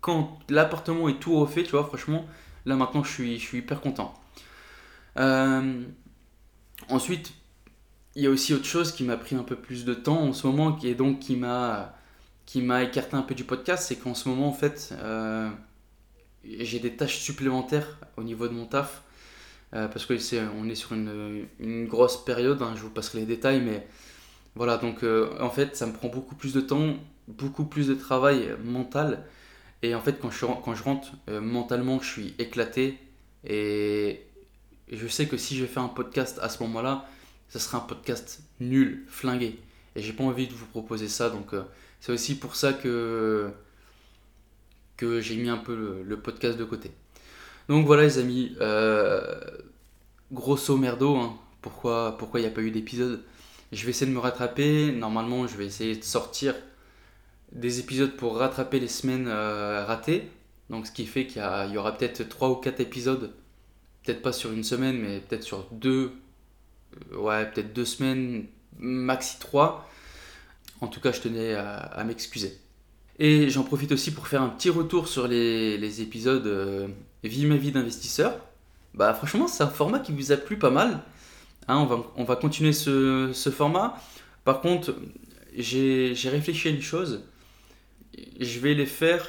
quand 0.00 0.38
l'appartement 0.48 1.08
est 1.08 1.18
tout 1.18 1.38
refait, 1.38 1.64
tu 1.64 1.72
vois, 1.72 1.84
franchement, 1.84 2.24
Là 2.66 2.76
maintenant, 2.76 3.02
je 3.04 3.10
suis, 3.12 3.38
je 3.38 3.44
suis 3.44 3.58
hyper 3.58 3.80
content. 3.80 4.14
Euh, 5.18 5.82
ensuite, 6.88 7.32
il 8.14 8.22
y 8.22 8.26
a 8.26 8.30
aussi 8.30 8.54
autre 8.54 8.64
chose 8.66 8.92
qui 8.92 9.04
m'a 9.04 9.16
pris 9.16 9.36
un 9.36 9.42
peu 9.42 9.56
plus 9.56 9.84
de 9.84 9.94
temps 9.94 10.20
en 10.20 10.32
ce 10.32 10.46
moment, 10.46 10.78
est 10.82 10.94
donc 10.94 11.20
qui 11.20 11.36
m'a 11.36 11.94
qui 12.44 12.60
m'a 12.60 12.82
écarté 12.82 13.16
un 13.16 13.22
peu 13.22 13.34
du 13.34 13.44
podcast, 13.44 13.84
c'est 13.88 13.96
qu'en 13.96 14.14
ce 14.14 14.28
moment 14.28 14.48
en 14.48 14.52
fait, 14.52 14.92
euh, 14.98 15.48
j'ai 16.44 16.80
des 16.80 16.96
tâches 16.96 17.18
supplémentaires 17.18 17.98
au 18.16 18.22
niveau 18.24 18.48
de 18.48 18.52
mon 18.52 18.66
taf. 18.66 19.02
Euh, 19.74 19.88
parce 19.88 20.04
que 20.04 20.18
c'est, 20.18 20.42
on 20.60 20.68
est 20.68 20.74
sur 20.74 20.92
une, 20.92 21.46
une 21.58 21.86
grosse 21.86 22.22
période, 22.24 22.60
hein, 22.60 22.74
je 22.76 22.82
vous 22.82 22.90
passerai 22.90 23.20
les 23.20 23.26
détails, 23.26 23.62
mais 23.62 23.86
voilà, 24.54 24.76
donc 24.76 25.02
en 25.40 25.50
fait 25.50 25.76
ça 25.76 25.86
me 25.86 25.92
prend 25.92 26.08
beaucoup 26.08 26.34
plus 26.34 26.52
de 26.52 26.60
temps, 26.60 26.94
beaucoup 27.28 27.64
plus 27.64 27.88
de 27.88 27.94
travail 27.94 28.54
mental, 28.64 29.24
et 29.82 29.94
en 29.94 30.00
fait, 30.00 30.20
quand 30.20 30.30
je, 30.30 30.44
rentre 30.82 31.12
euh, 31.28 31.40
mentalement, 31.40 32.00
je 32.00 32.08
suis 32.08 32.34
éclaté. 32.38 32.98
Et 33.44 34.24
je 34.90 35.06
sais 35.08 35.26
que 35.26 35.36
si 35.36 35.56
je 35.56 35.66
fais 35.66 35.80
un 35.80 35.88
podcast 35.88 36.38
à 36.40 36.48
ce 36.48 36.62
moment-là, 36.62 37.08
ce 37.48 37.58
sera 37.58 37.78
un 37.78 37.80
podcast 37.80 38.42
nul, 38.60 39.04
flingué. 39.08 39.58
Et 39.96 40.02
j'ai 40.02 40.12
pas 40.12 40.24
envie 40.24 40.46
de 40.46 40.52
vous 40.54 40.66
proposer 40.66 41.08
ça. 41.08 41.30
Donc 41.30 41.52
euh, 41.52 41.64
c'est 42.00 42.12
aussi 42.12 42.38
pour 42.38 42.54
ça 42.54 42.72
que, 42.72 43.50
que 44.96 45.20
j'ai 45.20 45.36
mis 45.36 45.48
un 45.48 45.58
peu 45.58 46.02
le, 46.06 46.16
podcast 46.16 46.56
de 46.56 46.64
côté. 46.64 46.92
Donc 47.68 47.84
voilà 47.84 48.04
les 48.04 48.18
amis, 48.18 48.56
euh, 48.60 49.40
grosso 50.30 50.76
merdo, 50.76 51.16
hein, 51.16 51.36
pourquoi 51.60 52.16
il 52.34 52.40
n'y 52.40 52.46
a 52.46 52.50
pas 52.50 52.62
eu 52.62 52.70
d'épisode? 52.70 53.22
Je 53.72 53.84
vais 53.84 53.90
essayer 53.90 54.10
de 54.10 54.14
me 54.14 54.20
rattraper. 54.20 54.92
Normalement, 54.92 55.46
je 55.46 55.56
vais 55.56 55.66
essayer 55.66 55.96
de 55.96 56.04
sortir 56.04 56.54
des 57.52 57.80
épisodes 57.80 58.12
pour 58.16 58.36
rattraper 58.36 58.80
les 58.80 58.88
semaines 58.88 59.26
euh, 59.28 59.84
ratées. 59.84 60.28
Donc 60.70 60.86
ce 60.86 60.92
qui 60.92 61.06
fait 61.06 61.26
qu'il 61.26 61.42
y, 61.42 61.76
aura 61.76 61.96
peut-être 61.96 62.28
3 62.28 62.50
ou 62.50 62.54
4 62.56 62.80
épisodes, 62.80 63.32
peut-être 64.02 64.22
pas 64.22 64.32
sur 64.32 64.52
une 64.52 64.64
semaine, 64.64 64.98
mais 64.98 65.20
peut-être 65.20 65.42
sur 65.42 65.66
2, 65.72 66.12
euh, 67.12 67.16
ouais, 67.16 67.50
peut-être 67.50 67.72
2 67.72 67.84
semaines, 67.84 68.46
maxi 68.78 69.38
3. 69.38 69.88
En 70.80 70.88
tout 70.88 71.00
cas, 71.00 71.12
je 71.12 71.20
tenais 71.20 71.54
à, 71.54 72.02
m'excuser. 72.04 72.58
Et 73.18 73.50
j'en 73.50 73.62
profite 73.62 73.92
aussi 73.92 74.10
pour 74.10 74.26
faire 74.26 74.42
un 74.42 74.48
petit 74.48 74.70
retour 74.70 75.06
sur 75.06 75.28
les, 75.28 76.00
épisodes 76.00 76.46
euh, 76.46 76.88
Vie 77.22 77.46
ma 77.46 77.56
vie 77.56 77.70
d'investisseur. 77.70 78.36
Bah 78.94 79.14
franchement, 79.14 79.46
c'est 79.46 79.62
un 79.62 79.68
format 79.68 80.00
qui 80.00 80.10
vous 80.10 80.32
a 80.32 80.36
plu 80.36 80.58
pas 80.58 80.70
mal. 80.70 81.00
Hein, 81.68 81.76
on, 81.78 81.86
va, 81.86 82.02
on 82.16 82.24
va 82.24 82.34
continuer 82.34 82.72
ce, 82.72 83.30
ce 83.32 83.50
format. 83.50 83.96
Par 84.44 84.60
contre, 84.60 84.96
j'ai 85.56 86.14
réfléchi 86.24 86.66
à 86.66 86.70
une 86.72 86.82
chose 86.82 87.22
je 88.40 88.60
vais 88.60 88.74
les 88.74 88.86
faire 88.86 89.26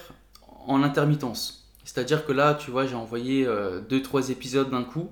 en 0.67 0.83
intermittence. 0.83 1.63
C'est-à-dire 1.83 2.25
que 2.25 2.31
là, 2.31 2.53
tu 2.53 2.71
vois, 2.71 2.87
j'ai 2.87 2.95
envoyé 2.95 3.45
2-3 3.45 3.49
euh, 3.49 4.31
épisodes 4.31 4.69
d'un 4.69 4.83
coup. 4.83 5.09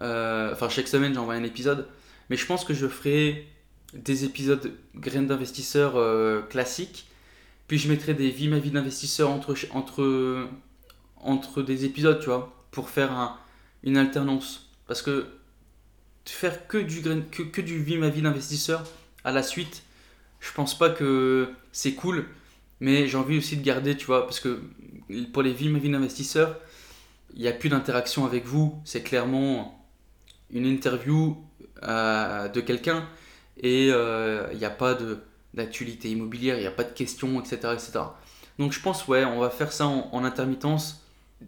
Euh, 0.00 0.52
enfin, 0.52 0.68
chaque 0.68 0.88
semaine, 0.88 1.14
j'envoie 1.14 1.34
un 1.34 1.44
épisode. 1.44 1.86
Mais 2.30 2.36
je 2.36 2.46
pense 2.46 2.64
que 2.64 2.74
je 2.74 2.86
ferai 2.86 3.46
des 3.92 4.24
épisodes 4.24 4.72
graines 4.94 5.26
d'investisseurs 5.26 5.96
euh, 5.96 6.42
classiques. 6.42 7.06
Puis 7.66 7.78
je 7.78 7.88
mettrai 7.88 8.14
des 8.14 8.30
vies 8.30 8.48
ma 8.48 8.58
vie 8.58 8.70
d'investisseur 8.70 9.30
entre, 9.30 9.54
entre, 9.72 10.48
entre 11.16 11.62
des 11.62 11.84
épisodes, 11.84 12.18
tu 12.18 12.26
vois, 12.26 12.64
pour 12.70 12.88
faire 12.88 13.38
une 13.84 13.96
alternance. 13.96 14.70
Parce 14.86 15.02
que 15.02 15.26
faire 16.24 16.66
que 16.66 16.78
du, 16.78 17.02
que, 17.02 17.42
que 17.42 17.60
du 17.60 17.82
vie 17.82 17.96
ma 17.96 18.08
vie 18.08 18.22
d'investisseur 18.22 18.84
à 19.24 19.32
la 19.32 19.42
suite, 19.42 19.82
je 20.40 20.52
pense 20.52 20.76
pas 20.76 20.90
que 20.90 21.50
c'est 21.72 21.94
cool 21.94 22.26
mais 22.80 23.06
j'ai 23.06 23.16
envie 23.16 23.38
aussi 23.38 23.56
de 23.56 23.62
garder, 23.62 23.96
tu 23.96 24.06
vois, 24.06 24.24
parce 24.24 24.40
que 24.40 24.60
pour 25.32 25.42
les 25.42 25.52
vies, 25.52 25.68
ma 25.68 25.78
vie 25.78 25.90
d'investisseur, 25.90 26.58
il 27.34 27.42
n'y 27.42 27.48
a 27.48 27.52
plus 27.52 27.68
d'interaction 27.68 28.24
avec 28.24 28.46
vous, 28.46 28.80
c'est 28.84 29.02
clairement 29.02 29.86
une 30.50 30.66
interview 30.66 31.36
euh, 31.82 32.48
de 32.48 32.60
quelqu'un 32.60 33.06
et 33.62 33.90
euh, 33.90 34.48
il 34.52 34.58
n'y 34.58 34.64
a 34.64 34.70
pas 34.70 34.96
d'actualité 35.54 36.10
immobilière, 36.10 36.56
il 36.56 36.60
n'y 36.60 36.66
a 36.66 36.72
pas 36.72 36.84
de 36.84 36.92
questions, 36.92 37.40
etc., 37.40 37.74
etc. 37.74 38.00
Donc 38.58 38.72
je 38.72 38.80
pense, 38.80 39.06
ouais, 39.08 39.24
on 39.24 39.38
va 39.40 39.50
faire 39.50 39.72
ça 39.72 39.86
en, 39.86 40.24
intermittence. 40.24 41.04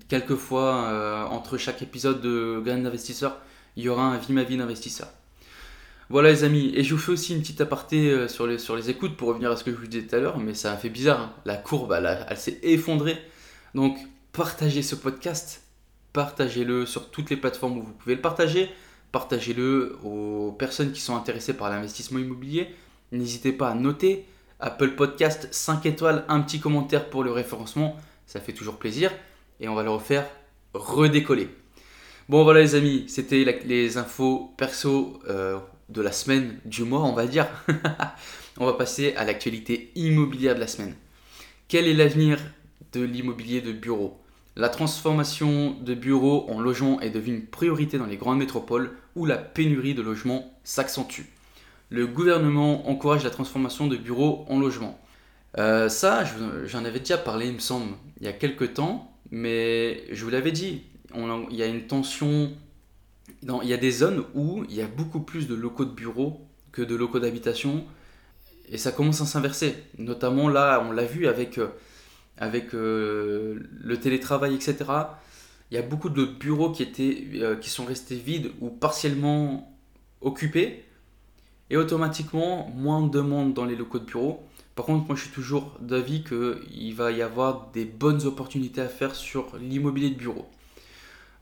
Quelquefois, 0.08 0.86
euh, 0.86 1.24
entre 1.24 1.58
chaque 1.58 1.82
épisode 1.82 2.20
de 2.22 2.62
Grain 2.64 2.78
d'investisseur, 2.78 3.38
il 3.76 3.84
y 3.84 3.88
aura 3.88 4.04
un 4.04 4.16
Vie 4.16 4.32
ma 4.32 4.42
vie 4.42 4.56
d'investisseur. 4.56 5.08
Voilà 6.12 6.30
les 6.30 6.44
amis, 6.44 6.70
et 6.74 6.84
je 6.84 6.94
vous 6.94 7.00
fais 7.00 7.12
aussi 7.12 7.34
une 7.34 7.40
petite 7.40 7.62
aparté 7.62 8.28
sur 8.28 8.46
les, 8.46 8.58
sur 8.58 8.76
les 8.76 8.90
écoutes 8.90 9.16
pour 9.16 9.28
revenir 9.28 9.50
à 9.50 9.56
ce 9.56 9.64
que 9.64 9.70
je 9.70 9.76
vous 9.76 9.86
disais 9.86 10.06
tout 10.06 10.14
à 10.14 10.18
l'heure, 10.18 10.36
mais 10.36 10.52
ça 10.52 10.70
a 10.70 10.76
fait 10.76 10.90
bizarre, 10.90 11.20
hein. 11.20 11.32
la 11.46 11.56
courbe 11.56 11.90
elle, 11.96 12.26
elle 12.28 12.36
s'est 12.36 12.58
effondrée. 12.62 13.16
Donc 13.74 13.96
partagez 14.32 14.82
ce 14.82 14.94
podcast, 14.94 15.62
partagez-le 16.12 16.84
sur 16.84 17.10
toutes 17.10 17.30
les 17.30 17.38
plateformes 17.38 17.78
où 17.78 17.82
vous 17.82 17.94
pouvez 17.94 18.14
le 18.14 18.20
partager, 18.20 18.68
partagez-le 19.10 19.96
aux 20.04 20.52
personnes 20.52 20.92
qui 20.92 21.00
sont 21.00 21.16
intéressées 21.16 21.54
par 21.54 21.70
l'investissement 21.70 22.18
immobilier. 22.18 22.68
N'hésitez 23.10 23.52
pas 23.52 23.70
à 23.70 23.74
noter 23.74 24.26
Apple 24.60 24.90
Podcast 24.90 25.48
5 25.50 25.86
étoiles, 25.86 26.26
un 26.28 26.42
petit 26.42 26.60
commentaire 26.60 27.08
pour 27.08 27.24
le 27.24 27.32
référencement, 27.32 27.96
ça 28.26 28.38
fait 28.38 28.52
toujours 28.52 28.76
plaisir 28.76 29.10
et 29.60 29.68
on 29.70 29.74
va 29.74 29.82
le 29.82 29.88
refaire 29.88 30.26
redécoller. 30.74 31.48
Bon 32.28 32.44
voilà 32.44 32.60
les 32.60 32.74
amis, 32.74 33.06
c'était 33.08 33.62
les 33.64 33.96
infos 33.96 34.52
perso 34.58 35.18
euh, 35.26 35.58
de 35.92 36.02
la 36.02 36.12
semaine, 36.12 36.58
du 36.64 36.84
mois 36.84 37.02
on 37.02 37.12
va 37.12 37.26
dire. 37.26 37.46
on 38.58 38.66
va 38.66 38.72
passer 38.74 39.14
à 39.16 39.24
l'actualité 39.24 39.92
immobilière 39.94 40.54
de 40.54 40.60
la 40.60 40.66
semaine. 40.66 40.94
Quel 41.68 41.86
est 41.86 41.94
l'avenir 41.94 42.38
de 42.92 43.02
l'immobilier 43.02 43.60
de 43.60 43.72
bureau? 43.72 44.18
La 44.56 44.68
transformation 44.68 45.76
de 45.80 45.94
bureaux 45.94 46.46
en 46.50 46.60
logements 46.60 47.00
est 47.00 47.10
devenue 47.10 47.36
une 47.36 47.46
priorité 47.46 47.96
dans 47.96 48.06
les 48.06 48.18
grandes 48.18 48.38
métropoles 48.38 48.90
où 49.16 49.24
la 49.24 49.38
pénurie 49.38 49.94
de 49.94 50.02
logements 50.02 50.58
s'accentue. 50.62 51.22
Le 51.88 52.06
gouvernement 52.06 52.88
encourage 52.88 53.24
la 53.24 53.30
transformation 53.30 53.86
de 53.86 53.96
bureaux 53.96 54.44
en 54.48 54.58
logements. 54.58 54.98
Euh, 55.58 55.88
ça, 55.88 56.24
j'en 56.66 56.84
avais 56.84 56.98
déjà 56.98 57.18
parlé, 57.18 57.46
il 57.46 57.54
me 57.54 57.58
semble, 57.58 57.94
il 58.20 58.26
y 58.26 58.28
a 58.28 58.32
quelques 58.32 58.74
temps, 58.74 59.16
mais 59.30 60.04
je 60.10 60.24
vous 60.24 60.30
l'avais 60.30 60.52
dit, 60.52 60.82
il 61.14 61.56
y 61.56 61.62
a 61.62 61.66
une 61.66 61.86
tension, 61.86 62.52
il 63.62 63.68
y 63.68 63.72
a 63.72 63.76
des 63.76 63.90
zones 63.90 64.24
où 64.34 64.64
il 64.68 64.74
y 64.74 64.82
a 64.82 64.86
beaucoup 64.86 65.20
plus 65.20 65.48
de 65.48 65.54
locaux 65.54 65.84
de 65.84 65.92
bureaux 65.92 66.40
que 66.72 66.82
de 66.82 66.94
locaux 66.94 67.20
d'habitation, 67.20 67.84
et 68.68 68.78
ça 68.78 68.92
commence 68.92 69.20
à 69.20 69.26
s'inverser. 69.26 69.74
Notamment 69.98 70.48
là, 70.48 70.84
on 70.88 70.92
l'a 70.92 71.04
vu 71.04 71.26
avec 71.26 71.58
euh, 71.58 71.68
avec 72.38 72.74
euh, 72.74 73.60
le 73.70 74.00
télétravail, 74.00 74.54
etc. 74.54 74.76
Il 75.70 75.74
y 75.74 75.78
a 75.78 75.82
beaucoup 75.82 76.08
de 76.08 76.24
bureaux 76.24 76.70
qui, 76.70 76.82
étaient, 76.82 77.24
euh, 77.34 77.56
qui 77.56 77.70
sont 77.70 77.84
restés 77.84 78.16
vides 78.16 78.50
ou 78.60 78.68
partiellement 78.70 79.76
occupés. 80.20 80.84
Et 81.70 81.76
automatiquement, 81.76 82.70
moins 82.74 83.00
de 83.06 83.10
demandes 83.10 83.54
dans 83.54 83.64
les 83.64 83.76
locaux 83.76 83.98
de 83.98 84.04
bureaux. 84.04 84.42
Par 84.74 84.84
contre, 84.86 85.06
moi 85.06 85.16
je 85.16 85.22
suis 85.22 85.30
toujours 85.30 85.76
d'avis 85.80 86.24
qu'il 86.24 86.94
va 86.94 87.12
y 87.12 87.22
avoir 87.22 87.70
des 87.72 87.84
bonnes 87.84 88.22
opportunités 88.26 88.80
à 88.80 88.88
faire 88.88 89.14
sur 89.14 89.56
l'immobilier 89.58 90.10
de 90.10 90.16
bureau. 90.16 90.46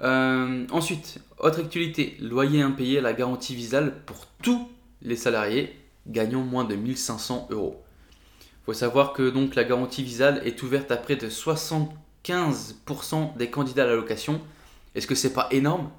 Euh, 0.02 0.66
ensuite, 0.70 1.20
autre 1.38 1.60
actualité, 1.60 2.16
loyer 2.20 2.62
impayé, 2.62 3.00
la 3.00 3.12
garantie 3.12 3.54
visale 3.54 3.94
pour 4.06 4.26
tous 4.42 4.68
les 5.02 5.16
salariés 5.16 5.76
gagnant 6.06 6.42
moins 6.42 6.64
de 6.64 6.74
1500 6.74 7.48
euros 7.50 7.82
faut 8.70 8.78
savoir 8.78 9.12
que 9.14 9.30
donc 9.30 9.56
la 9.56 9.64
garantie 9.64 10.04
visale 10.04 10.42
est 10.44 10.62
ouverte 10.62 10.92
à 10.92 10.96
près 10.96 11.16
de 11.16 11.28
75% 11.28 13.36
des 13.36 13.50
candidats 13.50 13.82
à 13.82 13.86
la 13.86 13.96
location. 13.96 14.40
Est-ce 14.94 15.08
que 15.08 15.16
c'est 15.16 15.32
pas 15.32 15.48
énorme? 15.50 15.90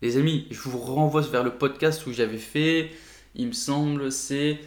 Les 0.00 0.16
amis, 0.16 0.46
je 0.50 0.62
vous 0.62 0.78
renvoie 0.78 1.20
vers 1.20 1.44
le 1.44 1.58
podcast 1.58 2.06
où 2.06 2.14
j'avais 2.14 2.38
fait, 2.38 2.90
il 3.34 3.48
me 3.48 3.52
semble, 3.52 4.10
c'est 4.10 4.60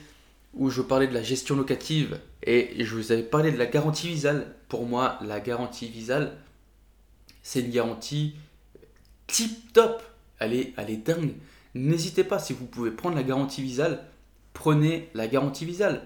où 0.53 0.69
je 0.69 0.83
parlais 0.83 1.07
de 1.07 1.13
la 1.15 1.23
gestion 1.23 1.55
locative 1.55 2.19
et 2.43 2.85
je 2.85 2.95
vous 2.95 3.11
avais 3.11 3.23
parlé 3.23 3.51
de 3.51 3.57
la 3.57 3.65
garantie 3.65 4.09
visale. 4.09 4.53
Pour 4.67 4.85
moi, 4.85 5.17
la 5.23 5.39
garantie 5.39 5.87
visale, 5.87 6.37
c'est 7.41 7.61
une 7.61 7.71
garantie 7.71 8.35
tip 9.29 9.71
top. 9.73 10.03
Elle 10.39 10.53
est, 10.53 10.73
elle 10.77 10.89
est 10.89 10.97
dingue. 10.97 11.33
N'hésitez 11.75 12.23
pas, 12.23 12.39
si 12.39 12.53
vous 12.53 12.65
pouvez 12.65 12.91
prendre 12.91 13.15
la 13.15 13.23
garantie 13.23 13.61
visale, 13.61 14.03
prenez 14.53 15.09
la 15.13 15.27
garantie 15.27 15.65
visale. 15.65 16.01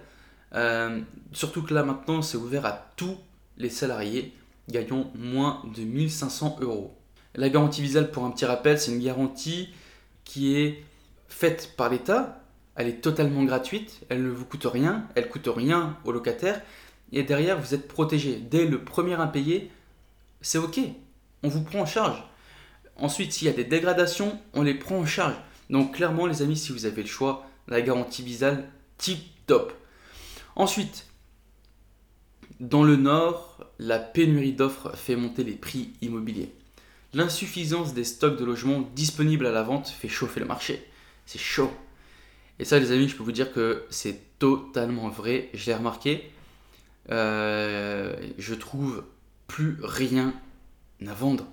Euh, 0.54 1.02
surtout 1.32 1.64
que 1.64 1.74
là 1.74 1.84
maintenant, 1.84 2.22
c'est 2.22 2.38
ouvert 2.38 2.66
à 2.66 2.92
tous 2.96 3.18
les 3.58 3.70
salariés 3.70 4.34
gagnant 4.70 5.12
moins 5.16 5.62
de 5.76 5.82
1500 5.82 6.58
euros. 6.62 6.96
La 7.36 7.50
garantie 7.50 7.82
visale, 7.82 8.12
pour 8.12 8.26
un 8.26 8.32
petit 8.32 8.46
rappel, 8.46 8.80
c'est 8.80 8.92
une 8.92 9.04
garantie 9.04 9.70
qui 10.24 10.56
est 10.56 10.84
faite 11.28 11.74
par 11.76 11.90
l'État. 11.90 12.40
Elle 12.76 12.88
est 12.88 13.02
totalement 13.02 13.44
gratuite, 13.44 14.02
elle 14.10 14.24
ne 14.24 14.30
vous 14.30 14.46
coûte 14.46 14.66
rien, 14.66 15.08
elle 15.16 15.30
coûte 15.30 15.48
rien 15.54 15.98
au 16.06 16.12
locataire. 16.12 16.62
Et 17.12 17.24
derrière, 17.24 17.60
vous 17.60 17.74
êtes 17.74 17.88
protégé. 17.88 18.36
Dès 18.36 18.66
le 18.66 18.84
premier 18.84 19.14
impayé, 19.14 19.72
c'est 20.42 20.58
OK. 20.58 20.80
On 21.44 21.50
vous 21.50 21.64
prend 21.64 21.82
en 21.82 21.86
charge. 21.86 22.24
Ensuite, 22.98 23.34
s'il 23.34 23.48
y 23.48 23.52
a 23.52 23.54
des 23.54 23.64
dégradations, 23.64 24.40
on 24.54 24.64
les 24.64 24.74
prend 24.74 24.98
en 24.98 25.06
charge. 25.06 25.36
Donc 25.70 25.96
clairement, 25.96 26.28
les 26.28 26.42
amis, 26.42 26.58
si 26.58 26.72
vous 26.72 26.86
avez 26.86 27.02
le 27.02 27.08
choix, 27.08 27.48
la 27.68 27.82
garantie 27.82 28.24
visale, 28.24 28.70
tip 28.98 29.20
top. 29.48 29.74
Ensuite, 30.56 31.08
dans 32.60 32.84
le 32.84 32.96
nord, 32.96 33.66
la 33.80 34.00
pénurie 34.00 34.54
d'offres 34.54 34.96
fait 34.96 35.16
monter 35.16 35.44
les 35.44 35.54
prix 35.54 35.94
immobiliers. 36.02 36.54
L'insuffisance 37.14 37.94
des 37.94 38.04
stocks 38.04 38.40
de 38.40 38.46
logements 38.46 38.82
disponibles 38.96 39.46
à 39.46 39.52
la 39.52 39.64
vente 39.64 39.88
fait 39.88 40.10
chauffer 40.10 40.40
le 40.40 40.46
marché. 40.46 40.84
C'est 41.26 41.40
chaud. 41.40 41.72
Et 42.60 42.66
ça, 42.66 42.80
les 42.80 42.92
amis, 42.92 43.08
je 43.08 43.16
peux 43.16 43.24
vous 43.24 43.32
dire 43.32 43.52
que 43.52 43.86
c'est 43.90 44.38
totalement 44.40 45.10
vrai. 45.10 45.50
Je 45.54 45.66
l'ai 45.66 45.76
remarqué. 45.76 46.32
Euh, 47.12 48.16
je 48.38 48.54
trouve 48.54 49.04
plus 49.48 49.78
rien 49.84 50.34
à 51.06 51.14
vendre. 51.14 51.48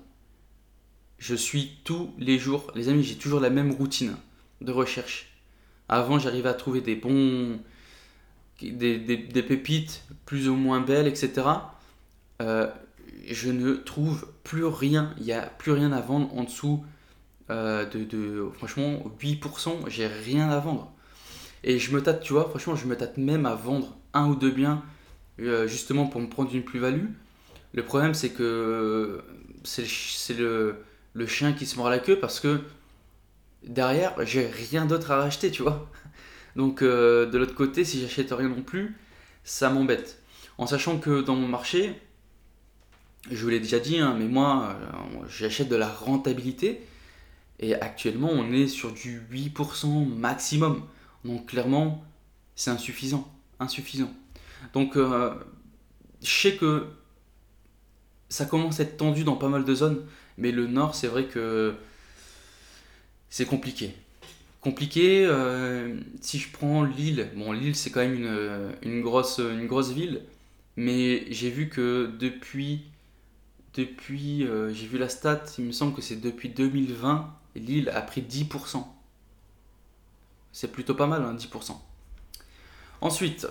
Je 1.21 1.35
suis 1.35 1.77
tous 1.83 2.09
les 2.17 2.39
jours, 2.39 2.71
les 2.73 2.89
amis, 2.89 3.03
j'ai 3.03 3.13
toujours 3.13 3.39
la 3.39 3.51
même 3.51 3.71
routine 3.71 4.15
de 4.59 4.71
recherche. 4.71 5.37
Avant, 5.87 6.17
j'arrivais 6.17 6.49
à 6.49 6.55
trouver 6.55 6.81
des 6.81 6.95
bons, 6.95 7.59
des, 8.59 9.45
pépites 9.47 10.03
plus 10.25 10.49
ou 10.49 10.55
moins 10.55 10.81
belles, 10.81 11.05
etc. 11.05 11.43
Euh, 12.41 12.67
je 13.27 13.51
ne 13.51 13.73
trouve 13.73 14.29
plus 14.43 14.65
rien. 14.65 15.13
Il 15.19 15.25
n'y 15.25 15.31
a 15.31 15.43
plus 15.43 15.73
rien 15.73 15.91
à 15.91 16.01
vendre 16.01 16.35
en 16.35 16.43
dessous 16.43 16.83
euh, 17.51 17.85
de, 17.85 18.49
franchement 18.53 19.03
8%. 19.21 19.89
J'ai 19.89 20.07
rien 20.07 20.49
à 20.49 20.57
vendre. 20.57 20.91
Et 21.63 21.77
je 21.77 21.93
me 21.93 22.01
tâte, 22.01 22.23
tu 22.23 22.33
vois, 22.33 22.49
franchement, 22.49 22.75
je 22.75 22.87
me 22.87 22.97
tâte 22.97 23.17
même 23.17 23.45
à 23.45 23.53
vendre 23.53 23.95
un 24.15 24.27
ou 24.27 24.33
deux 24.33 24.49
biens 24.49 24.83
euh, 25.39 25.67
justement 25.67 26.07
pour 26.07 26.19
me 26.19 26.27
prendre 26.27 26.51
une 26.51 26.63
plus-value. 26.63 27.09
Le 27.73 27.85
problème, 27.85 28.15
c'est 28.15 28.31
que 28.31 29.21
c'est 29.63 30.33
le, 30.33 30.77
le, 31.13 31.27
chien 31.27 31.53
qui 31.53 31.65
se 31.65 31.75
mord 31.77 31.89
la 31.89 31.99
queue 31.99 32.19
parce 32.19 32.39
que 32.39 32.61
derrière, 33.63 34.13
j'ai 34.25 34.47
rien 34.47 34.85
d'autre 34.85 35.11
à 35.11 35.17
racheter, 35.17 35.51
tu 35.51 35.63
vois. 35.63 35.89
Donc 36.55 36.81
euh, 36.81 37.25
de 37.29 37.37
l'autre 37.37 37.55
côté, 37.55 37.85
si 37.85 38.01
j'achète 38.01 38.31
rien 38.31 38.49
non 38.49 38.61
plus, 38.61 38.95
ça 39.43 39.69
m'embête. 39.69 40.21
En 40.57 40.67
sachant 40.67 40.99
que 40.99 41.21
dans 41.21 41.35
mon 41.35 41.47
marché, 41.47 41.95
je 43.29 43.43
vous 43.43 43.49
l'ai 43.49 43.59
déjà 43.59 43.79
dit, 43.79 43.99
hein, 43.99 44.15
mais 44.17 44.25
moi, 44.25 44.75
euh, 44.81 45.25
j'achète 45.29 45.69
de 45.69 45.75
la 45.75 45.87
rentabilité. 45.87 46.81
Et 47.59 47.75
actuellement, 47.75 48.29
on 48.31 48.51
est 48.51 48.67
sur 48.67 48.91
du 48.91 49.21
8% 49.31 50.07
maximum. 50.07 50.83
Donc 51.23 51.47
clairement, 51.47 52.03
c'est 52.55 52.71
insuffisant. 52.71 53.31
Insuffisant. 53.59 54.11
Donc 54.73 54.97
euh, 54.97 55.33
je 56.23 56.29
sais 56.29 56.55
que 56.55 56.87
ça 58.29 58.45
commence 58.45 58.79
à 58.79 58.83
être 58.83 58.97
tendu 58.97 59.23
dans 59.23 59.35
pas 59.35 59.49
mal 59.49 59.65
de 59.65 59.75
zones. 59.75 60.05
Mais 60.41 60.51
le 60.51 60.67
nord, 60.67 60.95
c'est 60.95 61.07
vrai 61.07 61.25
que 61.25 61.73
c'est 63.29 63.45
compliqué 63.45 63.95
compliqué. 64.61 65.25
Euh, 65.25 65.99
si 66.21 66.39
je 66.39 66.49
prends 66.51 66.83
Lille, 66.83 67.29
bon, 67.35 67.51
Lille 67.51 67.75
c'est 67.75 67.89
quand 67.89 67.99
même 67.99 68.75
une, 68.81 69.01
grosse, 69.01 69.39
une 69.39 69.67
grosse 69.67 69.91
ville, 69.91 70.21
mais 70.77 71.25
j'ai 71.31 71.49
vu 71.49 71.67
que 71.67 72.11
depuis, 72.19 72.83
depuis 73.73 74.45
euh, 74.45 74.71
j'ai 74.73 74.87
vu 74.87 74.97
la 74.97 75.09
stat, 75.09 75.43
il 75.57 75.65
me 75.65 75.71
semble 75.71 75.93
que 75.93 76.01
c'est 76.01 76.21
depuis 76.21 76.49
2020, 76.49 77.33
Lille 77.55 77.89
a 77.89 78.01
pris 78.01 78.21
10%. 78.21 78.85
C'est 80.53 80.71
plutôt 80.71 80.95
pas 80.95 81.07
mal, 81.07 81.23
hein, 81.23 81.35
10%. 81.35 81.75
Ensuite, 83.01 83.47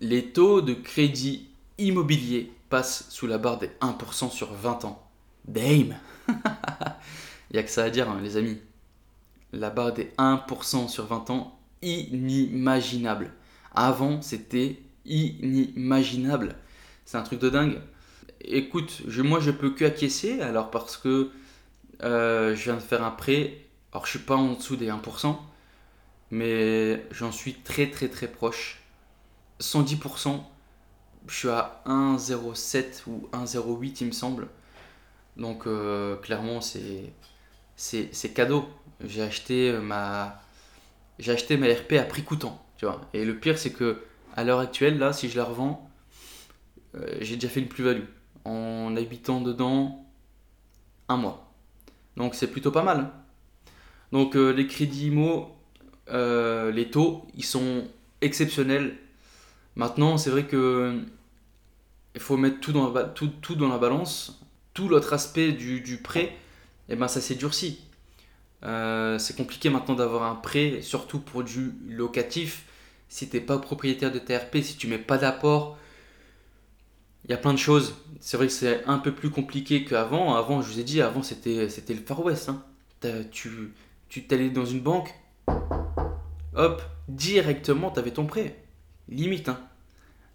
les 0.00 0.32
taux 0.32 0.62
de 0.62 0.72
crédit 0.72 1.48
immobilier 1.78 2.52
passent 2.70 3.06
sous 3.10 3.26
la 3.26 3.38
barre 3.38 3.58
des 3.58 3.70
1% 3.82 4.30
sur 4.30 4.54
20 4.54 4.84
ans. 4.86 5.09
Dame 5.46 5.96
Il 6.28 7.54
n'y 7.54 7.58
a 7.58 7.62
que 7.62 7.70
ça 7.70 7.84
à 7.84 7.90
dire, 7.90 8.08
hein, 8.08 8.20
les 8.22 8.36
amis 8.36 8.58
la 9.52 9.70
barre 9.70 9.92
des 9.92 10.12
1% 10.18 10.88
sur 10.88 11.06
20 11.06 11.30
ans, 11.30 11.58
inimaginable. 11.82 13.32
Avant, 13.74 14.22
c'était 14.22 14.80
inimaginable. 15.04 16.56
C'est 17.04 17.16
un 17.16 17.22
truc 17.22 17.40
de 17.40 17.50
dingue. 17.50 17.80
écoute, 18.42 19.02
moi 19.18 19.40
je 19.40 19.50
peux 19.50 19.70
que 19.70 19.84
acquiescer, 19.84 20.40
alors 20.40 20.70
parce 20.70 20.96
que 20.96 21.30
euh, 22.02 22.54
je 22.54 22.64
viens 22.64 22.74
de 22.74 22.80
faire 22.80 23.02
un 23.04 23.10
prêt, 23.10 23.58
alors 23.92 24.06
je 24.06 24.10
suis 24.10 24.18
pas 24.20 24.36
en 24.36 24.54
dessous 24.54 24.76
des 24.76 24.88
1%, 24.88 25.36
mais 26.30 27.04
j'en 27.10 27.32
suis 27.32 27.54
très 27.54 27.90
très 27.90 28.08
très 28.08 28.28
proche. 28.28 28.82
110%, 29.60 30.40
je 31.26 31.34
suis 31.34 31.48
à 31.48 31.82
1,07 31.86 33.02
ou 33.08 33.28
1,08 33.32 33.96
il 34.00 34.06
me 34.06 34.12
semble. 34.12 34.48
Donc 35.36 35.66
euh, 35.66 36.16
clairement 36.16 36.60
c'est, 36.60 37.12
cadeau. 38.34 38.68
J'ai 39.04 39.22
acheté 39.22 39.72
ma 39.72 40.40
j'ai 41.18 41.32
acheté 41.32 41.56
RP 41.56 41.94
à 41.94 42.04
prix 42.04 42.22
coûtant, 42.22 42.64
tu 42.76 42.86
vois. 42.86 43.00
Et 43.12 43.24
le 43.24 43.38
pire 43.38 43.58
c'est 43.58 43.72
que 43.72 44.02
à 44.36 44.44
l'heure 44.44 44.60
actuelle 44.60 44.98
là, 44.98 45.12
si 45.12 45.28
je 45.28 45.36
la 45.36 45.44
revends, 45.44 45.90
euh, 46.94 47.18
j'ai 47.20 47.36
déjà 47.36 47.48
fait 47.48 47.60
une 47.60 47.68
plus-value 47.68 48.04
en 48.44 48.94
habitant 48.96 49.40
dedans 49.40 50.06
un 51.08 51.16
mois. 51.16 51.52
Donc 52.16 52.34
c'est 52.34 52.50
plutôt 52.50 52.70
pas 52.70 52.82
mal. 52.82 53.10
Donc 54.12 54.36
euh, 54.36 54.50
les 54.50 54.66
crédits 54.66 55.06
IMO, 55.06 55.56
les 56.08 56.90
taux, 56.90 57.26
ils 57.34 57.44
sont 57.44 57.84
exceptionnels. 58.20 58.96
Maintenant, 59.76 60.18
c'est 60.18 60.30
vrai 60.30 60.44
que 60.46 61.00
il 62.14 62.20
faut 62.20 62.36
mettre 62.36 62.58
tout 62.60 62.72
dans 62.72 63.68
la 63.68 63.78
balance 63.78 64.40
l'autre 64.88 65.12
aspect 65.12 65.52
du, 65.52 66.00
prêt, 66.02 66.24
et 66.24 66.32
eh 66.90 66.96
ben 66.96 67.08
ça 67.08 67.20
s'est 67.20 67.34
durci. 67.34 67.80
Euh, 68.62 69.18
c'est 69.18 69.36
compliqué 69.36 69.70
maintenant 69.70 69.94
d'avoir 69.94 70.24
un 70.24 70.34
prêt, 70.34 70.82
surtout 70.82 71.20
pour 71.20 71.44
du 71.44 71.72
locatif. 71.88 72.64
Si 73.08 73.28
tu 73.28 73.36
n'es 73.36 73.42
pas 73.42 73.58
propriétaire 73.58 74.12
de 74.12 74.18
TRP, 74.18 74.58
si 74.62 74.76
tu 74.76 74.86
mets 74.86 74.98
pas 74.98 75.18
d'apport, 75.18 75.78
il 77.24 77.30
y 77.30 77.34
a 77.34 77.36
plein 77.36 77.52
de 77.52 77.58
choses. 77.58 77.94
C'est 78.20 78.36
vrai 78.36 78.46
que 78.46 78.52
c'est 78.52 78.84
un 78.86 78.98
peu 78.98 79.12
plus 79.12 79.30
compliqué 79.30 79.84
qu'avant. 79.84 80.34
Avant, 80.34 80.62
je 80.62 80.72
vous 80.72 80.80
ai 80.80 80.84
dit, 80.84 81.02
avant 81.02 81.22
c'était, 81.22 81.68
c'était 81.68 81.94
le 81.94 82.00
Far 82.00 82.24
West. 82.24 82.48
Hein. 82.48 82.62
Tu, 83.30 83.72
tu 84.08 84.24
t'allais 84.24 84.50
dans 84.50 84.66
une 84.66 84.80
banque, 84.80 85.14
hop, 86.54 86.82
directement, 87.08 87.90
tu 87.90 87.98
avais 87.98 88.10
ton 88.10 88.26
prêt. 88.26 88.56
Limite. 89.08 89.48
Hein. 89.48 89.60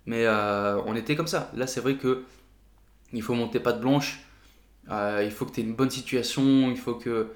Mais 0.05 0.25
euh, 0.25 0.81
on 0.85 0.95
était 0.95 1.15
comme 1.15 1.27
ça. 1.27 1.51
Là, 1.55 1.67
c'est 1.67 1.79
vrai 1.79 1.95
que 1.95 2.23
il 3.13 3.21
faut 3.21 3.33
monter 3.33 3.59
pas 3.59 3.71
de 3.71 3.79
blanche. 3.79 4.24
Euh, 4.91 5.23
il 5.23 5.31
faut 5.31 5.45
que 5.45 5.51
tu 5.51 5.61
aies 5.61 5.63
une 5.63 5.75
bonne 5.75 5.89
situation, 5.89 6.69
il 6.69 6.77
faut 6.77 6.95
que 6.95 7.31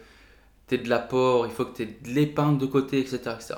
tu 0.68 0.76
aies 0.76 0.78
de 0.78 0.90
l'apport, 0.90 1.48
il 1.48 1.52
faut 1.52 1.66
que 1.66 1.76
tu 1.76 1.84
aies 1.84 1.98
de 2.04 2.10
l'épargne 2.10 2.58
de 2.58 2.66
côté, 2.66 3.00
etc., 3.00 3.18
etc. 3.36 3.56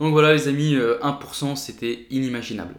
Donc 0.00 0.12
voilà 0.12 0.32
les 0.32 0.48
amis, 0.48 0.74
1% 0.74 1.52
euh, 1.52 1.54
c'était 1.54 2.06
inimaginable. 2.10 2.74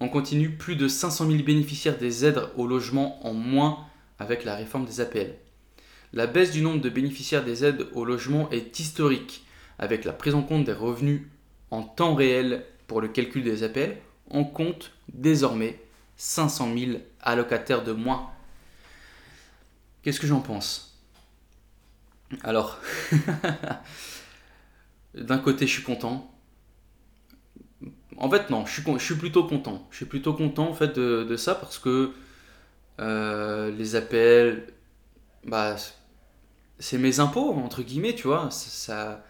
On 0.00 0.08
continue, 0.08 0.50
plus 0.50 0.76
de 0.76 0.88
500 0.88 1.30
000 1.30 1.42
bénéficiaires 1.42 1.96
des 1.96 2.26
aides 2.26 2.42
au 2.56 2.66
logement 2.66 3.26
en 3.26 3.32
moins 3.32 3.86
avec 4.18 4.44
la 4.44 4.54
réforme 4.54 4.84
des 4.84 5.00
APL. 5.00 5.34
La 6.12 6.26
baisse 6.26 6.50
du 6.50 6.60
nombre 6.60 6.80
de 6.80 6.90
bénéficiaires 6.90 7.44
des 7.44 7.64
aides 7.64 7.86
au 7.94 8.04
logement 8.04 8.50
est 8.50 8.78
historique, 8.78 9.46
avec 9.78 10.04
la 10.04 10.12
prise 10.12 10.34
en 10.34 10.42
compte 10.42 10.64
des 10.64 10.72
revenus 10.72 11.22
en 11.70 11.82
temps 11.82 12.14
réel 12.14 12.64
pour 12.86 13.00
le 13.00 13.08
calcul 13.08 13.42
des 13.42 13.62
APL. 13.62 13.96
On 14.30 14.44
compte 14.44 14.92
désormais 15.12 15.80
500 16.16 16.74
000 16.76 16.98
allocataires 17.20 17.84
de 17.84 17.92
moins 17.92 18.30
Qu'est-ce 20.06 20.20
que 20.20 20.28
j'en 20.28 20.38
pense? 20.38 20.96
Alors, 22.44 22.78
d'un 25.16 25.38
côté, 25.38 25.66
je 25.66 25.72
suis 25.72 25.82
content. 25.82 26.32
En 28.16 28.30
fait, 28.30 28.48
non, 28.48 28.64
je 28.66 28.98
suis, 29.00 29.16
plutôt 29.16 29.48
content. 29.48 29.84
Je 29.90 29.96
suis 29.96 30.04
plutôt 30.04 30.32
content 30.32 30.68
en 30.68 30.74
fait 30.74 30.96
de, 30.96 31.36
ça 31.36 31.56
parce 31.56 31.80
que 31.80 32.12
euh, 33.00 33.72
les 33.72 33.96
appels, 33.96 34.68
bah, 35.44 35.74
c'est 36.78 36.98
mes 36.98 37.18
impôts 37.18 37.54
entre 37.54 37.82
guillemets, 37.82 38.14
tu 38.14 38.28
vois. 38.28 38.48
Ça, 38.52 39.26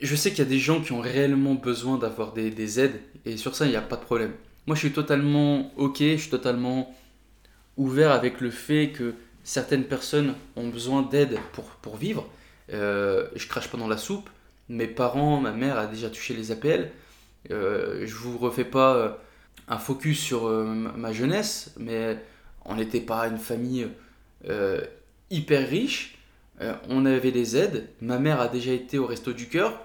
je 0.00 0.16
sais 0.16 0.30
qu'il 0.30 0.40
y 0.40 0.42
a 0.42 0.50
des 0.50 0.58
gens 0.58 0.80
qui 0.80 0.90
ont 0.90 1.00
réellement 1.00 1.54
besoin 1.54 1.98
d'avoir 1.98 2.32
des, 2.32 2.80
aides 2.80 3.00
et 3.24 3.36
sur 3.36 3.54
ça, 3.54 3.66
il 3.66 3.70
n'y 3.70 3.76
a 3.76 3.80
pas 3.80 3.94
de 3.94 4.04
problème. 4.04 4.32
Moi, 4.66 4.74
je 4.74 4.80
suis 4.80 4.92
totalement 4.92 5.72
ok, 5.76 5.98
je 5.98 6.16
suis 6.16 6.30
totalement 6.30 6.92
ouvert 7.76 8.10
avec 8.10 8.40
le 8.40 8.50
fait 8.50 8.90
que 8.90 9.14
certaines 9.44 9.84
personnes 9.84 10.34
ont 10.56 10.68
besoin 10.68 11.02
d'aide 11.02 11.38
pour, 11.52 11.64
pour 11.64 11.96
vivre. 11.96 12.26
Euh, 12.72 13.28
je 13.36 13.46
crache 13.46 13.68
pas 13.68 13.78
dans 13.78 13.88
la 13.88 13.98
soupe. 13.98 14.28
Mes 14.68 14.86
parents, 14.86 15.40
ma 15.40 15.52
mère 15.52 15.78
a 15.78 15.86
déjà 15.86 16.08
touché 16.08 16.34
les 16.34 16.50
APL. 16.50 16.90
Euh, 17.50 18.06
je 18.06 18.14
vous 18.14 18.38
refais 18.38 18.64
pas 18.64 18.94
euh, 18.96 19.10
un 19.68 19.78
focus 19.78 20.18
sur 20.18 20.46
euh, 20.46 20.64
ma 20.64 21.12
jeunesse, 21.12 21.74
mais 21.78 22.18
on 22.64 22.76
n'était 22.76 23.00
pas 23.00 23.26
une 23.28 23.38
famille 23.38 23.88
hyper 25.30 25.68
riche. 25.68 26.18
on 26.88 27.06
avait 27.06 27.32
des 27.32 27.56
aides. 27.56 27.88
Ma 28.00 28.18
mère 28.18 28.40
a 28.40 28.48
déjà 28.48 28.72
été 28.72 28.98
au 28.98 29.06
resto 29.06 29.32
du 29.32 29.48
cœur. 29.48 29.80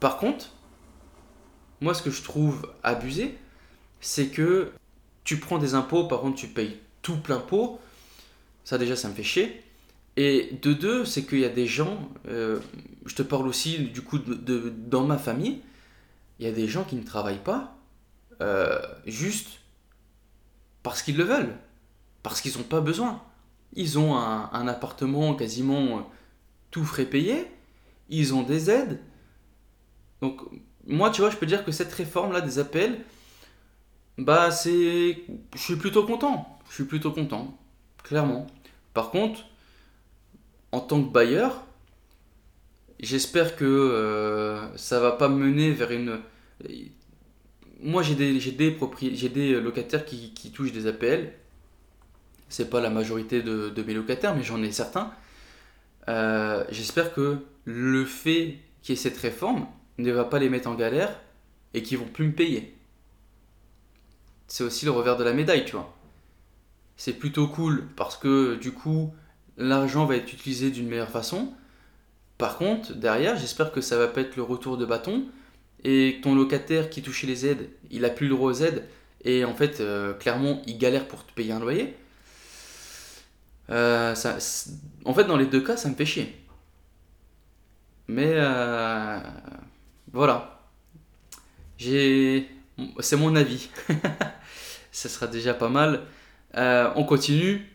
Par 0.00 0.16
contre, 0.16 0.50
moi, 1.80 1.94
ce 1.94 2.02
que 2.02 2.10
je 2.10 2.22
trouve 2.22 2.72
abusé, 2.82 3.34
c'est 4.00 4.28
que 4.28 4.72
tu 5.24 5.38
prends 5.38 5.58
des 5.58 5.74
impôts, 5.74 6.04
par 6.04 6.20
contre, 6.20 6.36
tu 6.36 6.48
payes 6.48 6.78
tout 7.02 7.16
plein 7.16 7.38
pot 7.38 7.80
ça 8.64 8.78
déjà, 8.78 8.96
ça 8.96 9.08
me 9.08 9.14
fait 9.14 9.22
chier. 9.22 9.62
Et 10.16 10.58
de 10.60 10.72
deux, 10.72 11.04
c'est 11.04 11.24
qu'il 11.24 11.40
y 11.40 11.44
a 11.44 11.48
des 11.48 11.66
gens, 11.66 12.08
euh, 12.28 12.60
je 13.06 13.14
te 13.14 13.22
parle 13.22 13.48
aussi 13.48 13.78
du 13.78 14.02
coup 14.02 14.18
de, 14.18 14.72
dans 14.86 15.04
ma 15.04 15.16
famille, 15.16 15.60
il 16.38 16.46
y 16.46 16.48
a 16.48 16.52
des 16.52 16.68
gens 16.68 16.84
qui 16.84 16.96
ne 16.96 17.02
travaillent 17.02 17.42
pas 17.42 17.76
euh, 18.40 18.78
juste 19.06 19.60
parce 20.82 21.02
qu'ils 21.02 21.16
le 21.16 21.24
veulent, 21.24 21.56
parce 22.22 22.40
qu'ils 22.40 22.56
n'ont 22.58 22.64
pas 22.64 22.80
besoin. 22.80 23.22
Ils 23.74 23.98
ont 23.98 24.16
un, 24.16 24.68
appartement 24.68 25.34
quasiment 25.34 25.98
euh, 25.98 26.02
tout 26.70 26.84
frais 26.84 27.06
payé, 27.06 27.46
ils 28.10 28.34
ont 28.34 28.42
des 28.42 28.70
aides. 28.70 29.00
Donc 30.20 30.42
moi, 30.86 31.10
tu 31.10 31.22
vois, 31.22 31.30
je 31.30 31.36
peux 31.36 31.46
dire 31.46 31.64
que 31.64 31.72
cette 31.72 31.92
réforme-là 31.92 32.42
des 32.42 32.58
appels, 32.58 33.00
bah 34.18 34.50
c'est... 34.50 35.24
Je 35.54 35.58
suis 35.58 35.76
plutôt 35.76 36.04
content. 36.04 36.58
Je 36.68 36.74
suis 36.74 36.84
plutôt 36.84 37.12
content 37.12 37.56
clairement. 38.02 38.46
Par 38.94 39.10
contre, 39.10 39.40
en 40.72 40.80
tant 40.80 41.02
que 41.02 41.10
bailleur, 41.10 41.64
j'espère 43.00 43.56
que 43.56 43.64
euh, 43.64 44.76
ça 44.76 45.00
va 45.00 45.12
pas 45.12 45.28
mener 45.28 45.70
vers 45.70 45.90
une. 45.92 46.20
Moi, 47.80 48.02
j'ai 48.02 48.14
des, 48.14 48.38
j'ai 48.38 48.52
des, 48.52 48.76
j'ai 49.14 49.28
des 49.28 49.60
locataires 49.60 50.04
qui, 50.04 50.32
qui, 50.34 50.52
touchent 50.52 50.72
des 50.72 50.86
APL. 50.86 51.32
C'est 52.48 52.70
pas 52.70 52.80
la 52.80 52.90
majorité 52.90 53.42
de, 53.42 53.70
de 53.70 53.82
mes 53.82 53.94
locataires, 53.94 54.36
mais 54.36 54.42
j'en 54.42 54.62
ai 54.62 54.72
certains. 54.72 55.12
Euh, 56.08 56.64
j'espère 56.70 57.14
que 57.14 57.38
le 57.64 58.04
fait 58.04 58.58
qu'il 58.82 58.94
y 58.94 58.98
ait 58.98 59.00
cette 59.00 59.18
réforme 59.18 59.66
ne 59.98 60.10
va 60.12 60.24
pas 60.24 60.38
les 60.38 60.48
mettre 60.48 60.68
en 60.68 60.74
galère 60.74 61.20
et 61.74 61.82
qu'ils 61.82 61.98
vont 61.98 62.06
plus 62.06 62.26
me 62.26 62.32
payer. 62.32 62.76
C'est 64.48 64.64
aussi 64.64 64.84
le 64.84 64.90
revers 64.90 65.16
de 65.16 65.24
la 65.24 65.32
médaille, 65.32 65.64
tu 65.64 65.72
vois 65.72 65.94
c'est 67.04 67.14
plutôt 67.14 67.48
cool 67.48 67.88
parce 67.96 68.16
que 68.16 68.54
du 68.54 68.70
coup, 68.70 69.12
l'argent 69.56 70.06
va 70.06 70.14
être 70.14 70.32
utilisé 70.32 70.70
d'une 70.70 70.86
meilleure 70.86 71.10
façon. 71.10 71.52
Par 72.38 72.58
contre, 72.58 72.94
derrière, 72.94 73.36
j'espère 73.36 73.72
que 73.72 73.80
ça 73.80 73.98
va 73.98 74.06
pas 74.06 74.20
être 74.20 74.36
le 74.36 74.44
retour 74.44 74.78
de 74.78 74.86
bâton 74.86 75.24
et 75.82 76.20
ton 76.22 76.36
locataire 76.36 76.90
qui 76.90 77.02
touchait 77.02 77.26
les 77.26 77.44
aides, 77.44 77.70
il 77.90 78.04
a 78.04 78.08
plus 78.08 78.28
le 78.28 78.36
droit 78.36 78.52
aux 78.52 78.62
aides 78.62 78.84
et 79.24 79.44
en 79.44 79.52
fait, 79.52 79.80
euh, 79.80 80.12
clairement, 80.14 80.62
il 80.68 80.78
galère 80.78 81.08
pour 81.08 81.26
te 81.26 81.32
payer 81.32 81.50
un 81.50 81.58
loyer. 81.58 81.96
Euh, 83.70 84.14
en 85.04 85.12
fait, 85.12 85.24
dans 85.24 85.36
les 85.36 85.46
deux 85.46 85.60
cas, 85.60 85.76
ça 85.76 85.88
me 85.88 85.96
fait 85.96 86.06
chier. 86.06 86.36
Mais 88.06 88.30
euh, 88.36 89.18
voilà. 90.12 90.60
C'est 91.80 93.16
mon 93.16 93.34
avis. 93.34 93.70
ça 94.92 95.08
sera 95.08 95.26
déjà 95.26 95.52
pas 95.52 95.68
mal. 95.68 96.02
Euh, 96.56 96.90
on 96.96 97.04
continue. 97.04 97.68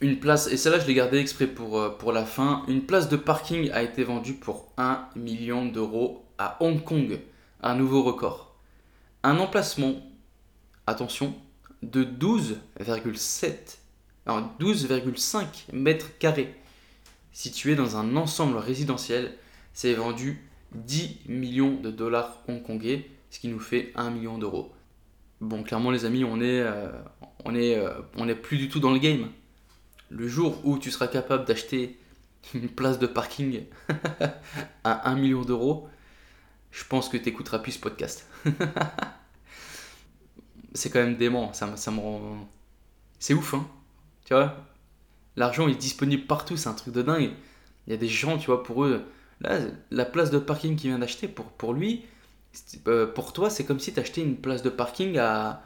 Une 0.00 0.18
place, 0.18 0.48
et 0.48 0.56
celle-là 0.56 0.80
je 0.80 0.86
l'ai 0.86 0.94
gardée 0.94 1.18
exprès 1.18 1.46
pour, 1.46 1.78
euh, 1.78 1.90
pour 1.90 2.12
la 2.12 2.24
fin. 2.24 2.64
Une 2.66 2.82
place 2.82 3.08
de 3.08 3.16
parking 3.16 3.70
a 3.70 3.82
été 3.82 4.02
vendue 4.02 4.34
pour 4.34 4.72
1 4.76 5.08
million 5.14 5.64
d'euros 5.64 6.24
à 6.38 6.56
Hong 6.60 6.82
Kong. 6.82 7.20
Un 7.62 7.76
nouveau 7.76 8.02
record. 8.02 8.56
Un 9.22 9.38
emplacement, 9.38 9.94
attention, 10.88 11.34
de 11.82 12.02
12,7, 12.02 13.78
12,5 14.26 15.72
mètres 15.72 16.18
carrés, 16.18 16.54
situé 17.32 17.76
dans 17.76 17.96
un 17.96 18.16
ensemble 18.16 18.56
résidentiel, 18.56 19.34
s'est 19.72 19.94
vendu 19.94 20.48
10 20.74 21.20
millions 21.28 21.74
de 21.74 21.90
dollars 21.90 22.38
hongkongais, 22.48 23.08
ce 23.30 23.38
qui 23.38 23.48
nous 23.48 23.60
fait 23.60 23.92
1 23.94 24.10
million 24.10 24.38
d'euros. 24.38 24.72
Bon, 25.40 25.62
clairement, 25.62 25.90
les 25.90 26.04
amis, 26.04 26.24
on 26.24 26.40
est, 26.40 26.60
euh, 26.60 26.90
on 27.44 27.54
est, 27.54 27.76
euh, 27.76 27.92
on 28.16 28.28
est 28.28 28.34
plus 28.34 28.56
du 28.56 28.68
tout 28.68 28.80
dans 28.80 28.92
le 28.92 28.98
game. 28.98 29.28
Le 30.10 30.28
jour 30.28 30.60
où 30.64 30.78
tu 30.78 30.90
seras 30.90 31.06
capable 31.06 31.44
d'acheter 31.44 31.98
une 32.54 32.68
place 32.68 32.98
de 32.98 33.06
parking 33.06 33.64
à 34.84 35.10
1 35.10 35.14
million 35.16 35.42
d'euros, 35.42 35.88
je 36.70 36.84
pense 36.84 37.08
que 37.08 37.16
tu 37.16 37.28
écouteras 37.28 37.58
plus 37.58 37.72
ce 37.72 37.78
podcast. 37.78 38.26
c'est 40.74 40.90
quand 40.90 41.00
même 41.00 41.16
dément, 41.16 41.52
ça, 41.52 41.76
ça, 41.76 41.90
me 41.90 42.00
rend, 42.00 42.48
C'est 43.18 43.34
ouf, 43.34 43.54
hein. 43.54 43.66
Tu 44.24 44.34
vois? 44.34 44.56
L'argent 45.36 45.68
est 45.68 45.74
disponible 45.74 46.26
partout, 46.26 46.56
c'est 46.56 46.68
un 46.68 46.74
truc 46.74 46.94
de 46.94 47.02
dingue. 47.02 47.30
Il 47.86 47.90
y 47.90 47.94
a 47.94 47.96
des 47.96 48.08
gens, 48.08 48.38
tu 48.38 48.46
vois, 48.46 48.62
pour 48.62 48.84
eux, 48.84 49.04
là, 49.40 49.58
la 49.90 50.04
place 50.04 50.30
de 50.30 50.38
parking 50.38 50.76
qu'il 50.76 50.90
vient 50.90 50.98
d'acheter, 50.98 51.28
pour, 51.28 51.46
pour 51.46 51.72
lui, 51.74 52.04
euh, 52.86 53.06
pour 53.06 53.32
toi, 53.32 53.50
c'est 53.50 53.64
comme 53.64 53.80
si 53.80 53.92
tu 53.92 54.00
achetais 54.00 54.22
une 54.22 54.36
place 54.36 54.62
de 54.62 54.70
parking 54.70 55.18
à, 55.18 55.62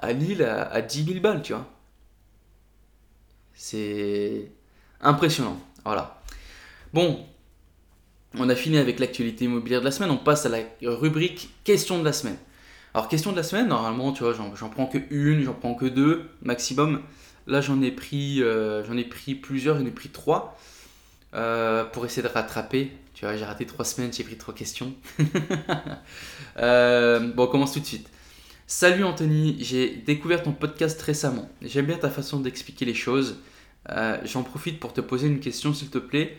à 0.00 0.12
Lille 0.12 0.42
à, 0.42 0.68
à 0.72 0.82
10 0.82 1.04
000 1.04 1.20
balles, 1.20 1.42
tu 1.42 1.52
vois. 1.52 1.66
C'est 3.54 4.50
impressionnant. 5.00 5.60
Voilà. 5.84 6.20
Bon, 6.92 7.24
on 8.38 8.48
a 8.48 8.54
fini 8.56 8.78
avec 8.78 8.98
l'actualité 8.98 9.44
immobilière 9.44 9.80
de 9.80 9.84
la 9.84 9.90
semaine. 9.90 10.10
On 10.10 10.16
passe 10.16 10.46
à 10.46 10.48
la 10.48 10.58
rubrique 10.82 11.50
question 11.64 11.98
de 11.98 12.04
la 12.04 12.12
semaine. 12.12 12.38
Alors, 12.94 13.08
question 13.08 13.30
de 13.30 13.36
la 13.36 13.42
semaine, 13.42 13.68
normalement, 13.68 14.12
tu 14.12 14.24
vois, 14.24 14.32
j'en 14.32 14.68
prends 14.68 14.86
que 14.86 14.98
une, 15.10 15.44
j'en 15.44 15.54
prends 15.54 15.74
que 15.74 15.86
deux 15.86 16.28
maximum. 16.42 17.02
Là, 17.46 17.60
j'en 17.60 17.80
ai 17.82 17.90
pris, 17.92 18.42
euh, 18.42 18.84
j'en 18.84 18.96
ai 18.96 19.04
pris 19.04 19.34
plusieurs, 19.34 19.78
j'en 19.78 19.86
ai 19.86 19.90
pris 19.90 20.08
trois 20.08 20.58
euh, 21.34 21.84
pour 21.84 22.04
essayer 22.04 22.22
de 22.22 22.32
rattraper. 22.32 22.92
Tu 23.14 23.24
vois, 23.24 23.36
j'ai 23.36 23.44
raté 23.44 23.66
trois 23.66 23.84
semaines, 23.84 24.12
j'ai 24.12 24.24
pris 24.24 24.36
trois 24.36 24.54
questions. 24.54 24.94
Euh, 26.58 27.20
bon, 27.20 27.44
on 27.44 27.46
commence 27.46 27.72
tout 27.72 27.80
de 27.80 27.86
suite. 27.86 28.10
Salut 28.72 29.02
Anthony, 29.02 29.56
j'ai 29.58 29.96
découvert 29.96 30.44
ton 30.44 30.52
podcast 30.52 31.02
récemment. 31.02 31.50
J'aime 31.60 31.86
bien 31.86 31.98
ta 31.98 32.08
façon 32.08 32.38
d'expliquer 32.38 32.84
les 32.84 32.94
choses. 32.94 33.40
J'en 34.22 34.44
profite 34.44 34.78
pour 34.78 34.92
te 34.92 35.00
poser 35.00 35.26
une 35.26 35.40
question, 35.40 35.74
s'il 35.74 35.90
te 35.90 35.98
plaît. 35.98 36.38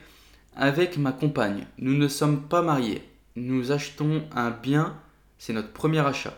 Avec 0.56 0.98
ma 0.98 1.12
compagne, 1.12 1.68
nous 1.78 1.94
ne 1.94 2.08
sommes 2.08 2.48
pas 2.48 2.62
mariés. 2.62 3.02
Nous 3.36 3.74
achetons 3.74 4.24
un 4.34 4.50
bien, 4.50 4.98
c'est 5.40 5.52
notre 5.52 5.74
premier 5.74 6.00
achat. 6.00 6.38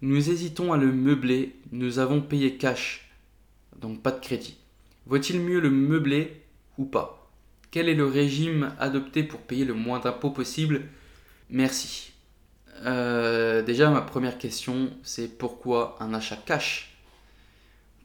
Nous 0.00 0.30
hésitons 0.30 0.72
à 0.72 0.78
le 0.78 0.90
meubler, 0.90 1.56
nous 1.72 1.98
avons 1.98 2.22
payé 2.22 2.56
cash 2.56 3.10
donc 3.82 4.02
pas 4.02 4.12
de 4.12 4.20
crédit. 4.20 4.56
Vaut-il 5.04 5.40
mieux 5.40 5.60
le 5.60 5.68
meubler 5.68 6.40
ou 6.78 6.86
pas? 6.86 7.30
Quel 7.70 7.90
est 7.90 7.94
le 7.94 8.06
régime 8.06 8.72
adopté 8.78 9.24
pour 9.24 9.40
payer 9.40 9.66
le 9.66 9.74
moins 9.74 10.00
d'impôts 10.00 10.30
possible? 10.30 10.84
Merci. 11.50 12.07
Euh, 12.84 13.62
déjà, 13.62 13.90
ma 13.90 14.02
première 14.02 14.38
question, 14.38 14.90
c'est 15.02 15.38
pourquoi 15.38 15.96
un 16.00 16.14
achat 16.14 16.36
cash? 16.36 16.96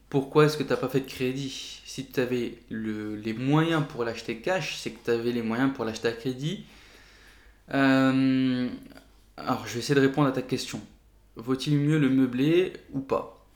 Pourquoi 0.10 0.46
est-ce 0.46 0.58
que 0.58 0.64
tu 0.64 0.70
n'as 0.70 0.78
pas 0.78 0.90
fait 0.90 1.02
de 1.02 1.10
crédit? 1.10 1.82
Si 1.86 2.06
tu 2.06 2.20
avais 2.20 2.60
les 2.70 3.34
moyens 3.34 3.84
pour 3.88 4.04
l'acheter 4.04 4.38
cash, 4.38 4.76
c'est 4.78 4.92
que 4.92 5.04
tu 5.04 5.12
avais 5.12 5.32
les 5.32 5.42
moyens 5.42 5.74
pour 5.74 5.86
l'acheter 5.86 6.08
à 6.08 6.12
crédit. 6.12 6.66
Euh, 7.74 8.70
alors, 9.38 9.66
je 9.68 9.74
vais 9.74 9.80
essayer 9.80 9.96
de 9.96 10.02
répondre 10.02 10.28
à 10.28 10.32
ta 10.32 10.42
question. 10.42 10.82
Vaut-il 11.36 11.78
mieux 11.78 11.98
le 12.00 12.10
meubler 12.10 12.74
ou 12.92 13.00
pas? 13.00 13.48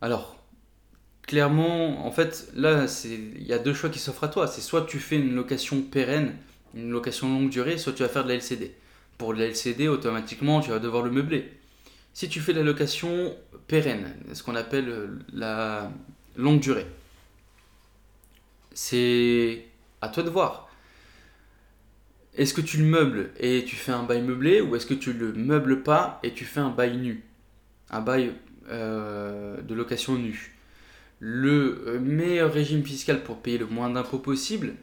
Alors, 0.00 0.36
clairement, 1.22 2.06
en 2.06 2.10
fait, 2.10 2.48
là, 2.54 2.86
il 3.04 3.46
y 3.46 3.52
a 3.52 3.58
deux 3.58 3.74
choix 3.74 3.90
qui 3.90 3.98
s'offrent 3.98 4.24
à 4.24 4.28
toi. 4.28 4.46
C'est 4.46 4.60
soit 4.60 4.86
tu 4.86 4.98
fais 4.98 5.16
une 5.16 5.34
location 5.34 5.82
pérenne, 5.82 6.36
une 6.74 6.90
location 6.90 7.28
longue 7.28 7.50
durée, 7.50 7.78
soit 7.78 7.92
tu 7.92 8.02
vas 8.02 8.08
faire 8.08 8.24
de 8.24 8.28
la 8.28 8.34
LCD. 8.34 8.74
Pour 9.18 9.32
la 9.32 9.46
LCD, 9.46 9.88
automatiquement, 9.88 10.60
tu 10.60 10.70
vas 10.70 10.78
devoir 10.78 11.02
le 11.02 11.10
meubler. 11.10 11.50
Si 12.12 12.28
tu 12.28 12.40
fais 12.40 12.52
la 12.52 12.62
location 12.62 13.34
pérenne, 13.66 14.14
ce 14.32 14.42
qu'on 14.42 14.56
appelle 14.56 14.88
euh, 14.88 15.06
la 15.32 15.90
longue 16.36 16.60
durée, 16.60 16.86
c'est 18.72 19.64
à 20.00 20.08
toi 20.08 20.22
de 20.22 20.30
voir. 20.30 20.68
Est-ce 22.34 22.52
que 22.52 22.60
tu 22.60 22.76
le 22.78 22.84
meubles 22.84 23.30
et 23.38 23.64
tu 23.64 23.76
fais 23.76 23.92
un 23.92 24.02
bail 24.02 24.22
meublé 24.22 24.60
ou 24.60 24.76
est-ce 24.76 24.86
que 24.86 24.94
tu 24.94 25.12
le 25.14 25.32
meubles 25.32 25.82
pas 25.82 26.20
et 26.22 26.32
tu 26.32 26.44
fais 26.44 26.60
un 26.60 26.70
bail 26.70 26.96
nu 26.98 27.22
Un 27.90 28.00
bail 28.00 28.32
euh, 28.68 29.60
de 29.62 29.74
location 29.74 30.16
nue? 30.16 30.54
Le 31.18 31.84
euh, 31.86 32.00
meilleur 32.00 32.52
régime 32.52 32.82
fiscal 32.82 33.22
pour 33.22 33.38
payer 33.38 33.56
le 33.56 33.66
moins 33.66 33.88
d'impôts 33.88 34.18
possible. 34.18 34.74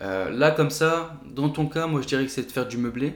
Là, 0.00 0.50
comme 0.50 0.70
ça, 0.70 1.20
dans 1.30 1.48
ton 1.48 1.66
cas, 1.68 1.86
moi 1.86 2.02
je 2.02 2.08
dirais 2.08 2.24
que 2.24 2.30
c'est 2.30 2.42
de 2.42 2.50
faire 2.50 2.66
du 2.66 2.76
meublé. 2.76 3.14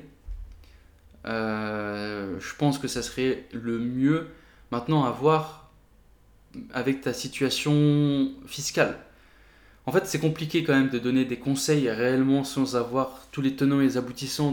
Euh, 1.27 2.39
je 2.41 2.55
pense 2.57 2.79
que 2.79 2.89
ça 2.89 3.03
serait 3.03 3.47
le 3.53 3.79
mieux. 3.79 4.29
Maintenant, 4.70 5.05
à 5.05 5.11
voir 5.11 5.70
avec 6.72 7.01
ta 7.03 7.12
situation 7.12 8.33
fiscale. 8.47 8.99
En 9.87 9.93
fait, 9.93 10.07
c'est 10.07 10.18
compliqué 10.18 10.64
quand 10.64 10.74
même 10.74 10.89
de 10.89 10.99
donner 10.99 11.24
des 11.24 11.37
conseils 11.37 11.89
réellement 11.91 12.43
sans 12.43 12.77
avoir 12.77 13.27
tous 13.31 13.43
les 13.43 13.55
tenants 13.55 13.81
et 13.81 13.85
les 13.85 13.97
aboutissants 13.97 14.53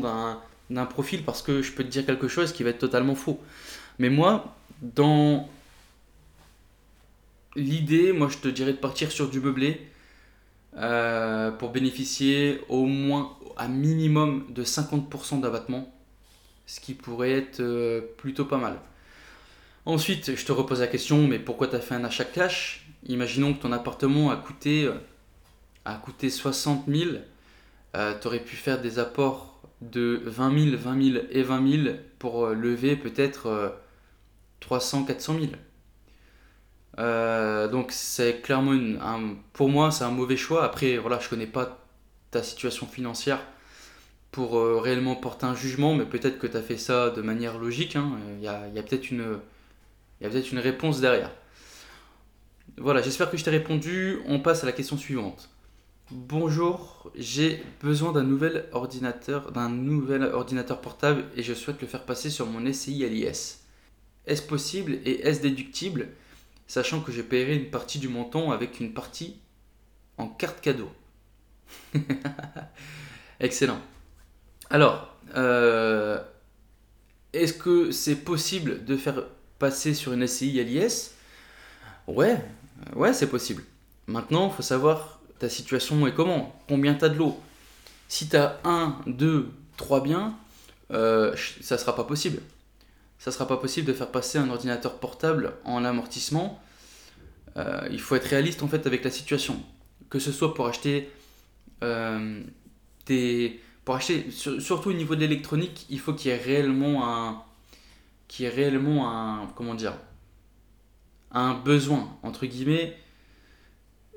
d'un 0.69 0.85
profil 0.85 1.23
parce 1.23 1.41
que 1.41 1.61
je 1.61 1.71
peux 1.71 1.83
te 1.83 1.89
dire 1.89 2.05
quelque 2.05 2.27
chose 2.27 2.53
qui 2.53 2.63
va 2.63 2.69
être 2.69 2.79
totalement 2.79 3.15
faux. 3.15 3.39
Mais 3.99 4.09
moi, 4.09 4.55
dans 4.81 5.49
l'idée, 7.55 8.13
moi 8.13 8.27
je 8.29 8.37
te 8.37 8.47
dirais 8.47 8.73
de 8.73 8.77
partir 8.77 9.11
sur 9.11 9.29
du 9.29 9.39
meublé 9.39 9.81
euh, 10.77 11.51
pour 11.51 11.71
bénéficier 11.71 12.61
au 12.69 12.85
moins 12.85 13.37
à 13.57 13.67
minimum 13.67 14.45
de 14.49 14.63
50% 14.63 15.41
d'abattement, 15.41 15.92
ce 16.65 16.79
qui 16.79 16.93
pourrait 16.93 17.31
être 17.31 17.59
euh, 17.59 18.01
plutôt 18.17 18.45
pas 18.45 18.57
mal. 18.57 18.79
Ensuite, 19.85 20.35
je 20.35 20.45
te 20.45 20.51
repose 20.51 20.79
la 20.79 20.87
question, 20.87 21.27
mais 21.27 21.39
pourquoi 21.39 21.67
tu 21.67 21.75
as 21.75 21.79
fait 21.79 21.95
un 21.95 22.03
achat 22.03 22.25
cash? 22.25 22.87
Imaginons 23.07 23.53
que 23.53 23.61
ton 23.61 23.71
appartement 23.71 24.31
a 24.31 24.37
coûté, 24.37 24.85
euh, 24.85 24.93
a 25.85 25.95
coûté 25.95 26.29
60 26.29 26.85
000, 26.87 27.11
tu 27.93 28.27
aurais 28.27 28.39
pu 28.39 28.55
faire 28.55 28.81
des 28.81 28.97
apports 28.97 29.61
de 29.81 30.21
20 30.25 30.71
000, 30.71 30.77
20 30.77 31.11
000 31.13 31.25
et 31.29 31.43
20 31.43 31.83
000 31.83 31.95
pour 32.17 32.47
lever 32.47 32.95
peut-être 32.95 33.75
300, 34.61 35.03
400 35.03 35.39
000. 35.39 35.51
Euh, 36.99 37.67
donc 37.67 37.91
c'est 37.91 38.41
clairement 38.41 38.77
pour 39.53 39.67
moi 39.67 39.91
c'est 39.91 40.03
un 40.03 40.11
mauvais 40.11 40.37
choix. 40.37 40.63
Après 40.63 40.97
voilà, 40.97 41.19
je 41.19 41.29
connais 41.29 41.47
pas 41.47 41.85
ta 42.31 42.43
situation 42.43 42.87
financière 42.87 43.39
pour 44.33 44.57
euh, 44.57 44.79
réellement 44.79 45.15
porter 45.15 45.45
un 45.45 45.55
jugement, 45.55 45.93
mais 45.93 46.05
peut-être 46.05 46.39
que 46.39 46.47
tu 46.47 46.57
as 46.57 46.61
fait 46.61 46.77
ça 46.77 47.11
de 47.11 47.21
manière 47.21 47.59
logique. 47.59 47.95
Hein. 47.95 48.17
Il 48.37 48.43
y 48.43 48.47
a, 48.47 48.67
y 48.67 48.79
a 48.79 48.83
peut-être 48.83 49.11
une 49.11 50.59
réponse 50.59 50.99
derrière. 50.99 51.31
Voilà, 52.77 53.03
j'espère 53.03 53.29
que 53.29 53.37
je 53.37 53.43
t'ai 53.43 53.51
répondu. 53.51 54.17
On 54.25 54.39
passe 54.39 54.63
à 54.63 54.65
la 54.65 54.71
question 54.71 54.97
suivante. 54.97 55.49
Bonjour, 56.09 57.11
j'ai 57.15 57.63
besoin 57.79 58.11
d'un 58.11 58.23
nouvel 58.23 58.65
ordinateur, 58.71 59.51
d'un 59.51 59.69
nouvel 59.69 60.23
ordinateur 60.23 60.81
portable 60.81 61.25
et 61.35 61.43
je 61.43 61.53
souhaite 61.53 61.79
le 61.81 61.87
faire 61.87 62.03
passer 62.03 62.31
sur 62.31 62.47
mon 62.47 62.71
SCI 62.73 63.07
LIS. 63.07 63.59
Est-ce 64.25 64.41
possible 64.41 64.93
et 65.05 65.21
est-ce 65.21 65.41
déductible 65.41 66.09
sachant 66.65 67.01
que 67.01 67.11
je 67.11 67.21
paierai 67.21 67.55
une 67.55 67.69
partie 67.69 67.99
du 67.99 68.07
montant 68.07 68.51
avec 68.51 68.79
une 68.79 68.93
partie 68.93 69.37
en 70.17 70.27
carte 70.27 70.59
cadeau? 70.59 70.89
Excellent. 73.39 73.79
Alors, 74.73 75.15
euh, 75.37 76.21
est-ce 77.31 77.53
que 77.53 77.91
c'est 77.91 78.17
possible 78.17 78.83
de 78.83 78.97
faire 78.97 79.23
passer 79.59 79.93
sur 79.93 80.11
une 80.11 80.27
SCI 80.27 80.59
à 80.59 80.63
l'IS 80.63 81.13
Ouais, 82.07 82.37
ouais, 82.93 83.13
c'est 83.13 83.29
possible. 83.29 83.63
Maintenant, 84.07 84.49
il 84.49 84.55
faut 84.55 84.61
savoir 84.61 85.21
ta 85.39 85.47
situation 85.47 86.05
est 86.05 86.13
comment, 86.13 86.59
combien 86.67 86.93
tu 86.95 87.05
as 87.05 87.09
de 87.09 87.17
l'eau? 87.17 87.39
Si 88.09 88.27
tu 88.27 88.35
as 88.35 88.59
1, 88.65 88.97
2, 89.07 89.49
3 89.77 90.03
biens, 90.03 90.35
euh, 90.91 91.33
ça 91.61 91.75
ne 91.75 91.79
sera 91.79 91.95
pas 91.95 92.03
possible 92.03 92.41
ça 93.23 93.31
sera 93.31 93.47
pas 93.47 93.55
possible 93.55 93.87
de 93.87 93.93
faire 93.93 94.11
passer 94.11 94.37
un 94.37 94.49
ordinateur 94.49 94.99
portable 94.99 95.53
en 95.63 95.85
amortissement. 95.85 96.61
Euh, 97.55 97.87
il 97.89 98.01
faut 98.01 98.17
être 98.17 98.25
réaliste 98.25 98.63
en 98.63 98.67
fait 98.67 98.85
avec 98.85 99.05
la 99.05 99.11
situation. 99.11 99.63
Que 100.09 100.19
ce 100.19 100.33
soit 100.33 100.53
pour 100.53 100.67
acheter 100.67 101.09
euh, 101.85 102.43
des. 103.05 103.61
Pour 103.85 103.95
acheter, 103.95 104.31
surtout 104.31 104.89
au 104.89 104.93
niveau 104.93 105.15
de 105.15 105.21
l'électronique, 105.21 105.85
il 105.89 105.99
faut 105.99 106.13
qu'il 106.13 106.31
y 106.31 106.33
ait 106.33 106.37
réellement 106.37 107.07
un. 107.07 107.43
Qu'il 108.27 108.45
y 108.45 108.47
ait 108.47 108.51
réellement 108.51 109.11
un. 109.11 109.47
Comment 109.55 109.75
dire 109.75 109.93
Un 111.31 111.53
besoin, 111.53 112.17
entre 112.23 112.45
guillemets. 112.45 112.97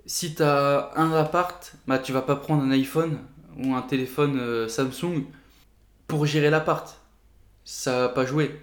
Si 0.06 0.36
tu 0.36 0.42
as 0.42 0.92
un 0.94 1.12
appart, 1.12 1.74
bah, 1.88 1.98
tu 1.98 2.12
vas 2.12 2.22
pas 2.22 2.36
prendre 2.36 2.62
un 2.62 2.70
iPhone 2.70 3.18
ou 3.58 3.74
un 3.74 3.82
téléphone 3.82 4.38
euh, 4.38 4.68
Samsung 4.68 5.24
pour 6.06 6.26
gérer 6.26 6.50
l'appart. 6.50 7.00
Ça 7.64 8.02
va 8.02 8.08
pas 8.08 8.24
jouer 8.24 8.60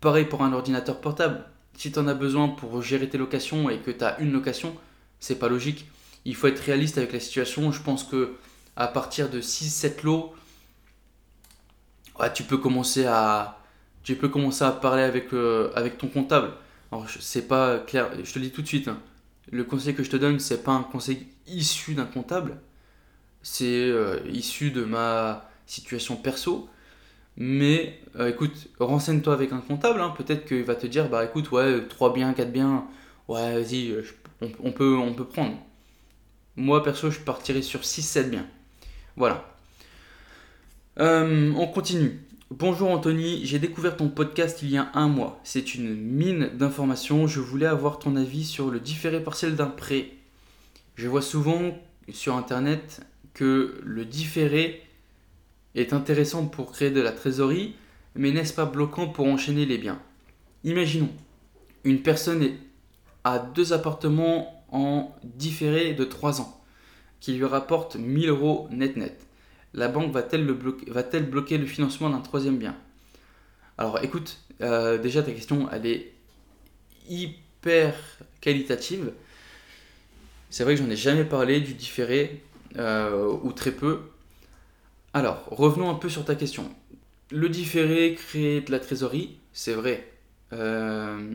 Pareil 0.00 0.26
pour 0.26 0.42
un 0.42 0.52
ordinateur 0.52 1.00
portable. 1.00 1.44
Si 1.74 1.90
tu 1.90 1.98
en 1.98 2.06
as 2.06 2.14
besoin 2.14 2.48
pour 2.48 2.80
gérer 2.82 3.08
tes 3.08 3.18
locations 3.18 3.68
et 3.70 3.78
que 3.78 3.90
tu 3.90 4.04
as 4.04 4.20
une 4.20 4.32
location, 4.32 4.76
c'est 5.18 5.38
pas 5.38 5.48
logique. 5.48 5.86
Il 6.24 6.36
faut 6.36 6.46
être 6.46 6.60
réaliste 6.60 6.98
avec 6.98 7.12
la 7.12 7.20
situation. 7.20 7.72
Je 7.72 7.82
pense 7.82 8.04
que 8.04 8.36
à 8.76 8.88
partir 8.88 9.30
de 9.30 9.40
6-7 9.40 10.02
lots, 10.04 10.34
tu 12.34 12.42
peux 12.44 12.58
commencer 12.58 13.06
à 13.06 13.58
tu 14.02 14.14
peux 14.14 14.28
commencer 14.28 14.62
à 14.62 14.70
parler 14.70 15.02
avec, 15.02 15.32
euh, 15.32 15.72
avec 15.74 15.98
ton 15.98 16.06
comptable. 16.06 16.52
Alors 16.92 17.06
c'est 17.18 17.48
pas 17.48 17.80
clair, 17.80 18.08
je 18.22 18.32
te 18.32 18.38
le 18.38 18.44
dis 18.44 18.52
tout 18.52 18.62
de 18.62 18.66
suite. 18.68 18.86
Hein. 18.86 19.00
Le 19.50 19.64
conseil 19.64 19.94
que 19.94 20.04
je 20.04 20.10
te 20.10 20.16
donne, 20.16 20.38
c'est 20.38 20.62
pas 20.62 20.72
un 20.72 20.84
conseil 20.84 21.26
issu 21.48 21.94
d'un 21.94 22.04
comptable. 22.04 22.60
C'est 23.42 23.64
euh, 23.66 24.20
issu 24.30 24.70
de 24.70 24.84
ma 24.84 25.50
situation 25.66 26.16
perso. 26.16 26.68
Mais 27.36 28.00
euh, 28.18 28.30
écoute, 28.30 28.68
renseigne-toi 28.80 29.34
avec 29.34 29.52
un 29.52 29.60
comptable. 29.60 30.00
Hein. 30.00 30.14
Peut-être 30.16 30.46
qu'il 30.46 30.64
va 30.64 30.74
te 30.74 30.86
dire 30.86 31.08
bah 31.08 31.24
écoute, 31.24 31.50
ouais, 31.50 31.86
3 31.88 32.12
biens, 32.14 32.32
4 32.32 32.50
biens, 32.50 32.86
ouais, 33.28 33.62
vas-y, 33.62 33.90
euh, 33.90 34.02
on, 34.40 34.72
peut, 34.72 34.96
on 34.96 35.12
peut 35.14 35.26
prendre. 35.26 35.56
Moi, 36.56 36.82
perso, 36.82 37.10
je 37.10 37.20
partirais 37.20 37.62
sur 37.62 37.80
6-7 37.80 38.30
biens. 38.30 38.46
Voilà. 39.16 39.44
Euh, 40.98 41.52
on 41.56 41.66
continue. 41.66 42.20
Bonjour 42.50 42.90
Anthony, 42.90 43.44
j'ai 43.44 43.58
découvert 43.58 43.96
ton 43.96 44.08
podcast 44.08 44.60
il 44.62 44.70
y 44.70 44.76
a 44.76 44.90
un 44.92 45.08
mois. 45.08 45.40
C'est 45.42 45.74
une 45.74 45.94
mine 45.94 46.50
d'informations. 46.54 47.26
Je 47.26 47.40
voulais 47.40 47.66
avoir 47.66 47.98
ton 47.98 48.14
avis 48.16 48.44
sur 48.44 48.70
le 48.70 48.78
différé 48.78 49.22
partiel 49.22 49.56
d'un 49.56 49.66
prêt. 49.66 50.10
Je 50.96 51.08
vois 51.08 51.22
souvent 51.22 51.76
sur 52.10 52.36
internet 52.36 53.00
que 53.32 53.80
le 53.82 54.04
différé 54.04 54.82
est 55.74 55.94
intéressant 55.94 56.46
pour 56.46 56.72
créer 56.72 56.90
de 56.90 57.00
la 57.00 57.12
trésorerie, 57.12 57.74
mais 58.14 58.32
n'est-ce 58.32 58.52
pas 58.52 58.66
bloquant 58.66 59.08
pour 59.08 59.26
enchaîner 59.26 59.64
les 59.64 59.78
biens? 59.78 60.00
Imaginons, 60.64 61.10
une 61.84 62.02
personne 62.02 62.50
a 63.24 63.38
deux 63.38 63.72
appartements 63.72 64.64
en 64.70 65.14
différé 65.24 65.94
de 65.94 66.04
3 66.04 66.40
ans, 66.40 66.60
qui 67.20 67.34
lui 67.34 67.44
rapportent 67.44 67.96
1000 67.96 68.28
euros 68.28 68.68
net 68.70 68.96
net. 68.96 69.26
La 69.74 69.88
banque 69.88 70.12
va-t-elle 70.12 70.46
bloquer, 70.46 71.20
bloquer 71.20 71.58
le 71.58 71.66
financement 71.66 72.10
d'un 72.10 72.20
troisième 72.20 72.58
bien? 72.58 72.76
Alors 73.78 74.02
écoute, 74.02 74.38
euh, 74.62 74.98
déjà 74.98 75.22
ta 75.22 75.32
question, 75.32 75.68
elle 75.70 75.86
est 75.86 76.12
hyper 77.08 77.94
qualitative. 78.40 79.12
C'est 80.50 80.64
vrai 80.64 80.74
que 80.74 80.82
j'en 80.82 80.90
ai 80.90 80.96
jamais 80.96 81.24
parlé 81.24 81.60
du 81.60 81.74
différé, 81.74 82.42
euh, 82.78 83.36
ou 83.42 83.52
très 83.52 83.72
peu. 83.72 84.00
Alors, 85.12 85.44
revenons 85.50 85.90
un 85.90 85.94
peu 85.94 86.08
sur 86.08 86.24
ta 86.24 86.34
question. 86.34 86.70
Le 87.30 87.48
différé 87.48 88.14
crée 88.14 88.60
de 88.60 88.70
la 88.70 88.78
trésorerie, 88.78 89.38
c'est 89.52 89.72
vrai. 89.72 90.06
Euh, 90.52 91.32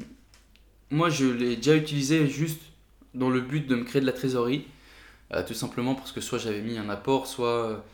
moi, 0.90 1.10
je 1.10 1.26
l'ai 1.26 1.56
déjà 1.56 1.76
utilisé 1.76 2.28
juste 2.28 2.62
dans 3.14 3.30
le 3.30 3.42
but 3.42 3.68
de 3.68 3.76
me 3.76 3.84
créer 3.84 4.02
de 4.02 4.06
la 4.06 4.14
trésorerie. 4.14 4.66
Euh, 5.34 5.44
tout 5.46 5.54
simplement 5.54 5.96
parce 5.96 6.12
que 6.12 6.22
soit 6.22 6.40
j'avais 6.40 6.62
mis 6.62 6.78
un 6.78 6.90
apport, 6.90 7.28
soit, 7.28 7.86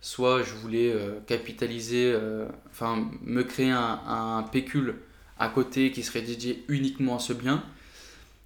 soit 0.00 0.42
je 0.42 0.54
voulais 0.54 0.94
capitaliser, 1.26 2.16
enfin 2.70 3.08
me 3.22 3.42
créer 3.42 3.70
un, 3.70 4.00
un, 4.06 4.42
pécule 4.42 4.96
à 5.38 5.48
côté 5.48 5.92
qui 5.92 6.02
serait 6.02 6.22
dédié 6.22 6.64
uniquement 6.68 7.16
à 7.16 7.18
ce 7.20 7.32
bien. 7.32 7.62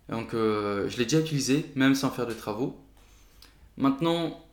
Donc 0.08 0.32
je 0.32 0.96
l'ai 0.98 1.04
déjà 1.04 1.20
utilisé, 1.20 1.66
même 1.74 1.94
sans 1.94 2.10
faire 2.10 2.26
de 2.26 2.34
travaux. 2.34 2.78
Maintenant, 3.78 4.46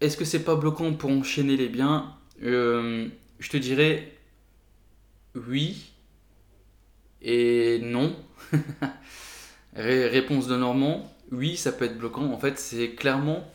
est-ce 0.00 0.16
que 0.16 0.24
c'est 0.24 0.44
pas 0.44 0.54
bloquant 0.54 0.92
pour 0.94 1.10
enchaîner 1.10 1.56
les 1.56 1.68
biens? 1.68 2.14
Euh, 2.42 3.08
Je 3.40 3.48
te 3.48 3.56
dirais 3.56 4.16
oui 5.34 5.92
et 7.20 7.80
non. 7.82 8.14
Réponse 9.74 10.46
de 10.46 10.56
Normand, 10.56 11.12
oui, 11.32 11.56
ça 11.56 11.72
peut 11.72 11.84
être 11.84 11.98
bloquant. 11.98 12.32
En 12.32 12.38
fait, 12.38 12.58
c'est 12.58 12.90
clairement 12.90 13.46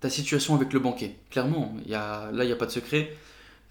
ta 0.00 0.10
situation 0.10 0.54
avec 0.54 0.72
le 0.72 0.80
banquier. 0.80 1.16
Clairement, 1.30 1.74
y 1.86 1.94
a, 1.94 2.30
là, 2.32 2.44
il 2.44 2.46
n'y 2.46 2.52
a 2.52 2.56
pas 2.56 2.66
de 2.66 2.70
secret. 2.70 3.16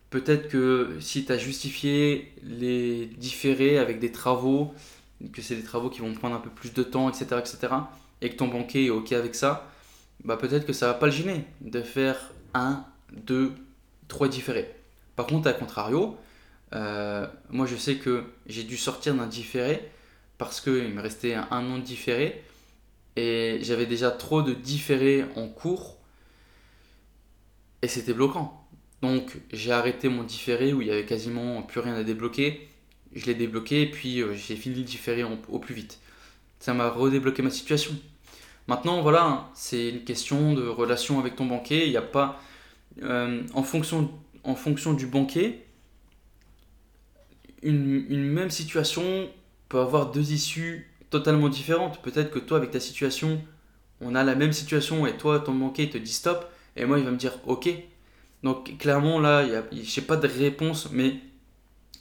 Peut-être 0.09 0.47
que 0.49 0.97
si 0.99 1.25
tu 1.25 1.31
as 1.31 1.37
justifié 1.37 2.33
les 2.43 3.05
différés 3.05 3.77
avec 3.77 3.99
des 3.99 4.11
travaux, 4.11 4.73
que 5.33 5.41
c'est 5.41 5.55
des 5.55 5.63
travaux 5.63 5.89
qui 5.89 5.99
vont 5.99 6.13
prendre 6.13 6.35
un 6.35 6.39
peu 6.39 6.49
plus 6.49 6.73
de 6.73 6.83
temps, 6.83 7.09
etc., 7.09 7.39
etc., 7.39 7.73
et 8.21 8.29
que 8.29 8.35
ton 8.35 8.47
banquier 8.47 8.85
est 8.85 8.89
OK 8.89 9.11
avec 9.13 9.35
ça, 9.35 9.69
bah 10.23 10.37
peut-être 10.37 10.65
que 10.65 10.73
ça 10.73 10.87
va 10.87 10.93
pas 10.93 11.05
le 11.05 11.11
gêner 11.11 11.45
de 11.61 11.81
faire 11.81 12.31
un, 12.53 12.83
deux, 13.13 13.53
trois 14.07 14.27
différés. 14.27 14.75
Par 15.15 15.27
contre, 15.27 15.47
à 15.47 15.53
contrario, 15.53 16.17
euh, 16.73 17.27
moi 17.49 17.65
je 17.65 17.75
sais 17.75 17.95
que 17.95 18.23
j'ai 18.45 18.63
dû 18.63 18.77
sortir 18.77 19.15
d'un 19.15 19.27
différé 19.27 19.89
parce 20.37 20.61
qu'il 20.61 20.89
me 20.93 21.01
restait 21.01 21.33
un, 21.33 21.47
an 21.51 21.77
de 21.77 21.83
différé 21.83 22.43
et 23.19 23.59
j'avais 23.61 23.85
déjà 23.85 24.11
trop 24.11 24.41
de 24.41 24.53
différés 24.53 25.25
en 25.35 25.47
cours 25.47 25.97
et 27.81 27.87
c'était 27.87 28.13
bloquant. 28.13 28.65
Donc 29.01 29.37
j'ai 29.51 29.71
arrêté 29.71 30.09
mon 30.09 30.23
différé 30.23 30.73
où 30.73 30.81
il 30.81 30.87
y 30.87 30.91
avait 30.91 31.05
quasiment 31.05 31.61
plus 31.61 31.79
rien 31.81 31.95
à 31.95 32.03
débloquer. 32.03 32.67
Je 33.13 33.25
l'ai 33.25 33.35
débloqué 33.35 33.81
et 33.81 33.91
puis 33.91 34.21
euh, 34.21 34.33
j'ai 34.33 34.55
fini 34.55 34.75
le 34.75 34.83
différé 34.83 35.23
au 35.23 35.59
plus 35.59 35.73
vite. 35.73 35.99
Ça 36.59 36.73
m'a 36.73 36.89
redébloqué 36.89 37.41
ma 37.41 37.49
situation. 37.49 37.91
Maintenant, 38.67 39.01
voilà, 39.01 39.49
c'est 39.55 39.89
une 39.89 40.03
question 40.03 40.53
de 40.53 40.67
relation 40.67 41.19
avec 41.19 41.35
ton 41.35 41.45
banquier. 41.45 41.85
Il 41.85 41.89
n'y 41.89 41.97
a 41.97 42.01
pas. 42.01 42.41
Euh, 43.01 43.43
en, 43.53 43.63
fonction, 43.63 44.11
en 44.43 44.55
fonction 44.55 44.93
du 44.93 45.07
banquier, 45.07 45.65
une, 47.63 48.05
même 48.09 48.51
situation 48.51 49.29
peut 49.69 49.79
avoir 49.79 50.11
deux 50.11 50.33
issues 50.33 50.88
totalement 51.09 51.49
différentes. 51.49 52.01
Peut-être 52.01 52.31
que 52.31 52.39
toi, 52.39 52.57
avec 52.57 52.71
ta 52.71 52.79
situation, 52.79 53.41
on 54.01 54.15
a 54.15 54.23
la 54.23 54.35
même 54.35 54.53
situation 54.53 55.05
et 55.05 55.17
toi, 55.17 55.39
ton 55.39 55.53
banquier 55.53 55.89
te 55.89 55.97
dit 55.97 56.11
stop, 56.11 56.49
et 56.75 56.85
moi, 56.85 56.99
il 56.99 57.05
va 57.05 57.11
me 57.11 57.17
dire 57.17 57.33
ok. 57.45 57.69
Donc, 58.43 58.77
clairement, 58.77 59.19
là, 59.19 59.45
je 59.45 59.99
n'ai 59.99 60.05
pas 60.05 60.15
de 60.15 60.27
réponse, 60.27 60.89
mais 60.91 61.19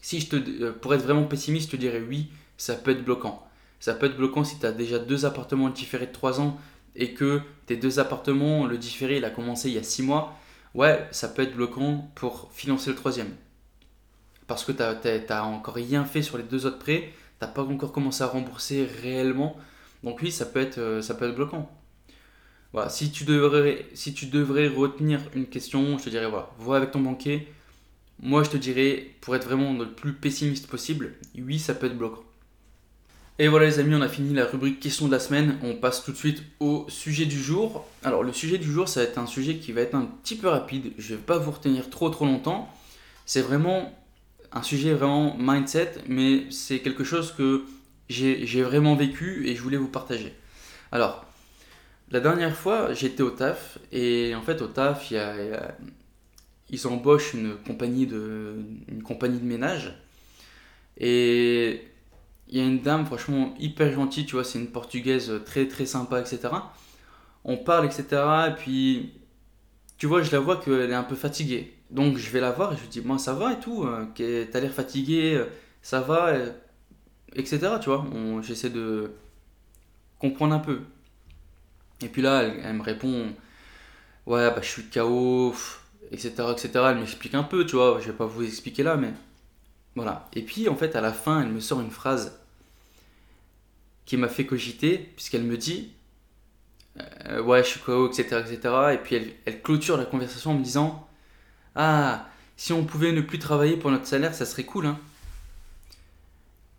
si 0.00 0.20
je 0.20 0.28
te, 0.28 0.36
euh, 0.36 0.72
pour 0.72 0.94
être 0.94 1.02
vraiment 1.02 1.24
pessimiste, 1.24 1.66
je 1.66 1.76
te 1.76 1.80
dirais 1.80 2.02
oui, 2.06 2.30
ça 2.56 2.74
peut 2.74 2.92
être 2.92 3.04
bloquant. 3.04 3.44
Ça 3.80 3.94
peut 3.94 4.06
être 4.06 4.16
bloquant 4.16 4.44
si 4.44 4.58
tu 4.58 4.66
as 4.66 4.72
déjà 4.72 4.98
deux 4.98 5.24
appartements 5.24 5.70
différés 5.70 6.06
de 6.06 6.12
3 6.12 6.40
ans 6.40 6.58
et 6.96 7.14
que 7.14 7.40
tes 7.66 7.76
deux 7.76 7.98
appartements, 7.98 8.66
le 8.66 8.78
différé, 8.78 9.18
il 9.18 9.24
a 9.24 9.30
commencé 9.30 9.68
il 9.68 9.74
y 9.74 9.78
a 9.78 9.82
6 9.82 10.02
mois. 10.02 10.36
Ouais, 10.74 11.06
ça 11.10 11.28
peut 11.28 11.42
être 11.42 11.54
bloquant 11.54 12.10
pour 12.14 12.50
financer 12.52 12.90
le 12.90 12.96
troisième. 12.96 13.34
Parce 14.46 14.64
que 14.64 14.72
tu 14.72 14.78
n'as 15.28 15.42
encore 15.42 15.74
rien 15.74 16.04
fait 16.04 16.22
sur 16.22 16.38
les 16.38 16.44
deux 16.44 16.66
autres 16.66 16.78
prêts, 16.78 17.12
tu 17.38 17.46
n'as 17.46 17.48
pas 17.48 17.62
encore 17.62 17.92
commencé 17.92 18.22
à 18.22 18.26
rembourser 18.26 18.88
réellement. 19.02 19.56
Donc 20.02 20.20
oui, 20.22 20.30
ça 20.30 20.46
peut 20.46 20.60
être, 20.60 20.78
euh, 20.78 21.02
ça 21.02 21.14
peut 21.14 21.28
être 21.28 21.34
bloquant. 21.34 21.70
Voilà, 22.72 22.90
si 22.90 23.10
tu, 23.10 23.24
devrais, 23.24 23.86
si 23.94 24.12
tu 24.12 24.26
devrais 24.26 24.68
retenir 24.68 25.20
une 25.34 25.46
question, 25.46 25.96
je 25.98 26.04
te 26.04 26.10
dirais, 26.10 26.28
voilà, 26.28 26.50
vois 26.58 26.76
avec 26.76 26.90
ton 26.90 27.00
banquier. 27.00 27.48
Moi, 28.20 28.42
je 28.42 28.50
te 28.50 28.56
dirais, 28.56 29.10
pour 29.20 29.34
être 29.36 29.46
vraiment 29.46 29.72
le 29.72 29.90
plus 29.90 30.12
pessimiste 30.12 30.66
possible, 30.66 31.14
oui, 31.36 31.58
ça 31.58 31.74
peut 31.74 31.86
être 31.86 31.96
bloquant. 31.96 32.24
Et 33.40 33.46
voilà 33.46 33.66
les 33.66 33.78
amis, 33.78 33.94
on 33.94 34.02
a 34.02 34.08
fini 34.08 34.34
la 34.34 34.46
rubrique 34.46 34.80
question 34.80 35.06
de 35.06 35.12
la 35.12 35.20
semaine. 35.20 35.58
On 35.62 35.76
passe 35.76 36.02
tout 36.02 36.10
de 36.10 36.16
suite 36.16 36.42
au 36.58 36.86
sujet 36.88 37.24
du 37.24 37.40
jour. 37.40 37.86
Alors 38.02 38.24
le 38.24 38.32
sujet 38.32 38.58
du 38.58 38.70
jour, 38.70 38.88
ça 38.88 39.00
va 39.00 39.06
être 39.06 39.18
un 39.18 39.26
sujet 39.26 39.58
qui 39.58 39.70
va 39.70 39.82
être 39.82 39.94
un 39.94 40.06
petit 40.06 40.34
peu 40.34 40.48
rapide. 40.48 40.92
Je 40.98 41.12
ne 41.12 41.18
vais 41.18 41.22
pas 41.22 41.38
vous 41.38 41.52
retenir 41.52 41.88
trop 41.88 42.10
trop 42.10 42.26
longtemps. 42.26 42.68
C'est 43.26 43.40
vraiment 43.40 43.96
un 44.52 44.62
sujet 44.62 44.94
vraiment 44.94 45.36
mindset, 45.38 45.94
mais 46.08 46.50
c'est 46.50 46.80
quelque 46.80 47.04
chose 47.04 47.32
que 47.32 47.64
j'ai 48.08 48.62
vraiment 48.62 48.94
vécu 48.94 49.46
et 49.46 49.54
je 49.54 49.62
voulais 49.62 49.76
vous 49.76 49.88
partager. 49.88 50.34
Alors, 50.92 51.24
la 52.10 52.20
dernière 52.20 52.56
fois, 52.56 52.94
j'étais 52.94 53.22
au 53.22 53.30
taf 53.30 53.78
et 53.92 54.34
en 54.34 54.42
fait 54.42 54.62
au 54.62 54.68
taf, 54.68 55.10
il 55.10 55.60
ils 56.70 56.86
embauchent 56.86 57.32
une 57.34 57.56
compagnie 57.66 58.06
de, 58.06 58.56
une 58.88 59.02
compagnie 59.02 59.38
de 59.38 59.44
ménage 59.44 59.94
et 60.98 61.82
il 62.48 62.58
y 62.58 62.60
a 62.60 62.64
une 62.64 62.80
dame, 62.80 63.06
franchement, 63.06 63.54
hyper 63.58 63.92
gentille, 63.92 64.26
tu 64.26 64.32
vois, 64.32 64.44
c'est 64.44 64.58
une 64.58 64.68
portugaise 64.68 65.32
très 65.44 65.68
très 65.68 65.86
sympa, 65.86 66.20
etc. 66.20 66.48
On 67.44 67.56
parle, 67.56 67.86
etc. 67.86 68.04
Et 68.48 68.54
puis, 68.56 69.12
tu 69.98 70.06
vois, 70.06 70.22
je 70.22 70.32
la 70.32 70.40
vois 70.40 70.56
qu'elle 70.56 70.90
est 70.90 70.94
un 70.94 71.02
peu 71.02 71.16
fatiguée. 71.16 71.77
Donc, 71.90 72.16
je 72.16 72.30
vais 72.30 72.40
la 72.40 72.52
voir 72.52 72.72
et 72.72 72.76
je 72.76 72.82
lui 72.82 72.88
dis, 72.88 73.00
moi, 73.00 73.18
ça 73.18 73.34
va 73.34 73.52
et 73.52 73.60
tout, 73.60 73.84
euh, 73.84 74.06
t'as 74.50 74.60
l'air 74.60 74.72
fatiguée, 74.72 75.34
euh, 75.34 75.46
ça 75.82 76.00
va, 76.00 76.34
etc. 77.34 77.58
Tu 77.80 77.88
vois, 77.88 78.04
j'essaie 78.42 78.70
de 78.70 79.10
comprendre 80.18 80.54
un 80.54 80.58
peu. 80.58 80.80
Et 82.02 82.08
puis 82.08 82.22
là, 82.22 82.42
elle, 82.42 82.74
me 82.74 82.82
répond, 82.82 83.32
ouais, 84.26 84.50
bah, 84.50 84.60
je 84.62 84.68
suis 84.68 84.84
KO, 84.84 85.54
etc., 86.12 86.32
etc. 86.52 86.70
Elle 86.90 86.98
m'explique 86.98 87.34
un 87.34 87.42
peu, 87.42 87.66
tu 87.66 87.76
vois, 87.76 87.98
je 88.00 88.10
vais 88.10 88.16
pas 88.16 88.26
vous 88.26 88.44
expliquer 88.44 88.82
là, 88.82 88.96
mais 88.96 89.12
voilà. 89.94 90.28
Et 90.34 90.42
puis, 90.42 90.68
en 90.68 90.76
fait, 90.76 90.94
à 90.94 91.00
la 91.00 91.12
fin, 91.12 91.42
elle 91.42 91.48
me 91.48 91.60
sort 91.60 91.80
une 91.80 91.90
phrase 91.90 92.38
qui 94.04 94.16
m'a 94.16 94.28
fait 94.28 94.46
cogiter, 94.46 94.98
puisqu'elle 95.16 95.44
me 95.44 95.56
dit 95.56 95.92
euh, 97.26 97.42
Ouais, 97.42 97.64
je 97.64 97.68
suis 97.70 97.80
KO, 97.80 98.08
etc., 98.08 98.42
etc. 98.46 98.74
Et 98.94 98.98
puis, 98.98 99.34
elle, 99.44 99.62
clôture 99.62 99.96
la 99.96 100.04
conversation 100.04 100.52
en 100.52 100.54
me 100.54 100.62
disant 100.62 101.07
Ah, 101.74 102.26
si 102.56 102.72
on 102.72 102.84
pouvait 102.84 103.12
ne 103.12 103.20
plus 103.20 103.38
travailler 103.38 103.76
pour 103.76 103.90
notre 103.90 104.06
salaire, 104.06 104.34
ça 104.34 104.46
serait 104.46 104.64
cool, 104.64 104.86
hein. 104.86 104.98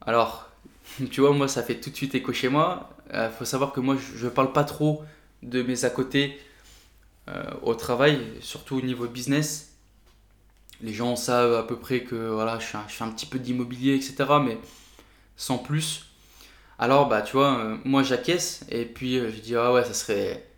Alors, 0.05 0.49
tu 1.11 1.21
vois, 1.21 1.33
moi, 1.33 1.47
ça 1.47 1.63
fait 1.63 1.79
tout 1.79 1.89
de 1.89 1.95
suite 1.95 2.15
écho 2.15 2.33
chez 2.33 2.49
moi. 2.49 2.89
Il 3.09 3.15
euh, 3.15 3.29
faut 3.29 3.45
savoir 3.45 3.71
que 3.71 3.79
moi, 3.79 3.97
je 4.17 4.25
ne 4.25 4.29
parle 4.29 4.53
pas 4.53 4.63
trop 4.63 5.03
de 5.43 5.61
mes 5.61 5.85
à 5.85 5.89
côté 5.89 6.39
euh, 7.29 7.43
au 7.61 7.75
travail, 7.75 8.25
surtout 8.41 8.77
au 8.77 8.81
niveau 8.81 9.07
business 9.07 9.69
les 10.81 10.93
gens 10.93 11.15
savent 11.15 11.55
à 11.55 11.63
peu 11.63 11.77
près 11.77 12.01
que 12.01 12.15
voilà, 12.15 12.59
je, 12.59 12.65
fais 12.65 13.03
un, 13.03 13.11
petit 13.11 13.25
peu 13.25 13.39
d'immobilier, 13.39 13.95
etc. 13.95 14.15
Mais 14.43 14.57
sans 15.35 15.57
plus. 15.57 16.05
Alors, 16.77 17.09
bah, 17.09 17.21
tu 17.21 17.33
vois, 17.33 17.57
euh, 17.57 17.77
moi 17.83 18.03
j'acquiesce 18.03 18.65
et 18.69 18.85
puis 18.85 19.19
je 19.19 19.41
dis, 19.41 19.55
ah 19.55 19.73
ouais, 19.73 19.83
ça 19.83 19.93
serait, 19.93 20.48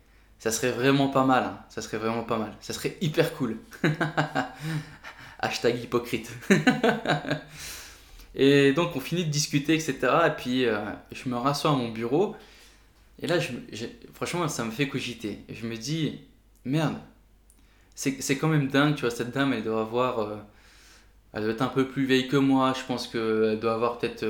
ça 0.42 0.50
serait 0.50 0.72
vraiment 0.72 1.06
pas 1.06 1.24
mal. 1.24 1.44
Hein. 1.44 1.58
Ça 1.68 1.80
serait 1.82 1.98
vraiment 1.98 2.24
pas 2.24 2.36
mal. 2.36 2.52
Ça 2.60 2.72
serait 2.72 2.96
hyper 3.00 3.32
cool. 3.34 3.58
Hashtag 5.38 5.80
hypocrite. 5.80 6.32
Et 8.34 8.72
donc 8.72 8.96
on 8.96 9.00
finit 9.00 9.24
de 9.24 9.30
discuter, 9.30 9.74
etc. 9.74 9.98
Et 10.26 10.30
puis 10.30 10.66
euh, 10.66 10.80
je 11.12 11.28
me 11.28 11.36
rassois 11.36 11.70
à 11.70 11.74
mon 11.76 11.92
bureau. 11.92 12.34
Et 13.20 13.28
là, 13.28 13.38
je, 13.38 13.52
franchement, 14.14 14.48
ça 14.48 14.64
me 14.64 14.72
fait 14.72 14.88
cogiter. 14.88 15.44
Je 15.48 15.64
me 15.64 15.76
dis, 15.76 16.22
merde, 16.64 16.96
c'est 17.94 18.36
quand 18.36 18.48
même 18.48 18.66
dingue, 18.66 18.96
tu 18.96 19.02
vois, 19.02 19.12
cette 19.12 19.30
dame, 19.30 19.52
elle 19.52 19.62
doit 19.62 19.82
avoir... 19.82 20.18
Euh, 20.18 20.36
elle 21.34 21.44
doit 21.44 21.52
être 21.52 21.62
un 21.62 21.68
peu 21.68 21.86
plus 21.86 22.04
vieille 22.04 22.26
que 22.26 22.36
moi, 22.36 22.74
je 22.76 22.84
pense 22.84 23.06
qu'elle 23.06 23.60
doit 23.60 23.74
avoir 23.74 23.98
peut-être 23.98 24.26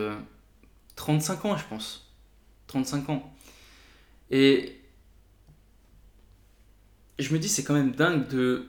35 0.97 1.45
ans, 1.47 1.57
je 1.57 1.65
pense. 1.65 2.13
35 2.67 3.09
ans. 3.09 3.33
Et 4.31 4.82
je 7.23 7.33
me 7.33 7.39
dis, 7.39 7.49
c'est 7.49 7.65
quand 7.65 7.75
même 7.75 7.93
dingue 7.93 8.29
de, 8.29 8.69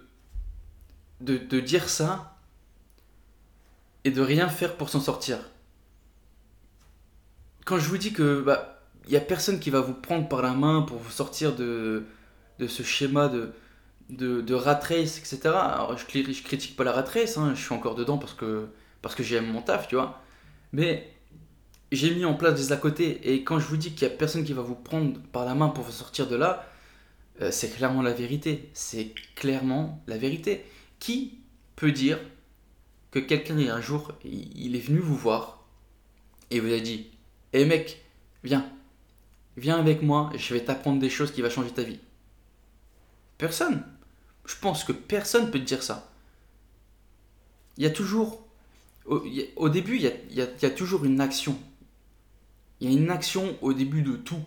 de, 1.21 1.59
dire 1.59 1.89
ça 1.89 2.37
et 4.03 4.11
de 4.11 4.21
rien 4.21 4.49
faire 4.49 4.75
pour 4.75 4.89
s'en 4.89 4.99
sortir. 4.99 5.39
Quand 7.65 7.79
je 7.79 7.87
vous 7.87 7.97
dis 7.97 8.13
que 8.13 8.41
bah, 8.41 8.81
il 9.05 9.11
n'y 9.11 9.17
a 9.17 9.21
personne 9.21 9.59
qui 9.59 9.69
va 9.69 9.81
vous 9.81 9.93
prendre 9.93 10.27
par 10.27 10.41
la 10.41 10.53
main 10.53 10.81
pour 10.81 10.97
vous 10.97 11.11
sortir 11.11 11.55
de, 11.55 12.05
de 12.59 12.67
ce 12.67 12.83
schéma 12.83 13.29
de, 13.29 13.53
de, 14.09 14.41
de 14.41 14.53
rat 14.53 14.79
race, 14.79 15.17
etc. 15.17 15.39
Alors, 15.45 15.97
je, 15.97 16.05
je 16.05 16.43
critique 16.43 16.75
pas 16.75 16.83
la 16.83 16.91
rat 16.91 17.03
race, 17.03 17.37
hein, 17.37 17.53
je 17.55 17.61
suis 17.61 17.73
encore 17.73 17.95
dedans 17.95 18.17
parce 18.17 18.33
que, 18.33 18.67
parce 19.01 19.15
que 19.15 19.23
j'aime 19.23 19.51
mon 19.51 19.61
taf, 19.61 19.87
tu 19.87 19.95
vois. 19.95 20.21
Mais 20.73 21.13
j'ai 21.91 22.13
mis 22.13 22.25
en 22.25 22.33
place 22.33 22.55
des 22.55 22.73
à 22.73 22.77
côté. 22.77 23.31
Et 23.31 23.43
quand 23.43 23.59
je 23.59 23.67
vous 23.67 23.77
dis 23.77 23.93
qu'il 23.93 24.07
n'y 24.07 24.13
a 24.13 24.17
personne 24.17 24.43
qui 24.43 24.53
va 24.53 24.61
vous 24.61 24.75
prendre 24.75 25.19
par 25.31 25.45
la 25.45 25.55
main 25.55 25.69
pour 25.69 25.83
vous 25.83 25.91
sortir 25.91 26.27
de 26.27 26.35
là, 26.35 26.65
euh, 27.41 27.51
c'est 27.51 27.69
clairement 27.69 28.01
la 28.01 28.13
vérité. 28.13 28.69
C'est 28.73 29.13
clairement 29.35 30.03
la 30.07 30.17
vérité. 30.17 30.65
Qui 30.99 31.39
peut 31.75 31.91
dire 31.91 32.19
que 33.11 33.19
quelqu'un, 33.19 33.57
un 33.57 33.81
jour, 33.81 34.13
il 34.23 34.75
est 34.75 34.79
venu 34.79 34.99
vous 34.99 35.15
voir 35.15 35.63
et 36.49 36.59
vous 36.59 36.71
a 36.71 36.79
dit 36.79 37.07
Hé 37.51 37.61
hey 37.61 37.65
mec, 37.65 38.03
viens, 38.43 38.71
viens 39.57 39.77
avec 39.77 40.01
moi, 40.01 40.31
je 40.35 40.53
vais 40.53 40.63
t'apprendre 40.63 40.99
des 40.99 41.09
choses 41.09 41.31
qui 41.31 41.41
vont 41.41 41.49
changer 41.49 41.71
ta 41.71 41.83
vie. 41.83 41.99
Personne. 43.37 43.83
Je 44.45 44.55
pense 44.59 44.83
que 44.83 44.91
personne 44.91 45.51
peut 45.51 45.59
te 45.59 45.65
dire 45.65 45.83
ça. 45.83 46.11
Il 47.77 47.83
y 47.83 47.87
a 47.87 47.89
toujours, 47.89 48.45
au, 49.05 49.69
début, 49.69 49.97
il 49.97 50.35
y 50.35 50.41
a, 50.41 50.69
toujours 50.69 51.05
une 51.05 51.21
action. 51.21 51.57
Il 52.79 52.91
y 52.91 52.95
a 52.95 52.99
une 52.99 53.09
action 53.09 53.57
au 53.61 53.73
début 53.73 54.01
de 54.01 54.15
tout. 54.15 54.43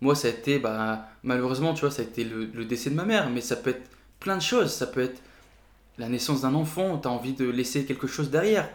Moi, 0.00 0.14
ça 0.14 0.28
a 0.28 0.30
été, 0.30 0.58
bah, 0.58 1.08
malheureusement, 1.22 1.74
tu 1.74 1.80
vois, 1.80 1.90
ça 1.90 2.02
a 2.02 2.04
été 2.04 2.24
le, 2.24 2.64
décès 2.64 2.90
de 2.90 2.94
ma 2.94 3.04
mère, 3.04 3.30
mais 3.30 3.40
ça 3.40 3.56
peut 3.56 3.70
être 3.70 3.90
plein 4.20 4.36
de 4.36 4.42
choses. 4.42 4.72
Ça 4.72 4.86
peut 4.86 5.00
être 5.00 5.20
la 5.98 6.08
naissance 6.08 6.42
d'un 6.42 6.54
enfant, 6.54 6.98
tu 6.98 7.08
as 7.08 7.10
envie 7.10 7.32
de 7.32 7.48
laisser 7.48 7.84
quelque 7.84 8.06
chose 8.06 8.30
derrière 8.30 8.68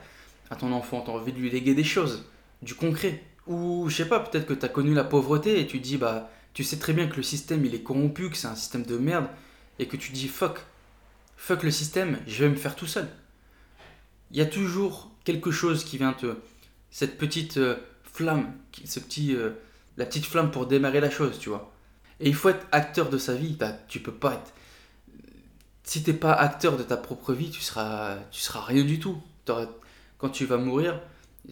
à 0.50 0.56
ton 0.56 0.72
enfant, 0.74 1.02
tu 1.02 1.10
envie 1.10 1.32
de 1.32 1.40
lui 1.40 1.50
léguer 1.50 1.74
des 1.74 1.84
choses, 1.84 2.26
du 2.62 2.76
concret. 2.76 3.24
Ou 3.48 3.90
je 3.90 3.96
sais 3.96 4.08
pas, 4.08 4.20
peut-être 4.20 4.46
que 4.46 4.54
tu 4.54 4.66
as 4.66 4.70
connu 4.70 4.94
la 4.94 5.04
pauvreté 5.04 5.60
et 5.60 5.68
tu 5.68 5.80
dis 5.80 5.98
bah 5.98 6.30
tu 6.54 6.64
sais 6.64 6.78
très 6.78 6.94
bien 6.94 7.08
que 7.08 7.18
le 7.18 7.24
système 7.24 7.66
il 7.66 7.74
est 7.76 7.82
corrompu, 7.82 8.30
que 8.30 8.38
c'est 8.38 8.48
un 8.48 8.56
système 8.56 8.84
de 8.84 8.98
merde 8.98 9.28
et 9.80 9.88
que 9.88 9.98
tu 9.98 10.12
dis 10.12 10.28
fuck, 10.28 10.60
fuck 11.36 11.64
le 11.64 11.72
système, 11.72 12.20
je 12.28 12.44
vais 12.44 12.50
me 12.50 12.56
faire 12.56 12.76
tout 12.76 12.86
seul. 12.86 13.08
Il 14.32 14.38
y 14.38 14.42
a 14.42 14.46
toujours 14.46 15.12
quelque 15.24 15.52
chose 15.52 15.84
qui 15.84 15.98
vient 15.98 16.14
te 16.14 16.36
cette 16.90 17.18
petite 17.18 17.58
euh, 17.58 17.76
flamme, 18.04 18.54
ce 18.86 19.00
petit 19.00 19.36
euh, 19.36 19.52
la 19.98 20.06
petite 20.06 20.26
flamme 20.26 20.52
pour 20.52 20.66
démarrer 20.66 21.00
la 21.00 21.10
chose, 21.10 21.40
tu 21.40 21.50
vois. 21.50 21.74
Et 22.20 22.30
il 22.30 22.36
faut 22.36 22.50
être 22.50 22.66
acteur 22.72 23.10
de 23.10 23.18
sa 23.18 23.34
vie, 23.36 23.58
tu 23.88 24.00
peux 24.00 24.14
pas 24.14 24.34
être 24.34 24.54
si 25.84 26.02
t'es 26.04 26.14
pas 26.14 26.34
acteur 26.34 26.78
de 26.78 26.84
ta 26.84 26.98
propre 26.98 27.34
vie, 27.34 27.52
tu 27.52 27.62
seras, 27.62 28.18
tu 28.32 28.42
seras 28.42 28.62
rien 28.62 28.84
du 28.84 29.00
tout. 29.00 29.22
Quand 30.18 30.30
tu 30.30 30.46
vas 30.46 30.58
mourir, 30.58 31.00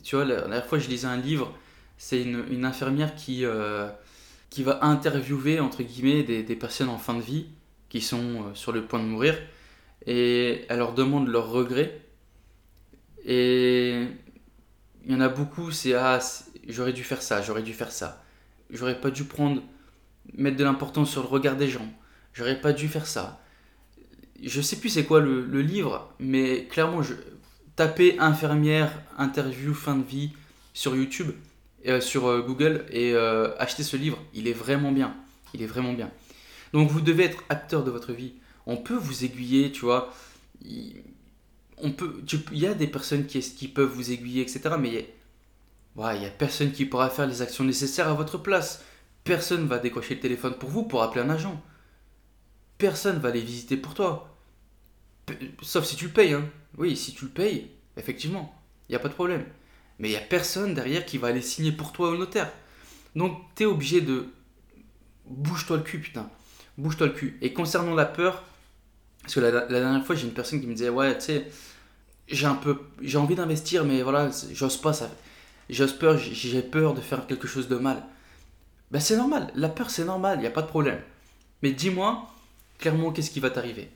tu 0.04 0.16
vois, 0.16 0.26
la 0.26 0.38
dernière 0.38 0.66
fois 0.66 0.80
je 0.80 0.88
lisais 0.88 1.08
un 1.08 1.18
livre, 1.18 1.54
c'est 1.98 2.22
une, 2.22 2.46
une, 2.50 2.66
infirmière 2.66 3.16
qui, 3.16 3.46
euh, 3.46 3.90
qui 4.50 4.64
va 4.64 4.84
interviewer, 4.84 5.60
entre 5.60 5.84
guillemets, 5.84 6.24
des, 6.24 6.44
des, 6.44 6.56
personnes 6.56 6.90
en 6.90 6.98
fin 6.98 7.14
de 7.14 7.22
vie 7.22 7.48
qui 7.90 8.02
sont 8.02 8.18
euh, 8.18 8.56
sur 8.56 8.72
le 8.72 8.86
point 8.86 9.00
de 9.00 9.06
mourir, 9.06 9.38
et 10.08 10.66
elle 10.70 10.80
leur 10.80 10.94
demande 10.94 11.28
leurs 11.28 11.50
regrets. 11.50 12.02
Et 13.26 14.08
il 15.06 15.12
y 15.12 15.16
en 15.16 15.22
a 15.22 15.30
beaucoup, 15.30 15.72
c'est 15.72 15.94
ah, 15.94 16.20
j'aurais 16.68 16.94
dû 16.94 17.04
faire 17.04 17.22
ça, 17.22 17.42
j'aurais 17.42 17.64
dû 17.64 17.74
faire 17.74 17.92
ça. 17.92 18.24
J'aurais 18.72 19.00
pas 19.00 19.12
dû 19.12 19.26
prendre, 19.26 19.62
mettre 20.34 20.58
de 20.58 20.64
l'importance 20.64 21.12
sur 21.12 21.22
le 21.22 21.28
regard 21.28 21.56
des 21.56 21.68
gens. 21.68 21.88
J'aurais 22.34 22.60
pas 22.60 22.74
dû 22.74 22.88
faire 22.88 23.06
ça 23.06 23.42
je 24.44 24.62
sais 24.62 24.78
plus 24.78 24.90
c'est 24.90 25.06
quoi 25.06 25.20
le, 25.20 25.62
livre, 25.62 26.14
mais 26.20 26.66
clairement, 26.66 27.02
je 27.02 27.14
tapez 27.76 28.18
infirmière 28.20 28.92
interview 29.18 29.74
fin 29.74 29.96
de 29.96 30.04
vie 30.04 30.32
sur 30.74 30.96
YouTube, 30.96 31.32
euh, 31.88 32.02
sur 32.02 32.28
euh, 32.28 32.42
Google 32.42 32.86
et 32.90 33.14
euh, 33.14 33.56
achetez 33.60 33.84
ce 33.84 33.98
livre. 33.98 34.18
Il 34.34 34.48
est 34.48 34.54
vraiment 34.54 34.92
bien. 34.92 35.16
Il 35.54 35.62
est 35.62 35.68
vraiment 35.68 35.94
bien. 35.94 36.10
Donc 36.74 36.90
vous 36.90 37.02
devez 37.02 37.26
être 37.26 37.44
acteur 37.50 37.84
de 37.84 37.92
votre 37.92 38.14
vie. 38.14 38.34
On 38.66 38.78
peut 38.78 38.96
vous 38.96 39.26
aiguiller, 39.26 39.72
tu 39.72 39.82
vois. 39.82 40.14
Il, 40.64 40.96
on 41.78 41.92
peut, 41.92 42.22
il 42.52 42.60
y 42.60 42.68
a 42.68 42.74
des 42.74 42.88
personnes 42.88 43.26
qui, 43.26 43.40
qui 43.42 43.68
peuvent 43.68 43.90
vous 43.90 44.12
aiguiller, 44.12 44.42
etc. 44.42 44.76
Mais 44.80 45.14
il 45.98 46.20
n'y 46.20 46.26
a 46.26 46.30
personne 46.30 46.72
qui 46.72 46.86
pourra 46.86 47.10
faire 47.10 47.28
les 47.28 47.42
actions 47.42 47.64
nécessaires 47.64 48.08
à 48.08 48.14
votre 48.14 48.38
place. 48.38 48.84
Personne 49.24 49.68
va 49.68 49.78
décrocher 49.78 50.16
le 50.16 50.22
téléphone 50.22 50.54
pour 50.54 50.70
vous 50.70 50.84
pour 50.84 51.04
appeler 51.04 51.24
un 51.24 51.30
agent. 51.30 51.62
Personne 52.78 53.20
va 53.20 53.30
les 53.30 53.42
visiter 53.42 53.78
pour 53.78 53.94
toi. 53.94 54.36
Sauf 55.62 55.86
si 55.86 55.96
tu 55.96 56.06
le 56.06 56.12
payes. 56.12 56.34
Hein. 56.34 56.50
Oui, 56.78 56.96
si 56.96 57.14
tu 57.14 57.26
le 57.26 57.32
payes, 57.32 57.70
effectivement, 57.98 58.60
il 58.88 58.94
n'y 58.94 58.96
a 58.96 59.00
pas 59.00 59.10
de 59.10 59.14
problème. 59.14 59.46
Mais 60.00 60.08
il 60.08 60.12
n'y 60.12 60.18
a 60.18 60.22
personne 60.22 60.74
derrière 60.74 61.06
qui 61.06 61.18
va 61.18 61.28
aller 61.28 61.42
signer 61.42 61.72
pour 61.72 61.92
toi 61.92 62.10
au 62.10 62.18
notaire. 62.18 62.52
Donc, 63.16 63.40
tu 63.56 63.64
es 63.64 63.66
obligé 63.66 64.02
de... 64.02 64.28
Bouge-toi 65.28 65.78
le 65.78 65.84
cul, 65.84 66.00
putain. 66.00 66.30
Bouge-toi 66.78 67.08
le 67.08 67.14
cul. 67.14 67.38
Et 67.42 67.54
concernant 67.54 67.94
la 67.94 68.06
peur, 68.06 68.44
parce 69.22 69.36
que 69.36 69.40
la, 69.42 69.68
dernière 69.68 70.04
fois, 70.04 70.16
j'ai 70.16 70.26
une 70.26 70.34
personne 70.34 70.60
qui 70.60 70.68
me 70.68 70.74
disait, 70.74 70.90
ouais, 70.90 71.16
tu 71.18 71.26
sais, 71.26 71.48
j'ai 72.28 72.48
un 72.48 72.56
peu... 72.56 72.80
J'ai 73.02 73.18
envie 73.18 73.36
d'investir, 73.36 73.86
mais 73.86 74.02
voilà, 74.02 74.32
j'ose 74.54 74.78
pas, 74.78 74.94
ça... 74.94 75.12
J'ose 75.72 75.98
peur, 75.98 76.18
j'ai 76.18 76.62
peur 76.62 76.94
de 76.94 77.00
faire 77.00 77.26
quelque 77.28 77.48
chose 77.48 77.70
de 77.70 77.78
mal. 77.78 78.04
Ben 78.92 79.00
c'est 79.00 79.16
normal, 79.16 79.54
la 79.56 79.70
peur 79.70 79.90
c'est 79.90 80.04
normal, 80.04 80.38
il 80.38 80.42
n'y 80.42 80.48
a 80.48 80.52
pas 80.52 80.62
de 80.62 80.68
problème. 80.68 81.00
Mais 81.64 81.72
dis-moi, 81.72 82.30
clairement, 82.78 83.12
qu'est-ce 83.12 83.32
qui 83.32 83.40
va 83.40 83.50
t'arriver? 83.50 83.90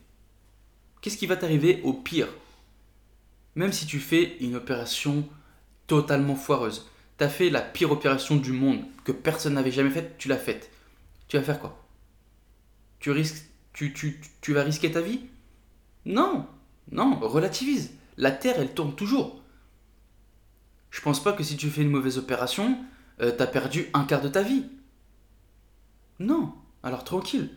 Qu'est-ce 1.01 1.17
qui 1.17 1.27
va 1.27 1.35
t'arriver 1.35 1.81
au 1.83 1.91
pire? 1.91 2.29
Même 3.55 3.73
si 3.73 3.85
tu 3.85 3.99
fais 3.99 4.37
une 4.39 4.55
opération 4.55 5.27
totalement 5.85 6.35
foireuse, 6.35 6.89
tu 7.17 7.25
as 7.25 7.29
fait 7.29 7.49
la 7.49 7.61
pire 7.61 7.91
opération 7.91 8.37
du 8.37 8.53
monde 8.53 8.79
que 9.03 9.11
personne 9.11 9.55
n'avait 9.55 9.71
jamais 9.71 9.89
faite, 9.89 10.17
tu 10.17 10.29
l'as 10.29 10.37
faite. 10.37 10.71
Tu 11.27 11.35
vas 11.35 11.43
faire 11.43 11.59
quoi? 11.59 11.85
Tu, 12.99 13.11
risques, 13.11 13.49
tu, 13.73 13.91
tu, 13.91 14.21
tu 14.39 14.53
vas 14.53 14.63
risquer 14.63 14.93
ta 14.93 15.01
vie? 15.01 15.21
Non, 16.05 16.47
non, 16.91 17.19
relativise. 17.19 17.91
La 18.15 18.31
Terre, 18.31 18.59
elle 18.59 18.73
tourne 18.73 18.95
toujours. 18.95 19.41
Je 20.95 21.01
pense 21.01 21.21
pas 21.21 21.33
que 21.33 21.43
si 21.43 21.57
tu 21.57 21.69
fais 21.69 21.81
une 21.81 21.89
mauvaise 21.89 22.17
opération, 22.17 22.77
euh, 23.21 23.35
tu 23.35 23.43
as 23.43 23.47
perdu 23.47 23.89
un 23.93 24.05
quart 24.05 24.21
de 24.21 24.29
ta 24.29 24.43
vie. 24.43 24.63
Non, 26.19 26.53
alors 26.83 27.03
tranquille 27.03 27.49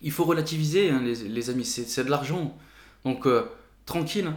il 0.00 0.12
faut 0.12 0.24
relativiser, 0.24 0.90
hein, 0.90 1.02
les, 1.02 1.50
amis, 1.50 1.64
c'est 1.64 2.04
de 2.04 2.10
l'argent. 2.10 2.56
Donc, 3.04 3.26
euh, 3.26 3.50
tranquille, 3.84 4.30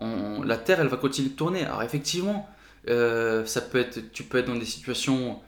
la 0.00 0.56
Terre, 0.56 0.80
elle 0.80 0.88
va 0.88 0.96
continuer 0.96 1.28
de 1.28 1.34
tourner. 1.34 1.66
Alors, 1.66 1.82
effectivement, 1.82 2.48
euh, 2.88 3.44
ça 3.44 3.60
tu 4.10 4.24
peux 4.24 4.38
être 4.38 4.46
dans 4.46 4.56
des 4.56 4.64
situations 4.64 5.38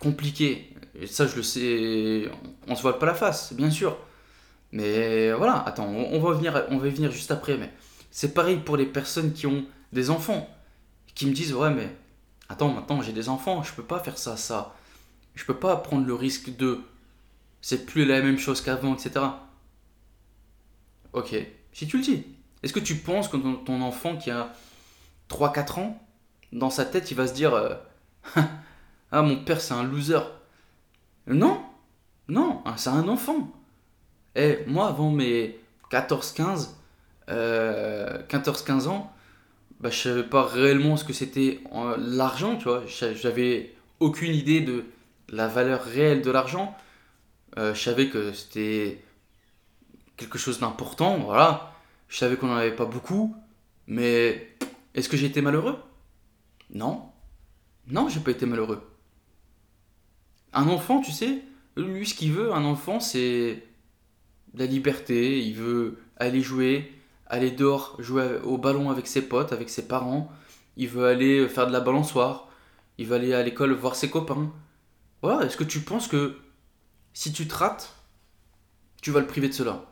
compliquées. 0.00 0.70
Et 1.00 1.06
ça, 1.06 1.26
je 1.26 1.36
le 1.36 1.42
sais, 1.42 2.30
on 2.68 2.76
se 2.76 2.82
voit 2.82 2.98
pas 2.98 3.06
la 3.06 3.14
face, 3.14 3.54
bien 3.54 3.70
sûr. 3.70 3.96
Mais 4.70 5.32
voilà, 5.32 5.64
attends, 5.66 5.88
on, 5.88 6.20
va, 6.20 6.32
venir, 6.34 6.66
on 6.68 6.76
va 6.76 6.88
venir 6.90 7.10
juste 7.10 7.30
après. 7.30 7.56
Mais 7.56 7.72
c'est 8.10 8.34
pareil 8.34 8.58
pour 8.58 8.76
les 8.76 8.84
personnes 8.84 9.32
qui 9.32 9.46
ont 9.46 9.64
des 9.94 10.10
enfants, 10.10 10.53
qui 11.14 11.26
me 11.26 11.32
disent, 11.32 11.54
ouais, 11.54 11.70
mais 11.70 11.94
attends, 12.48 12.72
maintenant 12.72 13.02
j'ai 13.02 13.12
des 13.12 13.28
enfants, 13.28 13.62
je 13.62 13.72
peux 13.72 13.82
pas 13.82 14.00
faire 14.00 14.18
ça, 14.18 14.36
ça. 14.36 14.74
Je 15.34 15.44
peux 15.44 15.56
pas 15.56 15.76
prendre 15.76 16.06
le 16.06 16.14
risque 16.14 16.56
de 16.56 16.80
c'est 17.60 17.86
plus 17.86 18.04
la 18.04 18.20
même 18.20 18.38
chose 18.38 18.60
qu'avant, 18.60 18.94
etc. 18.94 19.24
Ok, 21.12 21.34
si 21.72 21.86
tu 21.86 21.96
le 21.96 22.02
dis. 22.02 22.26
Est-ce 22.62 22.72
que 22.72 22.80
tu 22.80 22.96
penses 22.96 23.28
que 23.28 23.36
ton, 23.36 23.82
enfant 23.82 24.16
qui 24.16 24.30
a 24.30 24.52
3-4 25.30 25.80
ans, 25.80 26.02
dans 26.52 26.70
sa 26.70 26.84
tête, 26.84 27.10
il 27.10 27.14
va 27.14 27.26
se 27.26 27.34
dire 27.34 27.54
euh, 27.54 27.74
Ah, 29.12 29.22
mon 29.22 29.36
père, 29.44 29.60
c'est 29.60 29.74
un 29.74 29.82
loser 29.82 30.20
Non, 31.26 31.62
non, 32.28 32.62
hein, 32.64 32.76
c'est 32.76 32.90
un 32.90 33.08
enfant. 33.08 33.52
Et 34.34 34.58
eh, 34.60 34.70
moi, 34.70 34.88
avant 34.88 35.10
mes 35.10 35.58
14-15 35.90 36.70
euh, 37.30 38.22
14-15 38.28 38.88
ans, 38.88 39.12
bah, 39.84 39.90
je 39.90 39.98
savais 39.98 40.22
pas 40.22 40.46
réellement 40.46 40.96
ce 40.96 41.04
que 41.04 41.12
c'était 41.12 41.60
euh, 41.74 41.96
l'argent, 41.98 42.56
tu 42.56 42.64
vois. 42.64 42.84
J'avais 42.86 43.74
aucune 44.00 44.32
idée 44.32 44.62
de 44.62 44.86
la 45.28 45.46
valeur 45.46 45.82
réelle 45.82 46.22
de 46.22 46.30
l'argent. 46.30 46.74
Euh, 47.58 47.74
je 47.74 47.82
savais 47.82 48.08
que 48.08 48.32
c'était 48.32 49.04
quelque 50.16 50.38
chose 50.38 50.58
d'important, 50.58 51.18
voilà. 51.18 51.74
Je 52.08 52.16
savais 52.16 52.36
qu'on 52.36 52.46
n'en 52.46 52.56
avait 52.56 52.74
pas 52.74 52.86
beaucoup, 52.86 53.36
mais 53.86 54.56
est-ce 54.94 55.10
que 55.10 55.18
j'étais 55.18 55.42
malheureux? 55.42 55.76
Non. 56.70 57.10
Non, 57.86 58.08
j'ai 58.08 58.20
pas 58.20 58.30
été 58.30 58.46
malheureux. 58.46 58.82
Un 60.54 60.66
enfant, 60.68 61.02
tu 61.02 61.12
sais, 61.12 61.42
lui, 61.76 62.06
ce 62.06 62.14
qu'il 62.14 62.32
veut, 62.32 62.54
un 62.54 62.64
enfant, 62.64 63.00
c'est 63.00 63.62
la 64.54 64.64
liberté. 64.64 65.44
Il 65.44 65.56
veut 65.56 65.98
aller 66.16 66.40
jouer, 66.40 66.90
aller 67.26 67.50
dehors, 67.50 67.96
jouer 67.98 68.38
au 68.44 68.58
ballon 68.58 68.90
avec 68.90 69.06
ses 69.06 69.22
potes, 69.22 69.52
avec 69.52 69.70
ses 69.70 69.86
parents. 69.86 70.30
Il 70.76 70.88
veut 70.88 71.06
aller 71.06 71.48
faire 71.48 71.66
de 71.66 71.72
la 71.72 71.80
balançoire. 71.80 72.48
Il 72.98 73.06
veut 73.06 73.16
aller 73.16 73.34
à 73.34 73.42
l'école 73.42 73.72
voir 73.72 73.96
ses 73.96 74.10
copains. 74.10 74.52
Voilà, 75.22 75.44
est-ce 75.46 75.56
que 75.56 75.64
tu 75.64 75.80
penses 75.80 76.08
que 76.08 76.38
si 77.12 77.32
tu 77.32 77.48
te 77.48 77.54
rates, 77.54 77.94
tu 79.02 79.10
vas 79.10 79.20
le 79.20 79.26
priver 79.26 79.48
de 79.48 79.54
cela? 79.54 79.84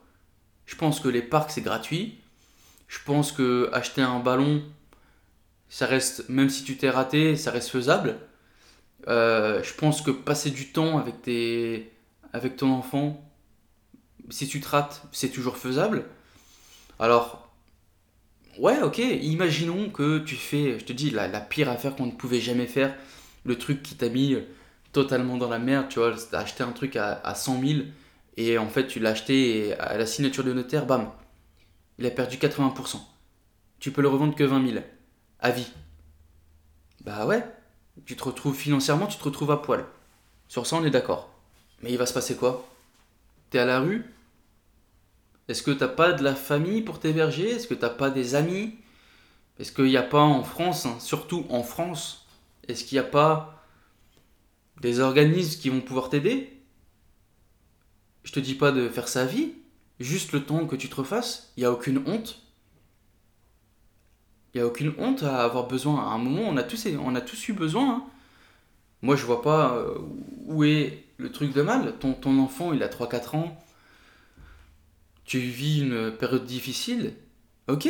Je 0.67 0.77
pense 0.77 1.01
que 1.01 1.09
les 1.09 1.23
parcs, 1.23 1.51
c'est 1.51 1.63
gratuit. 1.63 2.21
Je 2.89 2.99
pense 3.05 3.33
que 3.33 3.71
acheter 3.73 4.03
un 4.03 4.21
ballon, 4.21 4.63
ça 5.69 5.87
reste, 5.87 6.29
même 6.29 6.51
si 6.51 6.65
tu 6.65 6.77
t'es 6.77 6.91
raté, 6.91 7.37
ça 7.37 7.51
reste 7.51 7.71
faisable. 7.71 8.19
Euh, 9.09 9.63
je 9.63 9.75
pense 9.75 10.03
que 10.03 10.11
passer 10.11 10.51
du 10.51 10.73
temps 10.73 10.99
avec, 10.99 11.23
tes, 11.23 11.93
avec 12.33 12.57
ton 12.57 12.71
enfant, 12.71 13.25
si 14.29 14.47
tu 14.47 14.61
te 14.61 14.69
rates, 14.69 15.03
c'est 15.13 15.31
toujours 15.31 15.57
faisable. 15.57 16.05
Alors, 17.03 17.49
ouais, 18.59 18.81
ok, 18.81 18.99
imaginons 18.99 19.91
que 19.91 20.21
tu 20.21 20.37
fais, 20.37 20.79
je 20.79 20.85
te 20.85 20.93
dis, 20.93 21.11
la, 21.11 21.29
pire 21.41 21.69
affaire 21.69 21.97
qu'on 21.97 22.07
ne 22.07 22.13
pouvait 22.13 22.39
jamais 22.39 22.69
faire, 22.69 22.95
le 23.43 23.59
truc 23.59 23.83
qui 23.83 23.97
t'a 23.97 24.09
mis 24.09 24.37
totalement 24.93 25.37
dans 25.37 25.49
la 25.49 25.59
merde, 25.59 25.89
tu 25.89 25.99
vois, 25.99 26.15
t'as 26.31 26.39
acheté 26.39 26.63
un 26.63 26.71
truc 26.71 26.95
à, 26.95 27.15
à 27.25 27.35
100 27.35 27.61
000 27.61 27.81
et 28.37 28.57
en 28.57 28.69
fait 28.69 28.87
tu 28.87 29.01
l'as 29.01 29.11
acheté 29.11 29.67
et 29.67 29.75
à 29.81 29.99
la 29.99 30.07
signature 30.07 30.45
de 30.45 30.53
notaire, 30.53 30.87
bam, 30.87 31.11
il 31.99 32.07
a 32.07 32.11
perdu 32.13 32.37
80%. 32.37 33.01
Tu 33.81 33.91
peux 33.91 34.01
le 34.01 34.09
revendre 34.09 34.37
que 34.37 34.45
20 34.45 34.65
000, 34.65 34.85
à 35.41 35.51
vie. 35.51 35.73
Bah 37.05 37.27
ouais, 37.27 37.45
tu 38.07 38.15
te 38.15 38.23
retrouves 38.23 38.55
financièrement, 38.55 39.09
tu 39.09 39.19
te 39.19 39.25
retrouves 39.25 39.51
à 39.51 39.61
poil. 39.61 39.87
Sur 40.47 40.69
ça, 40.69 40.77
on 40.77 40.85
est 40.85 40.91
d'accord. 40.91 41.35
Mais 41.83 41.91
il 41.91 41.99
va 41.99 42.07
se 42.07 42.15
passer 42.15 42.37
quoi? 42.37 42.65
T'es 43.51 43.59
à 43.59 43.65
la 43.65 43.81
rue? 43.81 44.05
Est-ce 45.53 45.63
que 45.63 45.71
t'as 45.71 45.87
pas 45.87 46.15
de 46.15 46.25
la 46.25 46.35
famille 46.35 46.81
pour 46.81 46.99
t'héberger 46.99 47.51
Est-ce 47.51 47.67
que 47.67 47.75
t'as 47.75 47.91
pas 47.91 48.09
des 48.09 48.35
amis? 48.35 48.75
Est-ce 49.59 49.71
qu'il 49.71 49.85
n'y 49.85 49.99
a 49.99 50.03
pas 50.03 50.23
en 50.23 50.45
France, 50.45 50.87
hein, 50.87 50.97
surtout 50.99 51.45
en 51.51 51.63
France, 51.63 52.27
est-ce 52.69 52.87
qu'il 52.87 52.97
n'y 52.97 53.05
a 53.05 53.11
pas 53.11 53.63
des 54.81 55.01
organismes 55.01 55.61
qui 55.61 55.69
vont 55.69 55.83
pouvoir 55.83 56.09
t'aider? 56.09 56.59
Je 58.25 58.33
te 58.33 58.41
dis 58.41 58.55
pas 58.55 58.73
de 58.73 58.89
faire 58.89 59.09
sa 59.09 59.27
vie, 59.27 59.53
juste 60.01 60.33
le 60.33 60.43
temps 60.43 60.67
que 60.67 60.75
tu 60.75 60.89
te 60.89 60.97
refasses, 60.97 61.53
il 61.59 61.61
n'y 61.61 61.67
a 61.67 61.73
aucune 61.73 62.03
honte. 62.07 62.41
Il 64.55 64.59
n'y 64.59 64.63
a 64.63 64.67
aucune 64.67 64.95
honte 64.97 65.23
à 65.23 65.45
avoir 65.45 65.69
besoin. 65.69 66.03
À 66.03 66.15
un 66.15 66.19
moment, 66.19 66.45
on 66.49 66.57
a 66.57 66.63
tous, 66.63 67.49
eu 67.49 67.53
besoin. 67.53 67.97
Hein. 67.97 68.05
Moi, 69.03 69.17
je 69.17 69.27
vois 69.27 69.43
pas 69.43 69.75
euh, 69.75 69.99
où 70.47 70.65
est 70.65 71.05
le 71.19 71.31
truc 71.31 71.53
de 71.53 71.61
mal. 71.61 71.99
Ton, 71.99 72.15
ton 72.15 72.39
enfant, 72.39 72.73
il 72.73 72.83
a 72.83 72.89
3-4 72.89 73.37
ans. 73.37 73.62
Tu 75.25 75.39
vis 75.39 75.81
une 75.81 76.13
période 76.13 76.45
difficile. 76.45 77.15
Ok, 77.69 77.89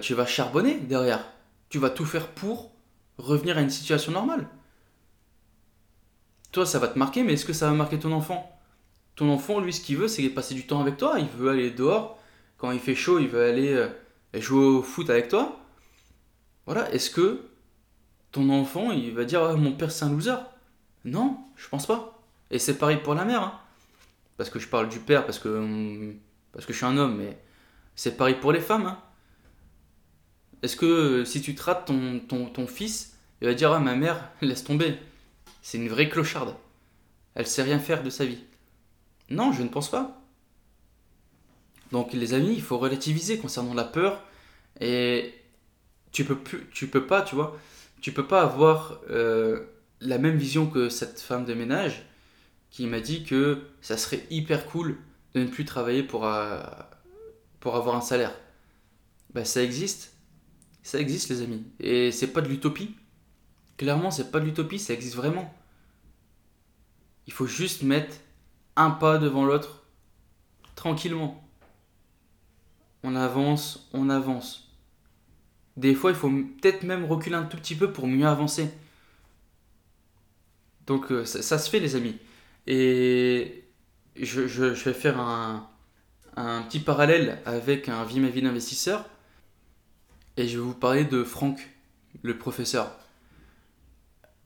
tu 0.00 0.14
vas 0.14 0.26
charbonner 0.26 0.78
derrière. 0.80 1.24
Tu 1.68 1.78
vas 1.78 1.90
tout 1.90 2.06
faire 2.06 2.28
pour 2.28 2.72
revenir 3.18 3.58
à 3.58 3.60
une 3.60 3.70
situation 3.70 4.12
normale. 4.12 4.48
Toi, 6.52 6.66
ça 6.66 6.78
va 6.78 6.88
te 6.88 6.98
marquer, 6.98 7.22
mais 7.22 7.34
est-ce 7.34 7.44
que 7.44 7.52
ça 7.52 7.66
va 7.68 7.72
marquer 7.72 7.98
ton 7.98 8.12
enfant? 8.12 8.58
Ton 9.14 9.30
enfant, 9.30 9.60
lui, 9.60 9.72
ce 9.72 9.80
qu'il 9.80 9.98
veut, 9.98 10.08
c'est 10.08 10.28
passer 10.30 10.54
du 10.54 10.66
temps 10.66 10.80
avec 10.80 10.96
toi. 10.96 11.18
Il 11.18 11.28
veut 11.28 11.50
aller 11.50 11.70
dehors. 11.70 12.18
Quand 12.58 12.72
il 12.72 12.80
fait 12.80 12.94
chaud, 12.94 13.18
il 13.18 13.28
veut 13.28 13.44
aller 13.44 13.72
euh, 13.72 13.88
jouer 14.34 14.64
au 14.64 14.82
foot 14.82 15.08
avec 15.10 15.28
toi. 15.28 15.60
Voilà, 16.66 16.90
est-ce 16.92 17.10
que 17.10 17.42
ton 18.32 18.48
enfant, 18.50 18.90
il 18.92 19.14
va 19.14 19.24
dire 19.24 19.56
mon 19.56 19.72
père 19.72 19.90
c'est 19.90 20.04
un 20.04 20.10
loser? 20.10 20.36
Non, 21.04 21.38
je 21.56 21.68
pense 21.68 21.86
pas. 21.86 22.22
Et 22.50 22.58
c'est 22.58 22.78
pareil 22.78 22.98
pour 22.98 23.14
la 23.14 23.24
mère. 23.24 23.42
Hein. 23.42 23.60
Parce 24.36 24.50
que 24.50 24.58
je 24.58 24.68
parle 24.68 24.88
du 24.88 24.98
père, 24.98 25.24
parce 25.24 25.38
que, 25.38 26.14
parce 26.52 26.66
que 26.66 26.72
je 26.72 26.78
suis 26.78 26.86
un 26.86 26.96
homme, 26.96 27.16
mais 27.16 27.38
c'est 27.94 28.16
pareil 28.16 28.36
pour 28.40 28.52
les 28.52 28.60
femmes. 28.60 28.86
Hein. 28.86 28.98
Est-ce 30.62 30.76
que 30.76 31.24
si 31.24 31.40
tu 31.40 31.54
traites 31.54 31.84
ton, 31.86 32.20
ton, 32.20 32.46
ton, 32.46 32.66
fils, 32.66 33.16
il 33.40 33.48
va 33.48 33.54
dire 33.54 33.72
ah, 33.72 33.80
ma 33.80 33.94
mère, 33.94 34.30
laisse 34.42 34.64
tomber. 34.64 34.98
C'est 35.62 35.78
une 35.78 35.88
vraie 35.88 36.08
clocharde. 36.08 36.54
Elle 37.34 37.46
sait 37.46 37.62
rien 37.62 37.78
faire 37.78 38.02
de 38.02 38.10
sa 38.10 38.24
vie. 38.24 38.44
Non, 39.28 39.52
je 39.52 39.62
ne 39.62 39.68
pense 39.68 39.90
pas. 39.90 40.20
Donc 41.92 42.12
les 42.12 42.34
amis, 42.34 42.54
il 42.54 42.62
faut 42.62 42.78
relativiser 42.78 43.38
concernant 43.38 43.74
la 43.74 43.84
peur 43.84 44.22
et 44.80 45.34
tu 46.12 46.24
peux 46.24 46.36
peux 46.36 47.06
pas, 47.06 47.22
tu 47.22 47.34
vois, 47.34 47.58
tu 48.00 48.12
peux 48.12 48.26
pas 48.26 48.42
avoir 48.42 49.00
euh, 49.10 49.66
la 50.00 50.18
même 50.18 50.36
vision 50.36 50.66
que 50.66 50.88
cette 50.88 51.20
femme 51.20 51.44
de 51.44 51.54
ménage 51.54 52.06
qui 52.70 52.86
m'a 52.86 53.00
dit 53.00 53.24
que 53.24 53.62
ça 53.80 53.96
serait 53.96 54.24
hyper 54.30 54.66
cool 54.66 54.96
de 55.34 55.40
ne 55.40 55.46
plus 55.46 55.64
travailler 55.64 56.02
pour, 56.02 56.26
euh, 56.26 56.62
pour 57.60 57.76
avoir 57.76 57.96
un 57.96 58.00
salaire. 58.00 58.34
Ben, 59.32 59.44
ça 59.44 59.62
existe, 59.62 60.14
ça 60.82 60.98
existe 60.98 61.28
les 61.28 61.42
amis, 61.42 61.64
et 61.78 62.10
c'est 62.10 62.32
pas 62.32 62.40
de 62.40 62.48
l'utopie. 62.48 62.96
Clairement, 63.76 64.10
c'est 64.10 64.30
pas 64.30 64.40
de 64.40 64.44
l'utopie, 64.44 64.78
ça 64.78 64.92
existe 64.92 65.16
vraiment. 65.16 65.54
Il 67.26 67.32
faut 67.32 67.46
juste 67.46 67.82
mettre 67.82 68.16
un 68.76 68.90
pas 68.90 69.18
devant 69.18 69.44
l'autre, 69.44 69.84
tranquillement. 70.74 71.42
On 73.02 73.14
avance, 73.14 73.88
on 73.92 74.10
avance. 74.10 74.70
Des 75.76 75.94
fois, 75.94 76.10
il 76.10 76.16
faut 76.16 76.28
peut-être 76.28 76.82
même 76.82 77.04
reculer 77.04 77.36
un 77.36 77.44
tout 77.44 77.56
petit 77.56 77.74
peu 77.74 77.92
pour 77.92 78.06
mieux 78.06 78.26
avancer. 78.26 78.70
Donc 80.86 81.12
euh, 81.12 81.24
ça, 81.24 81.58
se 81.58 81.70
fait 81.70 81.78
les 81.78 81.94
amis. 81.94 82.16
Et 82.66 83.59
je, 84.24 84.64
vais 84.64 84.92
faire 84.92 85.18
un, 85.18 85.68
petit 86.68 86.80
parallèle 86.80 87.40
avec 87.44 87.88
un 87.88 88.04
Vie 88.04 88.20
ma 88.20 88.28
vie 88.28 88.42
d'investisseur. 88.42 89.08
Et 90.36 90.48
je 90.48 90.58
vais 90.58 90.64
vous 90.64 90.74
parler 90.74 91.04
de 91.04 91.24
Franck, 91.24 91.58
le 92.22 92.38
professeur. 92.38 92.96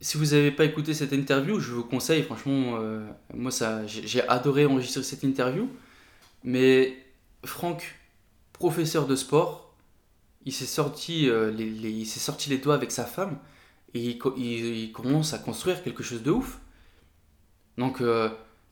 Si 0.00 0.16
vous 0.16 0.26
n'avez 0.26 0.50
pas 0.50 0.64
écouté 0.64 0.92
cette 0.92 1.12
interview, 1.12 1.60
je 1.60 1.72
vous 1.72 1.84
conseille, 1.84 2.22
franchement, 2.22 2.76
euh, 2.78 3.06
moi 3.32 3.50
ça, 3.50 3.86
j'ai 3.86 4.26
adoré 4.28 4.66
enregistrer 4.66 5.02
cette 5.02 5.22
interview. 5.22 5.68
Mais 6.42 6.96
Franck, 7.44 7.96
professeur 8.52 9.06
de 9.06 9.16
sport, 9.16 9.74
il 10.44 10.52
s'est 10.52 10.66
sorti, 10.66 11.28
euh, 11.28 11.50
les, 11.50 12.58
doigts 12.58 12.74
avec 12.74 12.90
sa 12.90 13.04
femme 13.04 13.38
et 13.94 14.18
il, 14.36 14.92
commence 14.92 15.32
à 15.32 15.38
construire 15.38 15.82
quelque 15.82 16.02
chose 16.02 16.22
de 16.22 16.30
ouf. 16.30 16.60
Donc, 17.78 18.00
euh, 18.00 18.28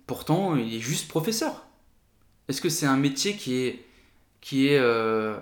pourtant, 0.07 0.57
il 0.57 0.75
est 0.75 0.81
juste 0.81 1.09
professeur. 1.09 1.67
Est-ce 2.49 2.61
que 2.61 2.69
c'est 2.69 2.87
un 2.87 2.97
métier 2.97 3.37
qui 3.37 3.57
est, 3.57 3.85
qui 4.41 4.69
est 4.69 4.79
euh, 4.79 5.39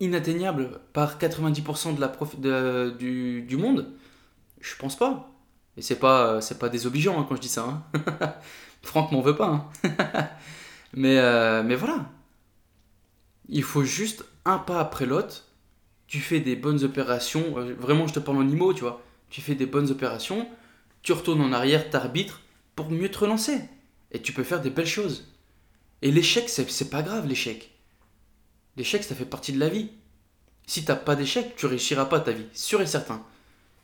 inatteignable 0.00 0.80
par 0.92 1.18
90% 1.18 1.94
de 1.94 2.00
la 2.00 2.08
prof, 2.08 2.36
du, 2.38 3.42
du, 3.42 3.56
monde? 3.56 3.92
Je 4.60 4.74
pense 4.76 4.96
pas. 4.96 5.30
Et 5.76 5.82
c'est 5.82 5.98
pas, 5.98 6.40
c'est 6.40 6.58
pas 6.58 6.68
désobligeant 6.68 7.20
hein, 7.20 7.26
quand 7.28 7.36
je 7.36 7.40
dis 7.40 7.48
ça. 7.48 7.84
Hein. 7.94 8.34
Franck 8.82 9.12
m'en 9.12 9.20
veut 9.20 9.36
pas. 9.36 9.48
Hein. 9.84 10.28
mais, 10.94 11.62
mais 11.62 11.76
voilà. 11.76 12.06
Il 13.48 13.62
faut 13.62 13.84
juste 13.84 14.24
un 14.44 14.58
pas 14.58 14.80
après 14.80 15.06
l'autre, 15.06 15.44
tu 16.06 16.20
fais 16.20 16.40
des 16.40 16.56
bonnes 16.56 16.82
opérations, 16.84 17.58
euh, 17.58 17.74
vraiment 17.78 18.06
je 18.06 18.14
te 18.14 18.20
parle 18.20 18.38
en 18.38 18.48
IMO, 18.48 18.72
tu 18.74 18.82
vois, 18.82 19.02
tu 19.30 19.40
fais 19.40 19.54
des 19.54 19.66
bonnes 19.66 19.90
opérations, 19.90 20.48
tu 21.02 21.12
retournes 21.12 21.40
en 21.40 21.52
arrière, 21.52 21.90
t'arbitres 21.90 22.40
pour 22.74 22.90
mieux 22.90 23.10
te 23.10 23.18
relancer. 23.18 23.60
Et 24.12 24.22
tu 24.22 24.32
peux 24.32 24.44
faire 24.44 24.60
des 24.60 24.70
belles 24.70 24.86
choses. 24.86 25.32
Et 26.02 26.10
l'échec, 26.10 26.48
c'est 26.48 26.90
pas 26.90 27.02
grave, 27.02 27.26
l'échec. 27.26 27.70
L'échec, 28.76 29.04
ça 29.04 29.14
fait 29.14 29.24
partie 29.24 29.52
de 29.52 29.60
la 29.60 29.68
vie. 29.68 29.90
Si 30.66 30.84
t'as 30.84 30.96
pas 30.96 31.16
d'échec, 31.16 31.56
tu 31.56 31.66
réussiras 31.66 32.06
pas 32.06 32.20
ta 32.20 32.32
vie, 32.32 32.46
sûr 32.52 32.80
et 32.80 32.86
certain. 32.86 33.24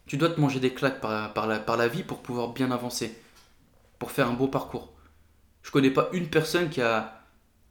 Tu 0.06 0.16
dois 0.16 0.30
te 0.30 0.40
manger 0.40 0.60
des 0.60 0.72
claques 0.72 1.00
par, 1.00 1.32
par, 1.34 1.46
la, 1.46 1.58
par 1.58 1.76
la 1.76 1.88
vie 1.88 2.02
pour 2.02 2.22
pouvoir 2.22 2.52
bien 2.52 2.70
avancer, 2.70 3.16
pour 3.98 4.10
faire 4.10 4.28
un 4.28 4.32
beau 4.32 4.48
parcours. 4.48 4.92
Je 5.62 5.70
connais 5.70 5.90
pas 5.90 6.08
une 6.12 6.28
personne 6.28 6.70
qui 6.70 6.80
a, 6.80 7.22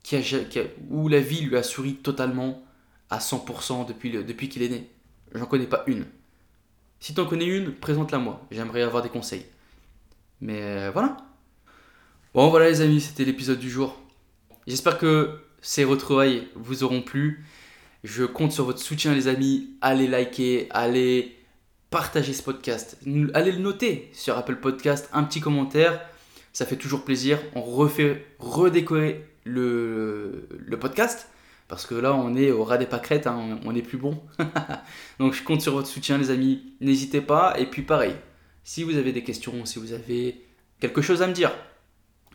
qui 0.04 0.16
a, 0.16 0.22
qui 0.22 0.60
où 0.90 1.08
la 1.08 1.20
vie 1.20 1.42
lui 1.42 1.58
a 1.58 1.64
souri 1.64 1.96
totalement, 1.96 2.64
à 3.10 3.18
100% 3.18 3.88
depuis, 3.88 4.12
depuis 4.12 4.50
qu'il 4.50 4.62
est 4.62 4.70
né. 4.70 4.90
J'en 5.34 5.48
connais 5.48 5.68
pas 5.68 5.84
une. 5.88 6.06
Si 7.00 7.14
t'en 7.14 7.26
connais 7.26 7.46
une, 7.46 7.74
présente-la 7.74 8.20
moi. 8.20 8.46
J'aimerais 8.52 8.84
avoir 8.84 9.02
des 9.02 9.10
conseils. 9.10 9.46
Mais 10.42 10.62
euh, 10.62 10.92
voilà. 10.92 11.18
Bon 12.34 12.50
voilà 12.50 12.70
les 12.70 12.82
amis, 12.82 13.02
c'était 13.02 13.26
l'épisode 13.26 13.60
du 13.60 13.70
jour. 13.70 14.00
J'espère 14.68 14.98
que 14.98 15.40
ces 15.62 15.84
retrouvailles 15.84 16.48
vous 16.56 16.84
auront 16.84 17.02
plu. 17.02 17.44
Je 18.04 18.24
compte 18.24 18.52
sur 18.52 18.66
votre 18.66 18.80
soutien 18.80 19.14
les 19.14 19.28
amis. 19.28 19.76
Allez 19.82 20.08
liker, 20.08 20.68
allez 20.70 21.36
partager 21.90 22.34
ce 22.34 22.44
podcast. 22.44 22.98
Allez 23.34 23.52
le 23.52 23.60
noter 23.60 24.10
sur 24.14 24.38
Apple 24.38 24.58
Podcast, 24.58 25.10
un 25.12 25.24
petit 25.24 25.42
commentaire. 25.42 26.00
Ça 26.54 26.66
fait 26.66 26.78
toujours 26.78 27.04
plaisir. 27.04 27.40
On 27.56 27.62
refait 27.62 28.26
redécorer 28.40 29.26
le, 29.44 30.48
podcast. 30.80 31.28
Parce 31.68 31.86
que 31.86 31.94
là, 31.96 32.16
on 32.16 32.36
est 32.36 32.52
au 32.52 32.64
ras 32.64 32.78
des 32.78 32.88
pâquerettes, 32.88 33.28
hein, 33.28 33.60
on 33.64 33.76
est 33.76 33.82
plus 33.82 33.98
bon. 33.98 34.20
Donc 35.20 35.34
je 35.34 35.44
compte 35.44 35.62
sur 35.62 35.74
votre 35.74 35.88
soutien, 35.88 36.18
les 36.18 36.32
amis. 36.32 36.74
N'hésitez 36.82 37.22
pas. 37.22 37.54
Et 37.60 37.66
puis 37.66 37.84
pareil, 37.84 38.16
si 38.70 38.84
vous 38.84 38.98
avez 38.98 39.12
des 39.12 39.24
questions, 39.24 39.66
si 39.66 39.80
vous 39.80 39.94
avez 39.94 40.46
quelque 40.80 41.02
chose 41.02 41.24
à 41.24 41.28
me 41.28 41.34
dire, 41.34 41.52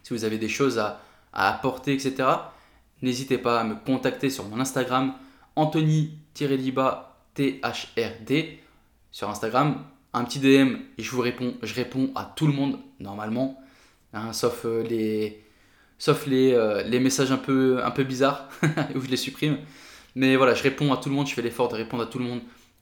si 0.02 0.12
vous 0.12 0.24
avez 0.24 0.36
des 0.36 0.48
choses 0.48 0.80
à, 0.80 1.00
apporter, 1.32 1.92
etc., 1.92 2.28
n'hésitez 3.02 3.38
pas 3.38 3.60
à 3.60 3.64
me 3.64 3.76
contacter 3.76 4.30
sur 4.30 4.42
mon 4.48 4.58
Instagram, 4.58 5.14
Anthony-Liba 5.54 7.20
THRD. 7.34 8.58
Sur 9.12 9.30
Instagram, 9.30 9.84
un 10.12 10.24
petit 10.24 10.40
DM 10.40 10.74
et 10.98 11.04
je 11.04 11.10
vous 11.12 11.20
réponds. 11.20 11.54
Je 11.62 11.72
réponds 11.72 12.10
à 12.16 12.24
tout 12.34 12.48
le 12.48 12.52
monde, 12.52 12.80
normalement. 12.98 13.62
Hein, 14.12 14.32
sauf 14.32 14.64
euh, 14.64 14.82
les, 14.82 15.40
sauf 15.98 16.26
les, 16.26 16.52
euh, 16.52 16.82
les 16.82 16.98
messages 16.98 17.30
un 17.30 17.36
peu, 17.36 17.80
un 17.84 17.92
peu 17.92 18.02
bizarres 18.02 18.48
où 18.96 19.00
je 19.00 19.08
les 19.08 19.16
supprime. 19.16 19.58
Mais 20.16 20.34
voilà, 20.34 20.54
je 20.54 20.64
réponds 20.64 20.92
à 20.92 20.96
tout 20.96 21.10
le 21.10 21.14
monde, 21.14 21.28
je 21.28 21.34
fais 21.34 21.42
l'effort 21.42 21.68
de 21.68 21.76
répondre 21.76 22.02
à 22.02 22.06
tout 22.06 22.18
le 22.18 22.24
monde. 22.24 22.40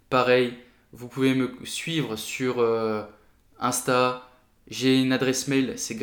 Pareil, 0.09 0.55
vous 0.95 1.07
pouvez 1.07 1.35
me 1.35 1.53
suivre 1.65 2.17
sur 2.17 2.61
euh, 2.61 3.03
Insta. 3.63 4.29
J'ai 4.69 5.01
une 5.01 5.13
adresse 5.13 5.49
mail, 5.49 5.75
c'est 5.77 5.99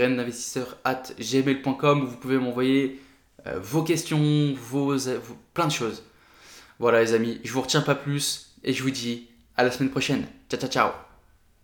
at 0.84 1.04
gmail.com 1.18 2.04
où 2.04 2.08
vous 2.08 2.18
pouvez 2.18 2.38
m'envoyer 2.38 3.00
vos 3.56 3.84
questions, 3.84 4.54
vos, 4.54 4.96
plein 5.54 5.68
de 5.68 5.72
choses. 5.72 6.04
Voilà 6.78 7.02
les 7.02 7.14
amis, 7.14 7.40
je 7.44 7.54
vous 7.54 7.62
retiens 7.62 7.82
pas 7.82 7.96
plus 7.96 8.54
et 8.64 8.74
je 8.74 8.84
vous 8.84 8.92
dis 8.92 9.28
à 9.56 9.64
la 9.64 9.72
semaine 9.72 9.90
prochaine. 9.92 10.26
Ciao 10.50 10.60
ciao 10.60 10.70
ciao 10.70 11.09